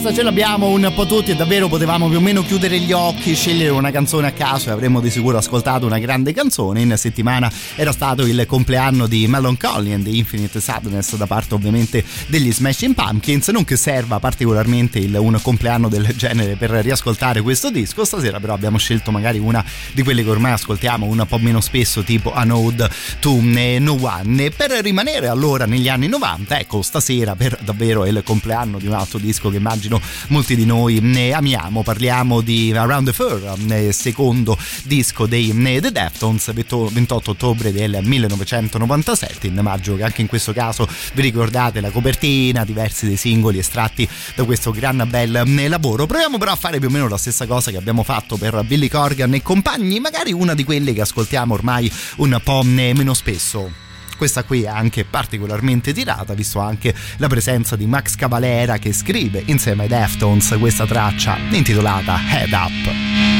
Mi 0.00 0.06
sa 0.06 0.12
che 0.12 0.12
a 0.12 0.12
casa 0.12 0.14
ce 0.14 0.22
l'abbiamo 0.22 0.68
un 0.68 0.92
po' 0.94 1.06
tutti 1.06 1.30
e 1.30 1.36
davvero 1.36 1.68
potevamo 1.68 2.08
più 2.08 2.16
o 2.16 2.20
meno 2.20 2.42
chiudere 2.42 2.78
gli 2.78 2.92
occhi, 2.92 3.34
scegliere 3.34 3.70
una 3.70 3.90
canzone 3.90 4.28
a 4.28 4.32
caso 4.32 4.70
e 4.70 4.72
avremmo 4.72 5.00
di 5.00 5.10
sicuro 5.10 5.36
ascoltato 5.36 5.84
una 5.84 5.98
grande 5.98 6.32
canzone. 6.32 6.80
In 6.80 6.94
settimana 6.96 7.50
era 7.74 7.92
stato 7.92 8.24
il 8.24 8.44
compleanno 8.46 9.06
di 9.06 9.26
Melancholy 9.26 9.92
and 9.92 10.04
the 10.04 10.10
Infinite 10.10 10.60
Sadness 10.60 11.16
da 11.16 11.26
parte 11.26 11.54
ovviamente 11.54 12.02
degli 12.28 12.50
Smashing 12.52 12.94
Pumpkins, 12.94 13.48
non 13.48 13.64
che 13.64 13.76
serva 13.76 14.18
particolarmente 14.18 14.98
il, 14.98 15.14
un 15.14 15.38
compleanno 15.42 15.88
del 15.88 16.14
genere 16.16 16.56
per 16.56 16.70
riascoltare 16.70 17.42
questo 17.42 17.70
disco, 17.70 18.04
stasera 18.04 18.40
però 18.40 18.54
abbiamo 18.54 18.78
scelto 18.78 19.10
magari 19.10 19.38
una 19.38 19.64
di 19.92 20.02
quelle 20.02 20.22
che 20.22 20.30
ormai 20.30 20.52
ascoltiamo 20.52 21.04
un 21.04 21.24
po' 21.28 21.38
meno 21.38 21.60
spesso 21.60 22.02
tipo 22.02 22.32
An 22.32 22.50
Ode 22.50 22.88
to 23.18 23.38
No 23.40 23.98
One. 24.00 24.50
Per 24.50 24.70
rimanere 24.82 25.28
allora 25.28 25.66
negli 25.66 25.88
anni 25.88 26.08
90, 26.08 26.58
ecco 26.58 26.80
stasera 26.82 27.34
per 27.34 27.58
davvero 27.70 28.04
il 28.06 28.22
compleanno 28.24 28.78
di 28.78 28.86
un 28.86 28.94
altro 28.94 29.18
disco 29.18 29.48
che 29.48 29.56
immagino 29.56 30.00
molti 30.28 30.56
di 30.56 30.64
noi 30.64 30.98
ne 31.00 31.32
amiamo. 31.32 31.82
Parliamo 31.82 32.40
di 32.40 32.72
Around 32.74 33.06
the 33.06 33.12
Fur, 33.12 33.92
secondo 33.92 34.58
disco 34.84 35.26
dei 35.26 35.52
The 35.80 35.92
Deftones, 35.92 36.52
28 36.52 37.30
ottobre 37.30 37.72
del 37.72 38.00
1997. 38.02 39.46
Immagino 39.46 39.96
che 39.96 40.02
anche 40.02 40.20
in 40.20 40.26
questo 40.26 40.52
caso 40.52 40.88
vi 41.14 41.22
ricordate 41.22 41.80
la 41.80 41.90
copertina, 41.90 42.64
diversi 42.64 43.06
dei 43.06 43.16
singoli 43.16 43.58
estratti 43.58 44.08
da 44.34 44.44
questo 44.44 44.70
gran 44.70 45.06
bel 45.08 45.42
lavoro. 45.68 46.06
Proviamo 46.06 46.38
però 46.38 46.52
a 46.52 46.56
fare 46.56 46.78
più 46.78 46.88
o 46.88 46.90
meno 46.90 47.08
la 47.08 47.18
stessa 47.18 47.46
cosa 47.46 47.70
che 47.70 47.76
abbiamo 47.76 48.02
fatto 48.02 48.36
per 48.36 48.62
Billy 48.64 48.88
Corgan 48.88 49.34
e 49.34 49.42
compagni, 49.42 50.00
magari 50.00 50.32
una 50.32 50.54
di 50.54 50.64
quelle 50.64 50.92
che 50.92 51.02
ascoltiamo 51.02 51.54
ormai 51.54 51.90
un 52.16 52.40
po' 52.42 52.62
meno 52.62 53.14
spesso 53.14 53.88
questa 54.20 54.42
qui 54.42 54.64
è 54.64 54.68
anche 54.68 55.06
particolarmente 55.06 55.94
tirata, 55.94 56.34
visto 56.34 56.58
anche 56.58 56.94
la 57.16 57.26
presenza 57.26 57.74
di 57.74 57.86
Max 57.86 58.16
Cavalera 58.16 58.76
che 58.76 58.92
scrive 58.92 59.42
insieme 59.46 59.84
ai 59.84 59.88
Deftones 59.88 60.56
questa 60.58 60.84
traccia 60.84 61.38
intitolata 61.52 62.18
Head 62.30 62.52
Up. 62.52 63.39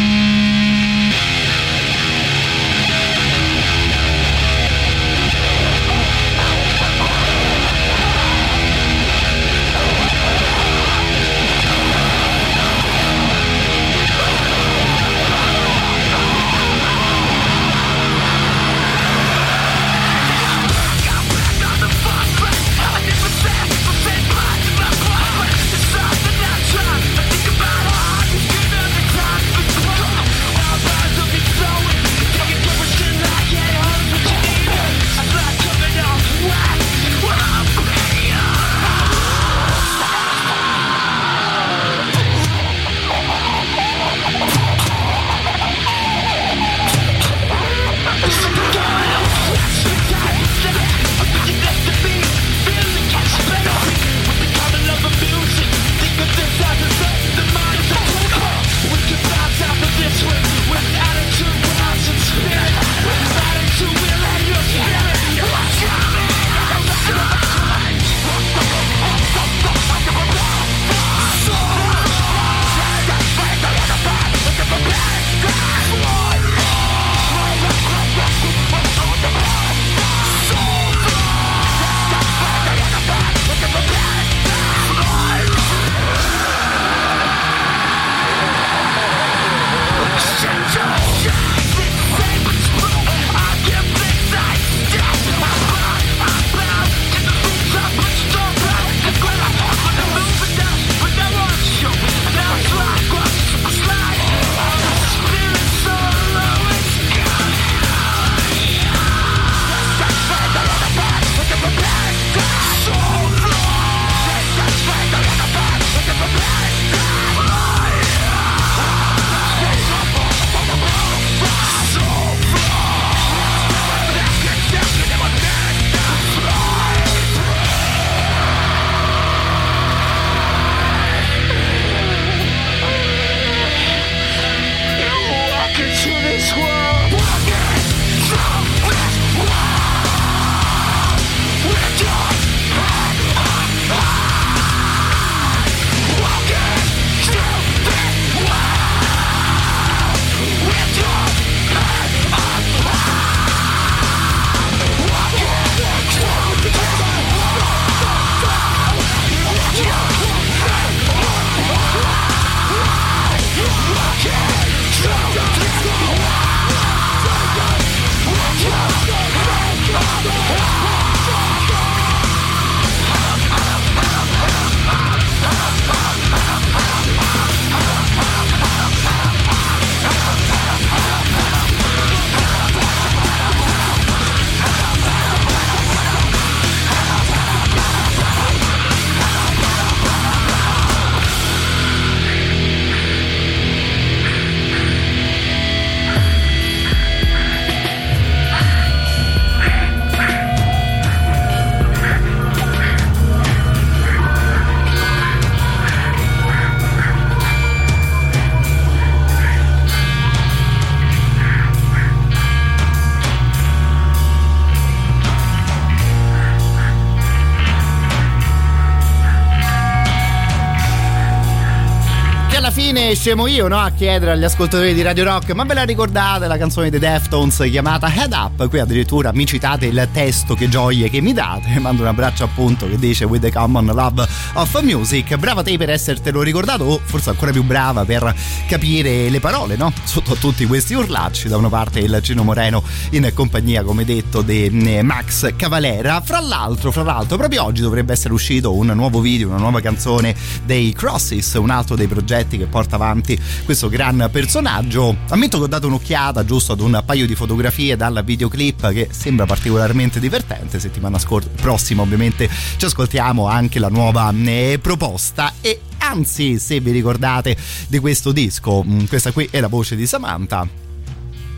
Scemo 223.14 223.46
io 223.46 223.66
no? 223.66 223.78
a 223.78 223.90
chiedere 223.90 224.32
agli 224.32 224.44
ascoltatori 224.44 224.94
di 224.94 225.02
Radio 225.02 225.24
Rock 225.24 225.50
ma 225.52 225.64
ve 225.64 225.74
la 225.74 225.82
ricordate 225.82 226.46
la 226.46 226.56
canzone 226.56 226.90
dei 226.90 227.00
Deftones 227.00 227.56
chiamata 227.68 228.12
Head 228.12 228.32
Up 228.32 228.68
qui 228.68 228.78
addirittura 228.78 229.32
mi 229.32 229.46
citate 229.46 229.86
il 229.86 230.08
testo 230.12 230.54
che 230.54 230.68
gioie 230.68 231.10
che 231.10 231.20
mi 231.20 231.32
date 231.32 231.76
mando 231.80 232.02
un 232.02 232.08
abbraccio 232.08 232.44
appunto 232.44 232.88
che 232.88 232.98
dice 232.98 233.24
With 233.24 233.42
the 233.42 233.50
common 233.50 233.86
love 233.86 234.24
of 234.52 234.80
music 234.82 235.36
brava 235.36 235.62
te 235.62 235.76
per 235.76 235.90
essertelo 235.90 236.42
ricordato 236.42 236.84
o 236.84 237.00
forse 237.02 237.30
ancora 237.30 237.50
più 237.50 237.64
brava 237.64 238.04
per 238.04 238.32
capire 238.68 239.28
le 239.28 239.40
parole 239.40 239.76
no? 239.76 239.92
sotto 240.04 240.34
a 240.34 240.36
tutti 240.36 240.64
questi 240.66 240.94
urlacci 240.94 241.48
da 241.48 241.56
una 241.56 241.68
parte 241.68 241.98
il 241.98 242.18
Gino 242.22 242.44
Moreno 242.44 242.82
in 243.10 243.28
compagnia 243.34 243.82
come 243.82 244.04
detto 244.04 244.42
di 244.42 244.66
eh, 244.66 245.02
Max 245.02 245.56
Cavalera 245.56 246.20
fra 246.20 246.38
l'altro 246.38 246.92
fra 246.92 247.02
l'altro 247.02 247.36
proprio 247.36 247.64
oggi 247.64 247.80
dovrebbe 247.80 248.12
essere 248.12 248.34
uscito 248.34 248.72
un 248.72 248.86
nuovo 248.94 249.20
video 249.20 249.48
una 249.48 249.58
nuova 249.58 249.80
canzone 249.80 250.34
dei 250.64 250.92
Crosses 250.92 251.54
un 251.54 251.70
altro 251.70 251.96
dei 251.96 252.06
progetti 252.06 252.56
che 252.56 252.66
porta 252.66 252.98
avanti 253.00 253.40
questo 253.64 253.88
gran 253.88 254.28
personaggio. 254.30 255.16
Ammetto 255.30 255.58
che 255.58 255.64
ho 255.64 255.68
dato 255.68 255.86
un'occhiata 255.86 256.44
giusto 256.44 256.72
ad 256.72 256.80
un 256.80 257.02
paio 257.04 257.26
di 257.26 257.34
fotografie 257.34 257.96
dal 257.96 258.22
videoclip 258.24 258.92
che 258.92 259.08
sembra 259.10 259.46
particolarmente 259.46 260.20
divertente. 260.20 260.78
Settimana 260.78 261.18
scor- 261.18 261.48
prossima 261.48 262.02
ovviamente 262.02 262.48
ci 262.76 262.84
ascoltiamo 262.84 263.48
anche 263.48 263.78
la 263.78 263.88
nuova 263.88 264.32
eh, 264.44 264.78
proposta 264.80 265.54
e 265.60 265.80
anzi 265.98 266.58
se 266.58 266.80
vi 266.80 266.90
ricordate 266.90 267.56
di 267.88 267.98
questo 267.98 268.32
disco, 268.32 268.82
mh, 268.82 269.06
questa 269.06 269.32
qui 269.32 269.48
è 269.50 269.60
la 269.60 269.68
voce 269.68 269.96
di 269.96 270.06
Samantha. 270.06 270.66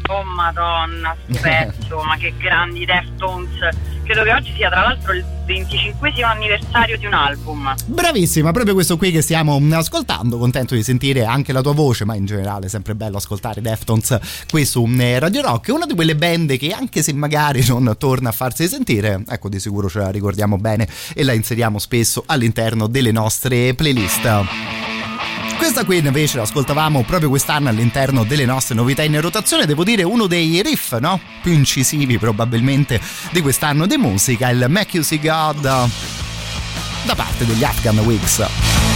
Oh 0.09 0.24
madonna, 0.24 1.16
sto 1.28 1.40
pezzo, 1.40 2.02
ma 2.06 2.16
che 2.16 2.35
grandi 2.39 2.85
Deftones. 2.85 3.91
Credo 4.12 4.26
che 4.26 4.36
oggi 4.36 4.52
sia 4.55 4.68
tra 4.68 4.82
l'altro 4.82 5.14
il 5.14 5.24
25 5.47 6.12
anniversario 6.22 6.98
di 6.98 7.06
un 7.06 7.14
album. 7.14 7.74
Bravissima, 7.86 8.52
proprio 8.52 8.74
questo 8.74 8.98
qui 8.98 9.10
che 9.10 9.22
stiamo 9.22 9.59
ascoltando, 9.72 10.36
contento 10.36 10.74
di 10.74 10.82
sentire 10.82 11.24
anche 11.24 11.55
la 11.55 11.62
tua 11.62 11.72
voce, 11.72 12.05
ma 12.05 12.14
in 12.14 12.26
generale 12.26 12.66
è 12.66 12.68
sempre 12.68 12.94
bello 12.94 13.16
ascoltare 13.16 13.62
Deftones 13.62 14.18
qui 14.51 14.66
su 14.66 14.86
eh, 14.98 15.18
Radio 15.18 15.40
Rock, 15.40 15.68
una 15.68 15.86
di 15.86 15.94
quelle 15.94 16.14
band 16.14 16.59
che 16.59 16.72
anche 16.72 17.02
se 17.02 17.14
magari 17.14 17.64
non 17.68 17.94
torna 17.97 18.28
a 18.28 18.32
farsi 18.32 18.68
sentire, 18.68 19.22
ecco 19.26 19.48
di 19.48 19.59
sicuro 19.59 19.89
ce 19.89 20.01
la 20.01 20.10
ricordiamo 20.10 20.59
bene 20.59 20.86
e 21.14 21.24
la 21.24 21.32
inseriamo 21.32 21.78
spesso 21.78 22.22
all'interno 22.26 22.89
delle 22.89 23.12
nostre 23.12 23.72
playlist. 23.72 24.91
Questa 25.62 25.84
qui 25.84 25.98
invece 25.98 26.39
l'ascoltavamo 26.39 27.05
proprio 27.05 27.28
quest'anno 27.28 27.68
all'interno 27.68 28.24
delle 28.24 28.44
nostre 28.44 28.74
novità 28.74 29.05
in 29.05 29.18
rotazione, 29.20 29.64
devo 29.64 29.84
dire 29.84 30.02
uno 30.02 30.26
dei 30.26 30.60
riff 30.60 30.98
no? 30.98 31.20
più 31.40 31.52
incisivi 31.52 32.18
probabilmente 32.18 33.01
di 33.30 33.40
quest'anno 33.40 33.86
di 33.86 33.97
musica, 33.97 34.48
il 34.48 34.66
Make 34.68 34.97
You 34.97 35.05
See 35.05 35.20
God 35.20 35.60
da 35.60 37.14
parte 37.14 37.47
degli 37.47 37.62
Afghan 37.62 37.97
Wigs. 38.01 38.91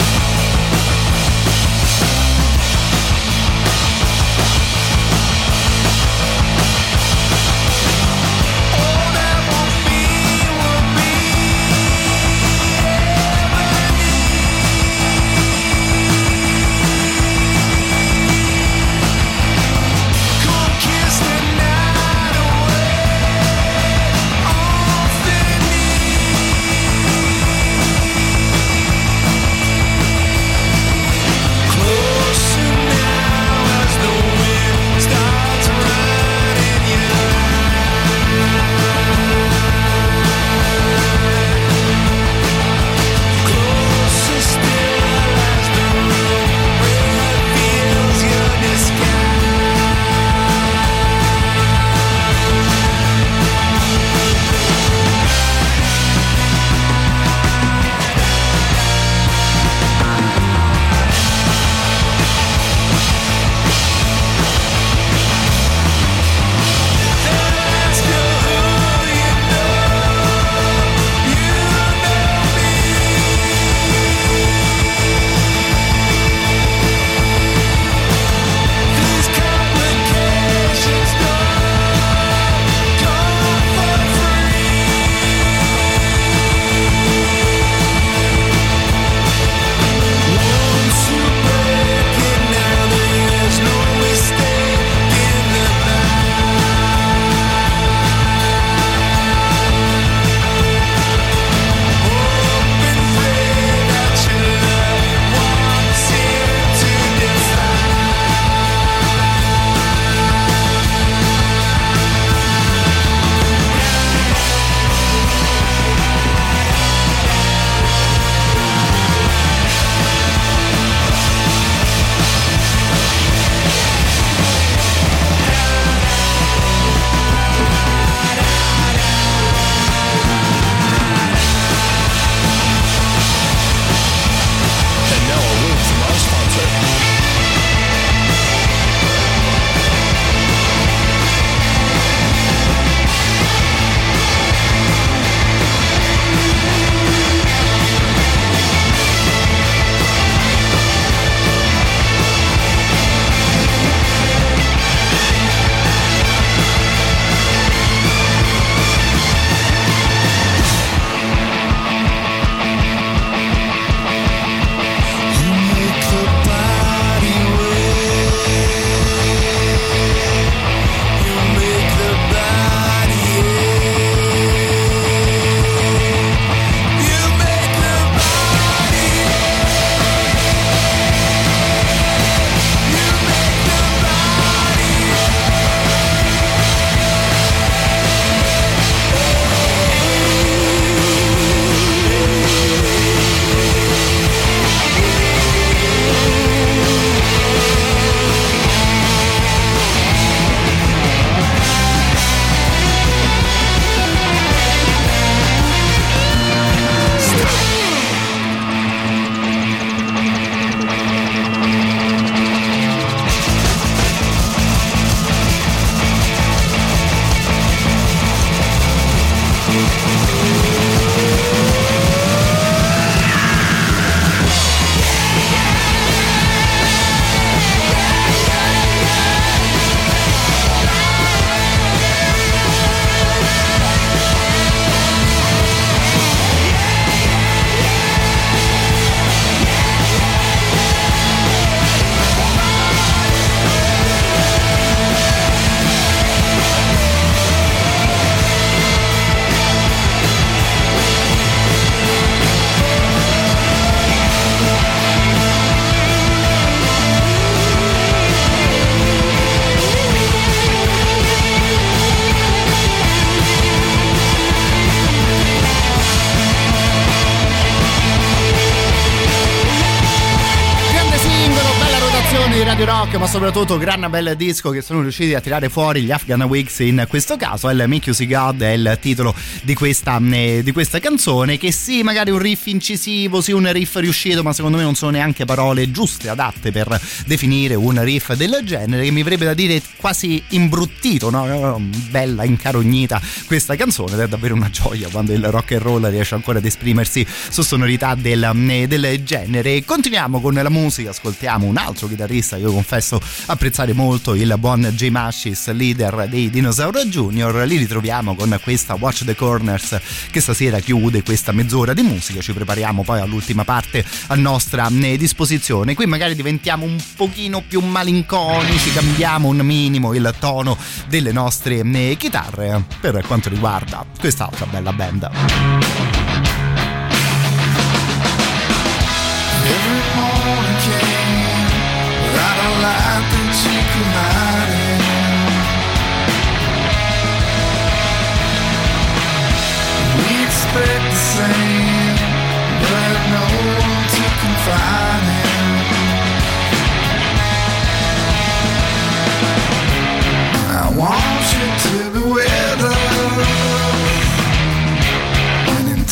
Ma 273.27 273.33
soprattutto 273.33 273.77
gran 273.77 274.07
bel 274.09 274.35
disco 274.37 274.71
che 274.71 274.81
sono 274.81 275.01
riusciti 275.01 275.35
a 275.35 275.41
tirare 275.41 275.69
fuori 275.69 276.03
gli 276.03 276.13
Afghan 276.13 276.43
Wigs 276.43 276.79
in 276.79 277.07
questo 277.09 277.37
caso. 277.37 277.69
Il 277.71 277.83
Make 277.89 278.05
You 278.05 278.15
See 278.15 278.29
God 278.29 278.63
è 278.63 278.71
il 278.71 278.99
titolo 279.01 279.35
di 279.63 279.75
questa, 279.75 280.21
eh, 280.31 280.61
di 280.63 280.71
questa 280.71 281.01
canzone. 281.01 281.59
Che 281.59 281.73
sì, 281.73 282.05
magari 282.05 282.31
un 282.31 282.39
riff 282.39 282.67
incisivo, 282.67 283.41
sì, 283.41 283.51
un 283.51 283.71
riff 283.73 283.97
riuscito, 283.97 284.45
ma 284.45 284.53
secondo 284.53 284.77
me 284.77 284.85
non 284.85 284.95
sono 284.95 285.11
neanche 285.11 285.45
parole 285.45 285.91
giuste, 285.91 286.29
adatte 286.29 286.71
per 286.71 287.01
definire 287.27 287.75
un 287.75 288.01
riff 288.05 288.33
del 288.35 288.61
genere. 288.63 289.03
Che 289.03 289.11
mi 289.11 289.23
avrebbe 289.23 289.47
da 289.47 289.55
dire 289.55 289.83
quasi 289.97 290.41
imbruttito, 290.51 291.29
no? 291.29 291.81
Bella, 292.11 292.45
incarognita 292.45 293.21
questa 293.47 293.75
canzone. 293.75 294.13
Ed 294.13 294.21
è 294.21 294.29
davvero 294.29 294.55
una 294.55 294.71
gioia 294.71 295.09
quando 295.09 295.33
il 295.33 295.45
rock 295.51 295.73
and 295.73 295.83
roll 295.83 296.09
riesce 296.11 296.37
ancora 296.37 296.59
ad 296.59 296.65
esprimersi 296.65 297.27
su 297.27 297.63
sonorità 297.63 298.15
del, 298.15 298.45
eh, 298.69 298.87
del 298.87 299.25
genere. 299.25 299.85
Continuiamo 299.85 300.41
con 300.41 300.55
la 300.55 300.71
musica, 300.71 301.11
ascoltiamo 301.11 301.67
un 301.67 301.77
altro 301.77 302.07
chitarrista, 302.07 302.57
io 302.57 302.71
confesso 302.71 303.15
apprezzare 303.47 303.93
molto 303.93 304.35
il 304.35 304.55
buon 304.59 304.93
Jay 304.95 305.11
Mashis, 305.11 305.73
leader 305.73 306.27
dei 306.29 306.51
Dinosaur 306.51 307.05
Junior. 307.07 307.65
Li 307.67 307.77
ritroviamo 307.77 308.35
con 308.35 308.59
questa 308.63 308.95
Watch 308.95 309.25
the 309.25 309.35
Corners 309.35 309.99
che 310.31 310.41
stasera 310.41 310.79
chiude 310.81 311.23
questa 311.23 311.53
mezz'ora 311.53 311.93
di 311.93 312.03
musica. 312.03 312.41
Ci 312.41 312.53
prepariamo 312.53 313.03
poi 313.03 313.21
all'ultima 313.21 313.65
parte 313.65 314.05
a 314.29 314.35
nostra 314.35 314.89
eh, 314.89 315.17
disposizione. 315.17 315.95
Qui 315.95 316.07
magari 316.07 316.35
diventiamo 316.35 316.85
un 316.85 317.03
pochino 317.17 317.63
più 317.67 317.81
malinconici, 317.81 318.93
cambiamo 318.93 319.49
un 319.49 319.59
minimo 319.59 320.15
il 320.15 320.35
tono 320.39 320.77
delle 321.09 321.33
nostre 321.33 321.81
eh, 321.81 322.17
chitarre 322.19 322.85
per 323.01 323.25
quanto 323.27 323.49
riguarda 323.49 324.05
quest'altra 324.19 324.67
bella 324.67 324.93
band. 324.93 326.26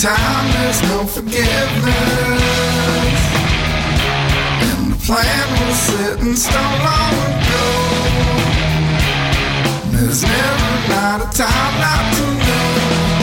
Time 0.05 0.53
there's 0.53 0.83
no 0.93 1.01
forgiveness. 1.07 1.49
And 4.69 4.93
the 4.93 4.99
plan 5.01 5.47
was 5.65 5.77
set 5.81 6.21
in 6.21 6.37
stone 6.37 6.79
long 6.85 7.15
ago. 7.25 7.67
There's 9.97 10.23
never 10.23 10.73
not 10.93 11.25
a 11.25 11.29
time 11.33 11.75
not 11.81 12.05
to 12.21 12.27
know. 12.37 12.69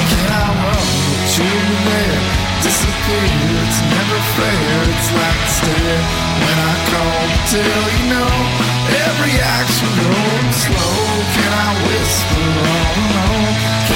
Can 0.09 0.29
I 0.33 0.47
run 0.57 0.87
with 1.05 1.37
you 1.37 1.53
there? 1.85 2.21
Disappear, 2.65 3.29
it's 3.61 3.79
never 3.93 4.19
fair. 4.33 4.73
It's 4.89 5.09
like 5.21 5.37
a 5.37 5.49
stare 5.53 6.01
when 6.41 6.57
I 6.65 6.73
call 6.89 7.21
to 7.29 7.39
tell 7.61 7.85
you 7.93 8.05
know 8.09 8.71
Every 9.05 9.37
action 9.37 9.89
goes 10.01 10.55
slow. 10.65 10.97
Can 11.37 11.51
I 11.53 11.69
whisper 11.85 12.45
all 12.73 12.93
alone? 13.05 13.90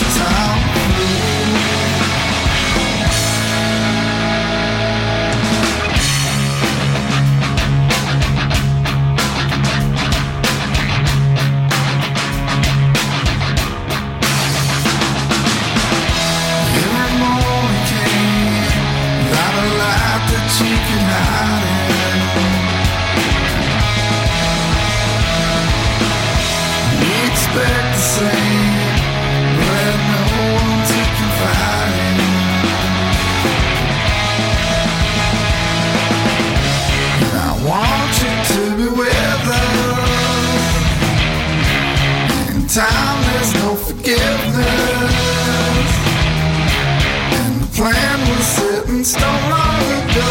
Time. 0.00 0.39
In 49.10 49.18
stone 49.18 49.44
long 49.50 49.82
ago. 50.02 50.30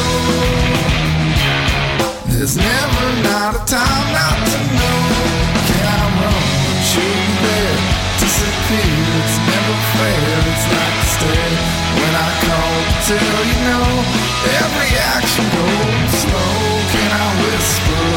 There's 2.32 2.56
never 2.56 3.08
not 3.24 3.56
a 3.56 3.64
time 3.66 4.08
not 4.16 4.38
to 4.52 4.60
know. 4.78 5.02
Can 5.68 5.84
I 5.84 6.06
run 6.22 6.44
there? 7.44 7.80
Disappear, 8.20 9.00
it's 9.20 9.38
never 9.52 9.76
fair. 9.96 10.32
It's 10.52 10.68
like 10.76 10.96
a 10.96 11.08
stare 11.14 11.56
when 12.00 12.14
I 12.16 12.30
call 12.46 12.76
to 12.88 12.96
tell 13.08 13.44
you 13.50 13.58
no. 13.68 13.82
Every 14.64 14.92
action 15.16 15.46
goes 15.58 16.12
slow. 16.24 16.56
Can 16.94 17.12
I 17.12 17.28
whisper 17.42 18.09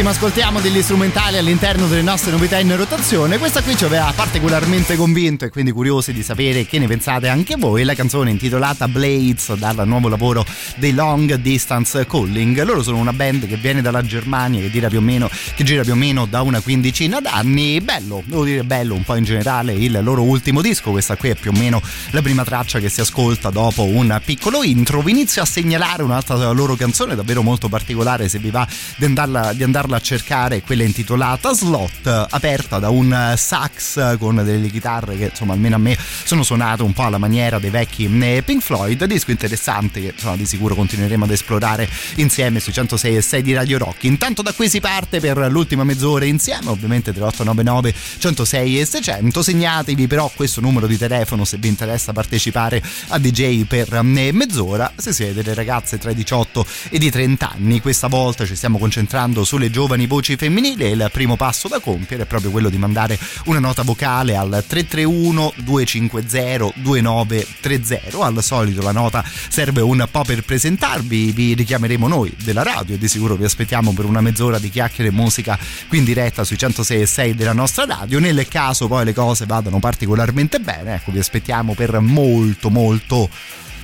spessissimo 0.00 0.10
ascoltiamo 0.10 0.60
degli 0.60 0.82
strumentali 0.82 1.36
all'interno 1.36 1.86
delle 1.86 2.02
nostre 2.02 2.30
novità 2.30 2.58
in 2.58 2.74
rotazione. 2.74 3.38
Questa 3.38 3.62
qui 3.62 3.76
ci 3.76 3.84
aveva 3.84 4.12
particolarmente 4.14 4.96
convinto 4.96 5.44
e 5.44 5.50
quindi 5.50 5.72
curiosi 5.72 6.12
di 6.12 6.22
sapere 6.22 6.64
che 6.64 6.78
ne 6.78 6.86
pensate 6.86 7.28
anche 7.28 7.56
voi. 7.56 7.84
La 7.84 7.94
canzone 7.94 8.30
intitolata 8.30 8.88
Blades 8.88 9.54
dal 9.54 9.82
nuovo 9.86 10.08
lavoro 10.08 10.44
dei 10.76 10.92
Long 10.92 11.34
Distance 11.34 12.06
Calling. 12.06 12.62
Loro 12.62 12.82
sono 12.82 12.96
una 12.96 13.12
band 13.12 13.46
che 13.46 13.56
viene 13.56 13.82
dalla 13.82 14.02
Germania, 14.02 14.60
che 14.60 14.86
più 14.88 14.98
o 14.98 15.02
meno, 15.02 15.28
che 15.54 15.64
gira 15.64 15.82
più 15.82 15.92
o 15.92 15.96
meno 15.96 16.24
da 16.24 16.42
una 16.42 16.60
quindicina 16.60 17.20
d'anni. 17.20 17.80
Bello, 17.80 18.22
devo 18.24 18.44
dire 18.44 18.64
bello 18.64 18.94
un 18.94 19.02
po' 19.02 19.16
in 19.16 19.24
generale 19.24 19.74
il 19.74 19.98
loro 20.02 20.22
ultimo 20.22 20.62
disco. 20.62 20.92
Questa 20.92 21.16
qui 21.16 21.30
è 21.30 21.34
più 21.34 21.50
o 21.50 21.58
meno 21.58 21.82
la 22.10 22.22
prima 22.22 22.44
traccia 22.44 22.78
che 22.78 22.88
si 22.88 23.00
ascolta 23.00 23.50
dopo 23.50 23.84
un 23.84 24.18
piccolo 24.24 24.62
intro. 24.62 25.02
Vi 25.02 25.10
inizio 25.10 25.42
a 25.42 25.46
segnalare 25.46 26.02
un'altra 26.02 26.50
loro 26.52 26.74
canzone 26.74 27.14
davvero 27.14 27.42
molto 27.42 27.68
particolare 27.68 28.28
se 28.28 28.38
vi 28.38 28.50
va 28.50 28.66
di 28.96 29.04
andarla, 29.04 29.52
di 29.52 29.62
andarla 29.62 29.89
a 29.96 30.00
cercare, 30.00 30.62
quella 30.62 30.84
intitolata 30.84 31.52
Slot, 31.52 32.26
aperta 32.30 32.78
da 32.78 32.90
un 32.90 33.34
sax 33.36 34.18
con 34.18 34.42
delle 34.44 34.68
chitarre 34.68 35.16
che 35.16 35.24
insomma 35.24 35.52
almeno 35.52 35.76
a 35.76 35.78
me 35.78 35.96
sono 36.24 36.42
suonate 36.42 36.82
un 36.82 36.92
po' 36.92 37.04
alla 37.04 37.18
maniera 37.18 37.58
dei 37.58 37.70
vecchi 37.70 38.08
eh, 38.20 38.42
Pink 38.42 38.62
Floyd, 38.62 39.04
disco 39.04 39.30
interessante 39.30 40.00
che 40.00 40.12
insomma, 40.14 40.36
di 40.36 40.46
sicuro 40.46 40.74
continueremo 40.74 41.24
ad 41.24 41.30
esplorare 41.30 41.88
insieme 42.16 42.60
sui 42.60 42.72
106 42.72 43.16
e 43.16 43.22
6 43.22 43.42
di 43.42 43.52
Radio 43.52 43.78
Rock. 43.78 44.04
Intanto 44.04 44.42
da 44.42 44.52
qui 44.52 44.68
si 44.68 44.80
parte 44.80 45.20
per 45.20 45.38
l'ultima 45.50 45.84
mezz'ora 45.84 46.24
insieme, 46.24 46.68
ovviamente 46.68 47.12
3899 47.12 47.94
106 48.18 48.80
e 48.80 48.84
600, 48.84 49.42
segnatevi 49.42 50.06
però 50.06 50.30
questo 50.34 50.60
numero 50.60 50.86
di 50.86 50.96
telefono 50.96 51.44
se 51.44 51.56
vi 51.58 51.68
interessa 51.68 52.12
partecipare 52.12 52.82
a 53.08 53.18
DJ 53.18 53.64
per 53.64 53.92
eh, 53.94 54.32
mezz'ora, 54.32 54.92
se 54.96 55.12
siete 55.12 55.34
delle 55.34 55.54
ragazze 55.54 55.98
tra 55.98 56.10
i 56.10 56.14
18 56.14 56.66
e 56.90 56.96
i 56.96 57.10
30 57.10 57.50
anni, 57.50 57.80
questa 57.80 58.08
volta 58.08 58.46
ci 58.46 58.56
stiamo 58.56 58.78
concentrando 58.78 59.44
sulle 59.44 59.69
giovani 59.70 60.06
voci 60.06 60.36
femminili 60.36 60.84
e 60.84 60.90
il 60.90 61.08
primo 61.12 61.36
passo 61.36 61.68
da 61.68 61.80
compiere 61.80 62.24
è 62.24 62.26
proprio 62.26 62.50
quello 62.50 62.68
di 62.68 62.78
mandare 62.78 63.18
una 63.46 63.58
nota 63.58 63.82
vocale 63.82 64.36
al 64.36 64.64
331 64.66 65.54
250 65.56 66.72
2930 66.74 68.24
al 68.24 68.42
solito 68.42 68.82
la 68.82 68.92
nota 68.92 69.24
serve 69.48 69.80
un 69.80 70.06
po' 70.10 70.24
per 70.24 70.42
presentarvi 70.42 71.32
vi 71.32 71.54
richiameremo 71.54 72.08
noi 72.08 72.34
della 72.42 72.62
radio 72.62 72.94
e 72.94 72.98
di 72.98 73.08
sicuro 73.08 73.36
vi 73.36 73.44
aspettiamo 73.44 73.92
per 73.92 74.04
una 74.04 74.20
mezz'ora 74.20 74.58
di 74.58 74.70
chiacchiere 74.70 75.10
e 75.10 75.12
musica 75.12 75.58
qui 75.88 75.98
in 75.98 76.04
diretta 76.04 76.44
sui 76.44 76.58
106 76.58 77.00
e 77.00 77.06
6 77.06 77.34
della 77.34 77.52
nostra 77.52 77.84
radio. 77.84 78.18
Nel 78.18 78.46
caso 78.48 78.88
poi 78.88 79.04
le 79.04 79.14
cose 79.14 79.46
vadano 79.46 79.78
particolarmente 79.78 80.60
bene 80.60 80.94
ecco 80.94 81.12
vi 81.12 81.18
aspettiamo 81.18 81.74
per 81.74 81.98
molto 82.00 82.70
molto 82.70 83.28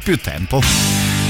più 0.02 0.18
tempo 0.18 1.26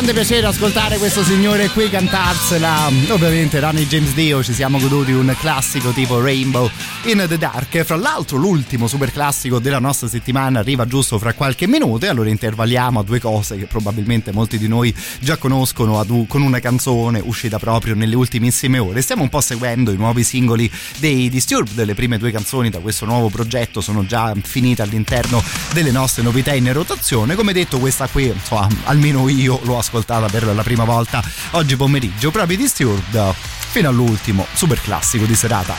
grande 0.00 0.18
piacere 0.18 0.46
ascoltare 0.46 0.96
questo 0.96 1.22
signore 1.22 1.68
qui 1.68 1.90
cantarsela. 1.90 2.86
Ovviamente 3.10 3.60
Ronnie 3.60 3.86
James 3.86 4.14
Dio 4.14 4.42
ci 4.42 4.54
siamo 4.54 4.78
goduti 4.78 5.12
un 5.12 5.36
classico 5.38 5.90
tipo 5.90 6.22
Rainbow 6.22 6.70
in 7.04 7.22
the 7.28 7.36
Dark. 7.36 7.82
Fra 7.82 7.96
l'altro 7.96 8.38
l'ultimo 8.38 8.86
super 8.86 9.12
classico 9.12 9.58
della 9.58 9.78
nostra 9.78 10.08
settimana 10.08 10.60
arriva 10.60 10.86
giusto 10.86 11.18
fra 11.18 11.34
qualche 11.34 11.66
minuto 11.66 12.06
e 12.06 12.08
allora 12.08 12.30
intervalliamo 12.30 13.00
a 13.00 13.02
due 13.02 13.20
cose 13.20 13.58
che 13.58 13.66
probabilmente 13.66 14.32
molti 14.32 14.56
di 14.56 14.68
noi 14.68 14.94
già 15.18 15.36
conoscono 15.36 16.02
un, 16.08 16.26
con 16.26 16.40
una 16.40 16.60
canzone 16.60 17.20
uscita 17.22 17.58
proprio 17.58 17.94
nelle 17.94 18.14
ultimissime 18.14 18.78
ore. 18.78 19.02
Stiamo 19.02 19.22
un 19.22 19.28
po' 19.28 19.42
seguendo 19.42 19.92
i 19.92 19.96
nuovi 19.96 20.24
singoli 20.24 20.70
dei 20.96 21.28
Disturbed, 21.28 21.84
le 21.84 21.94
prime 21.94 22.16
due 22.16 22.30
canzoni 22.30 22.70
da 22.70 22.78
questo 22.78 23.04
nuovo 23.04 23.28
progetto 23.28 23.82
sono 23.82 24.06
già 24.06 24.32
finite 24.42 24.80
all'interno 24.80 25.42
delle 25.74 25.90
nostre 25.90 26.22
novità 26.22 26.54
in 26.54 26.72
rotazione. 26.72 27.34
Come 27.34 27.52
detto 27.52 27.78
questa 27.78 28.06
qui, 28.06 28.28
insomma, 28.28 28.68
almeno 28.84 29.28
io 29.28 29.60
lo 29.64 29.76
ascolto 29.76 29.88
ascoltata 29.90 30.26
per 30.28 30.46
la 30.46 30.62
prima 30.62 30.84
volta 30.84 31.20
oggi 31.52 31.76
pomeriggio, 31.76 32.30
proprio 32.30 32.56
Disturbed 32.56 33.34
fino 33.34 33.88
all'ultimo 33.88 34.46
super 34.52 34.80
classico 34.80 35.24
di 35.24 35.34
serata. 35.34 35.74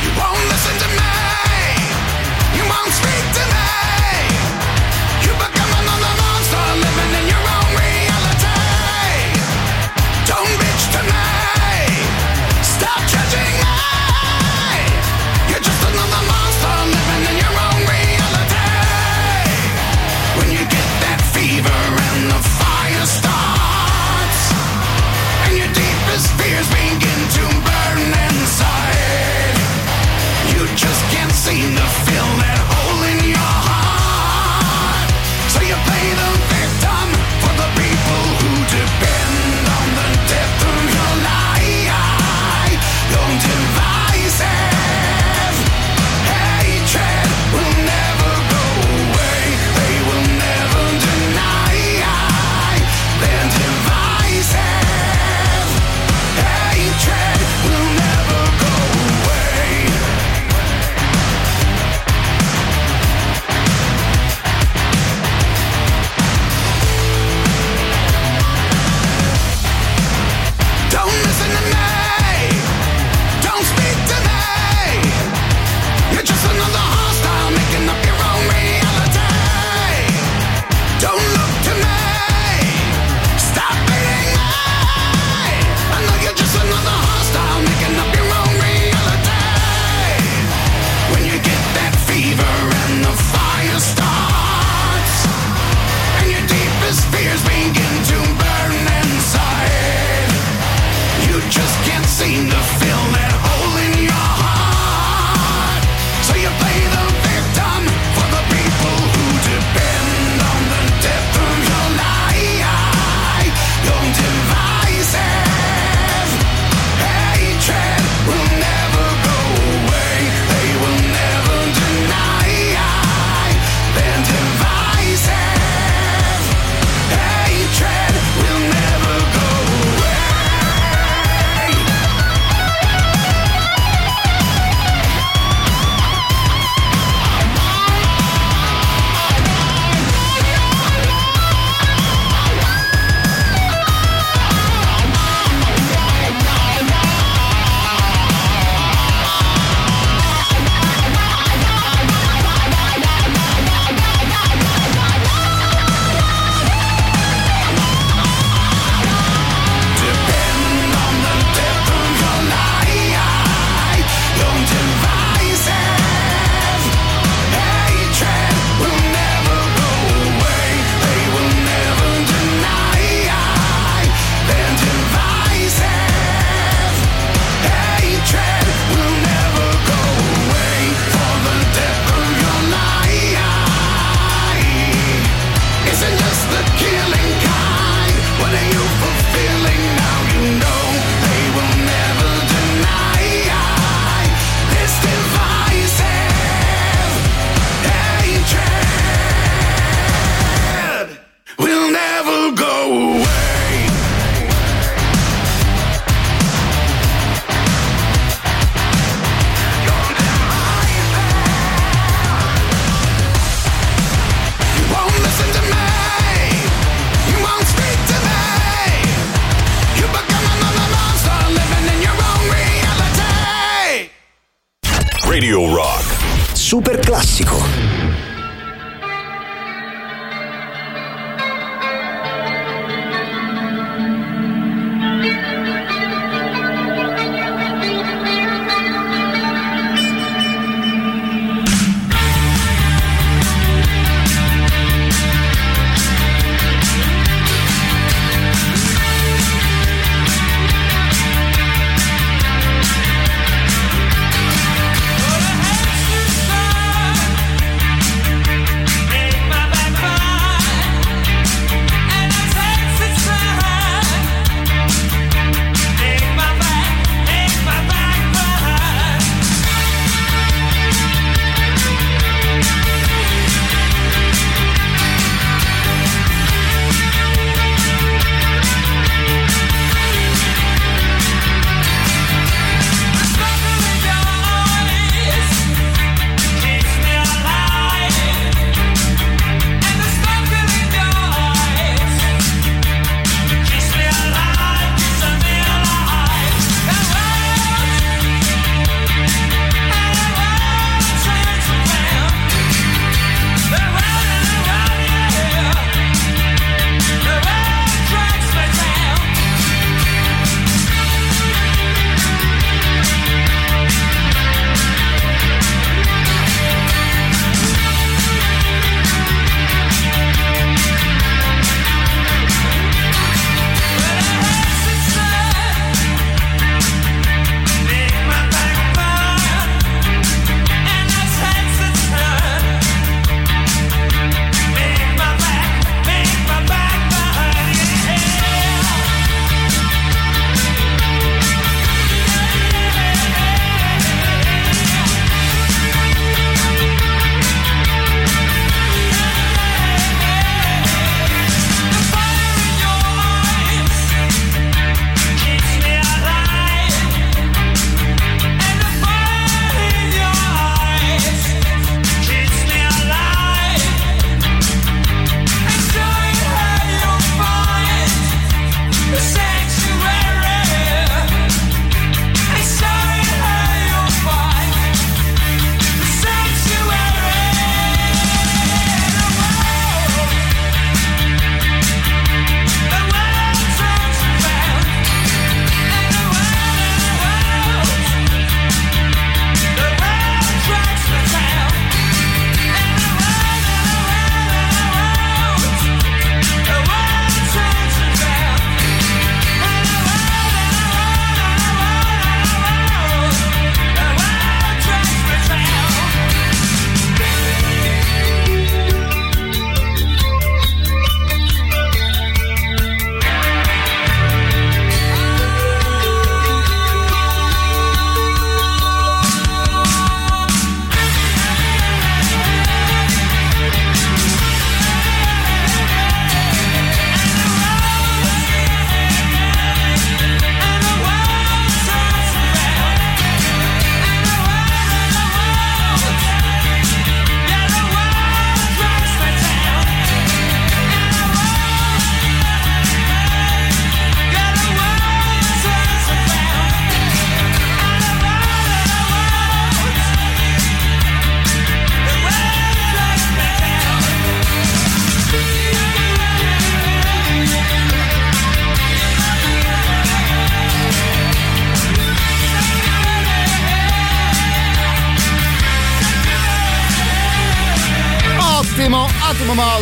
You 0.00 0.12
won't. 0.16 0.93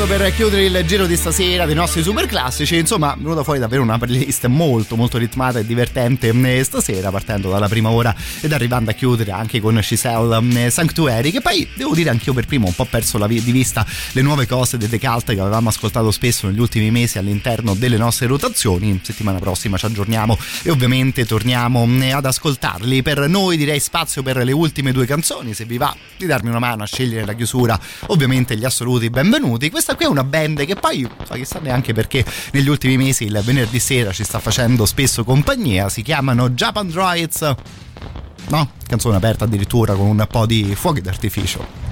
Modo 0.02 0.06
per 0.06 0.34
chiudere 0.34 0.64
il 0.64 0.86
giro 0.86 1.06
di 1.06 1.16
stasera 1.16 1.66
dei 1.66 1.74
nostri 1.74 2.02
super 2.02 2.26
classici. 2.26 2.76
Insomma, 2.76 3.14
è 3.14 3.16
venuta 3.16 3.44
fuori 3.44 3.58
davvero 3.58 3.82
una 3.82 3.98
playlist 3.98 4.46
molto 4.46 4.96
molto 4.96 5.18
ritmata 5.18 5.58
e 5.58 5.66
divertente 5.66 6.28
eh, 6.28 6.64
stasera, 6.64 7.10
partendo 7.10 7.50
dalla 7.50 7.68
prima 7.68 7.90
ora 7.90 8.14
ed 8.40 8.52
arrivando 8.52 8.90
a 8.90 8.94
chiudere 8.94 9.30
anche 9.32 9.60
con 9.60 9.78
Giselle 9.80 10.64
eh, 10.64 10.70
Sanctuary. 10.70 11.30
Che 11.30 11.40
poi 11.40 11.68
devo 11.74 11.94
dire 11.94 12.10
anch'io 12.10 12.32
per 12.32 12.46
primo 12.46 12.66
ho 12.66 12.68
un 12.68 12.74
po' 12.74 12.84
perso 12.84 13.18
la 13.18 13.26
di 13.26 13.40
vista 13.40 13.86
le 14.12 14.22
nuove 14.22 14.46
cose 14.46 14.76
dei 14.76 14.88
The 14.88 14.98
Cult 14.98 15.34
che 15.34 15.40
avevamo 15.40 15.68
ascoltato 15.68 16.10
spesso 16.10 16.46
negli 16.46 16.60
ultimi 16.60 16.90
mesi 16.90 17.18
all'interno 17.18 17.74
delle 17.74 17.96
nostre 17.96 18.26
rotazioni. 18.26 18.98
Settimana 19.02 19.38
prossima 19.38 19.76
ci 19.76 19.86
aggiorniamo 19.86 20.36
e 20.62 20.70
ovviamente 20.70 21.24
torniamo 21.26 21.86
eh, 22.00 22.12
ad 22.12 22.26
ascoltarli. 22.26 23.02
Per 23.02 23.28
noi 23.28 23.56
direi 23.56 23.78
spazio 23.78 24.22
per 24.22 24.38
le 24.38 24.52
ultime 24.52 24.92
due 24.92 25.06
canzoni. 25.06 25.54
Se 25.54 25.64
vi 25.64 25.76
va 25.76 25.94
di 26.16 26.26
darmi 26.26 26.48
una 26.48 26.58
mano 26.58 26.82
a 26.82 26.86
scegliere 26.86 27.24
la 27.24 27.34
chiusura, 27.34 27.78
ovviamente 28.06 28.56
gli 28.56 28.64
assoluti 28.64 29.10
benvenuti. 29.10 29.70
Questa 29.70 29.91
qui 29.94 30.04
è 30.04 30.08
una 30.08 30.24
band 30.24 30.64
che 30.64 30.74
poi, 30.74 31.08
chissà 31.32 31.58
neanche 31.60 31.92
perché 31.92 32.24
negli 32.52 32.68
ultimi 32.68 32.96
mesi 32.96 33.24
il 33.24 33.40
venerdì 33.44 33.78
sera 33.78 34.12
ci 34.12 34.24
sta 34.24 34.38
facendo 34.38 34.86
spesso 34.86 35.24
compagnia. 35.24 35.88
Si 35.88 36.02
chiamano 36.02 36.50
Japan 36.50 36.88
Droids. 36.88 37.54
No, 38.48 38.70
canzone 38.86 39.16
aperta 39.16 39.44
addirittura 39.44 39.94
con 39.94 40.06
un 40.06 40.26
po' 40.30 40.46
di 40.46 40.74
fuochi 40.74 41.00
d'artificio. 41.00 41.91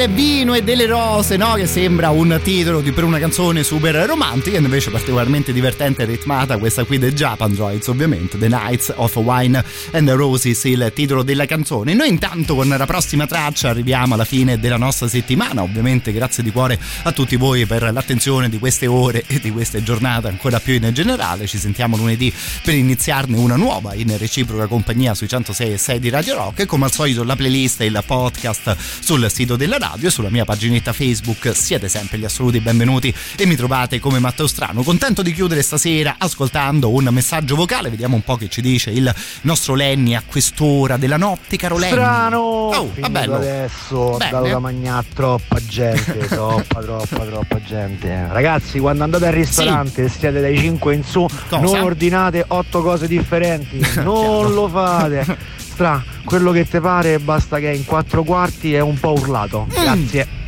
Del 0.00 0.10
vino 0.12 0.54
e 0.54 0.62
delle 0.62 0.86
rose, 0.86 1.36
no? 1.36 1.52
Che 1.54 1.66
sembra 1.66 2.08
un 2.08 2.40
titolo 2.42 2.80
per 2.80 3.04
una 3.04 3.18
canzone 3.18 3.62
super 3.62 3.94
romantica, 4.06 4.56
invece 4.56 4.90
particolarmente 4.90 5.52
divertente 5.52 6.02
e 6.02 6.04
ritmata, 6.06 6.56
questa 6.56 6.84
qui 6.84 6.98
dei 6.98 7.12
Japan 7.12 7.52
Droids, 7.52 7.86
ovviamente, 7.88 8.38
The 8.38 8.48
Nights 8.48 8.94
of 8.96 9.14
Wine 9.16 9.62
and 9.92 10.08
Roses, 10.08 10.64
il 10.64 10.90
titolo 10.94 11.22
della 11.22 11.44
canzone. 11.44 11.92
Noi 11.92 12.08
intanto 12.08 12.54
con 12.54 12.66
la 12.66 12.86
prossima 12.86 13.26
traccia 13.26 13.68
arriviamo 13.68 14.14
alla 14.14 14.24
fine 14.24 14.58
della 14.58 14.78
nostra 14.78 15.06
settimana, 15.06 15.62
ovviamente 15.62 16.12
grazie 16.12 16.42
di 16.42 16.50
cuore 16.50 16.78
a 17.02 17.12
tutti 17.12 17.36
voi 17.36 17.66
per 17.66 17.92
l'attenzione 17.92 18.48
di 18.48 18.58
queste 18.58 18.86
ore 18.86 19.24
e 19.26 19.38
di 19.38 19.50
queste 19.50 19.82
giornate, 19.82 20.28
ancora 20.28 20.60
più 20.60 20.72
in 20.72 20.88
generale. 20.94 21.46
Ci 21.46 21.58
sentiamo 21.58 21.98
lunedì 21.98 22.32
per 22.64 22.72
iniziarne 22.72 23.36
una 23.36 23.56
nuova 23.56 23.92
in 23.92 24.16
reciproca 24.16 24.66
compagnia 24.66 25.14
sui 25.14 25.28
106 25.28 25.72
e 25.72 25.76
6 25.76 25.98
di 25.98 26.08
Radio 26.08 26.36
Rock 26.36 26.60
e 26.60 26.66
come 26.66 26.86
al 26.86 26.92
solito 26.92 27.22
la 27.22 27.36
playlist 27.36 27.82
e 27.82 27.84
il 27.84 28.02
podcast 28.06 28.76
sul 29.00 29.30
sito 29.30 29.56
della 29.56 29.76
radio 29.76 29.89
e 29.98 30.10
sulla 30.10 30.30
mia 30.30 30.44
paginetta 30.44 30.92
Facebook. 30.92 31.54
Siete 31.54 31.88
sempre 31.88 32.18
gli 32.18 32.24
assoluti 32.24 32.60
benvenuti 32.60 33.12
e 33.36 33.46
mi 33.46 33.56
trovate 33.56 33.98
come 33.98 34.18
Matteo 34.18 34.46
Strano. 34.46 34.82
Contento 34.82 35.22
di 35.22 35.32
chiudere 35.32 35.62
stasera 35.62 36.16
ascoltando 36.18 36.90
un 36.90 37.08
messaggio 37.10 37.56
vocale. 37.56 37.90
Vediamo 37.90 38.14
un 38.14 38.22
po' 38.22 38.36
che 38.36 38.48
ci 38.48 38.60
dice 38.60 38.90
il 38.90 39.12
nostro 39.42 39.74
Lenny 39.74 40.14
a 40.14 40.22
quest'ora 40.24 40.96
della 40.96 41.16
notte, 41.16 41.56
caro 41.56 41.76
Lenny. 41.78 41.92
Strano! 41.92 42.38
Oh, 42.38 42.92
va 42.98 43.10
bello. 43.10 43.34
adesso 43.36 44.16
Bene. 44.16 44.30
dato 44.30 44.48
da 44.48 44.58
mangiare 44.58 45.06
troppa 45.14 45.58
gente, 45.66 46.18
troppa, 46.28 46.80
troppa, 46.80 47.24
troppa 47.24 47.62
gente. 47.62 48.26
Ragazzi, 48.30 48.78
quando 48.78 49.04
andate 49.04 49.26
al 49.26 49.32
ristorante 49.32 50.04
e 50.04 50.08
siete 50.08 50.40
dai 50.40 50.58
5 50.58 50.94
in 50.94 51.04
su, 51.04 51.26
non 51.50 51.66
ordinate 51.66 52.44
8 52.46 52.82
cose 52.82 53.06
differenti, 53.06 53.80
non 54.02 54.52
lo 54.52 54.68
fate. 54.68 55.58
Stra, 55.80 56.04
quello 56.26 56.52
che 56.52 56.68
ti 56.68 56.78
pare 56.78 57.18
basta 57.20 57.58
che 57.58 57.70
in 57.70 57.86
quattro 57.86 58.22
quarti 58.22 58.74
è 58.74 58.80
un 58.80 59.00
po' 59.00 59.12
urlato. 59.12 59.66
Mm. 59.66 59.82
Grazie. 59.82 60.39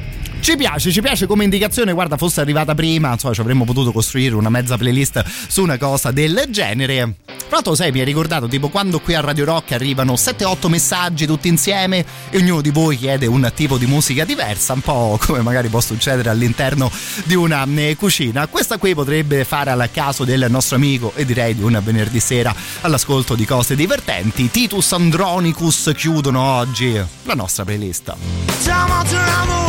Ci 0.43 0.57
piace, 0.57 0.91
ci 0.91 1.01
piace 1.01 1.27
come 1.27 1.45
indicazione, 1.45 1.93
guarda, 1.93 2.17
fosse 2.17 2.41
arrivata 2.41 2.75
prima, 2.75 3.13
insomma, 3.13 3.33
ci 3.33 3.41
avremmo 3.41 3.63
potuto 3.63 3.93
costruire 3.93 4.35
una 4.35 4.49
mezza 4.49 4.77
playlist 4.77 5.23
su 5.47 5.63
una 5.63 5.79
cosa 5.79 6.11
del 6.11 6.47
genere. 6.49 7.15
Tra 7.25 7.47
l'altro, 7.49 7.77
sai, 7.77 7.93
mi 7.93 8.01
hai 8.01 8.05
ricordato, 8.05 8.49
tipo, 8.49 8.69
quando 8.69 8.99
qui 8.99 9.15
a 9.15 9.21
Radio 9.21 9.45
Rock 9.45 9.71
arrivano 9.71 10.15
7-8 10.15 10.67
messaggi 10.67 11.27
tutti 11.27 11.47
insieme 11.47 12.05
e 12.29 12.39
ognuno 12.39 12.61
di 12.61 12.71
voi 12.71 12.97
chiede 12.97 13.27
un 13.27 13.49
tipo 13.55 13.79
di 13.79 13.87
musica 13.87 14.25
diversa, 14.25 14.73
un 14.73 14.81
po' 14.81 15.17
come 15.25 15.43
magari 15.43 15.69
può 15.69 15.81
succedere 15.81 16.29
all'interno 16.29 16.91
di 17.23 17.37
una 17.37 17.65
eh, 17.77 17.95
cucina. 17.97 18.49
Questa 18.49 18.79
qui 18.79 18.97
potrebbe 18.97 19.45
fare 19.45 19.71
al 19.71 19.91
caso 19.93 20.25
del 20.25 20.47
nostro 20.49 20.75
amico 20.75 21.13
e 21.15 21.25
direi 21.25 21.55
di 21.55 21.63
un 21.63 21.81
venerdì 21.85 22.19
sera 22.19 22.53
all'ascolto 22.81 23.37
di 23.37 23.45
cose 23.45 23.77
divertenti. 23.77 24.51
Titus 24.51 24.91
Andronicus 24.91 25.93
chiudono 25.95 26.43
oggi 26.43 27.01
la 27.23 27.35
nostra 27.35 27.65
playlist. 27.65 28.13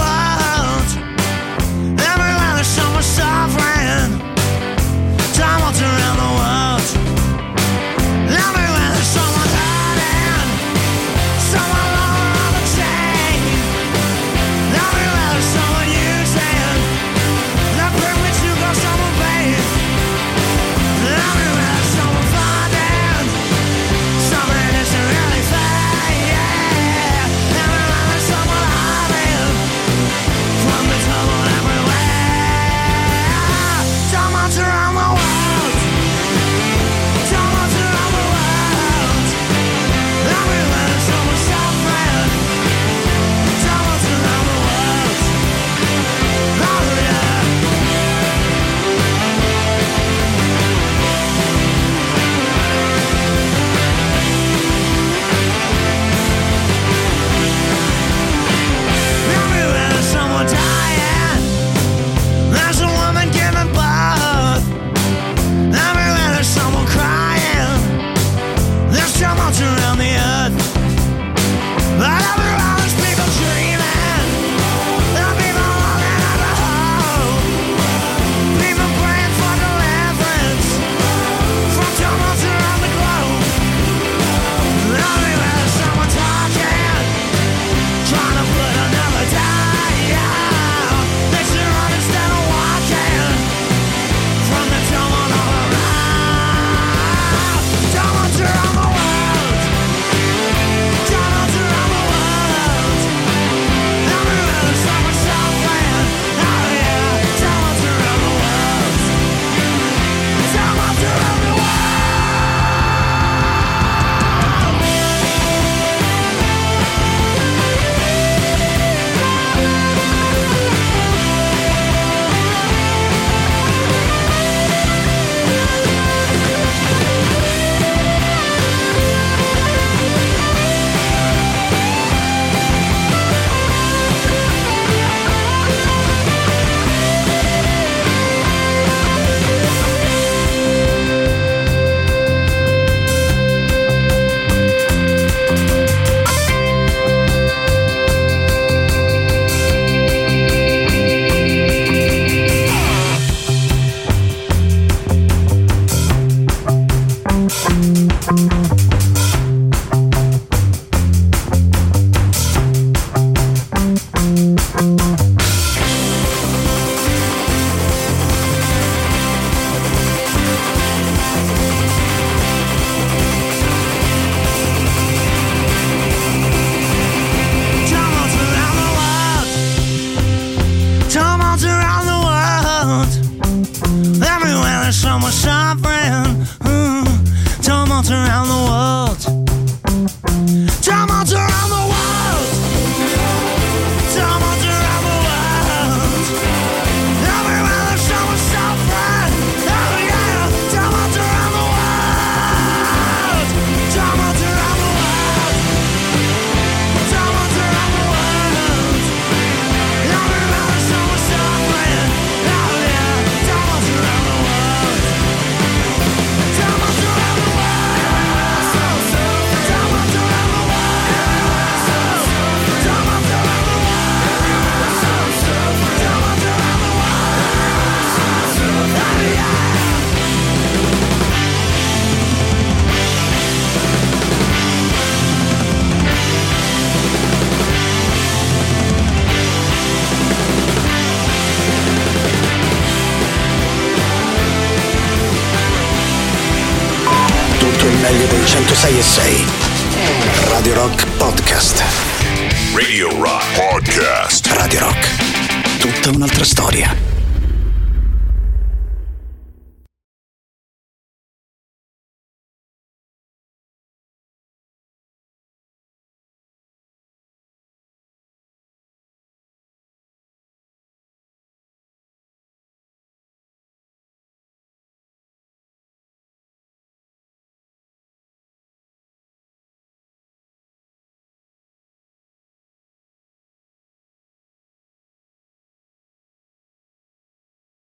World. 0.04 0.33
summer 2.64 3.02
sovereign. 3.02 4.20
Time 5.34 5.62
walks 5.62 5.82
around 5.82 6.18
the 6.18 6.38
world. 6.38 6.63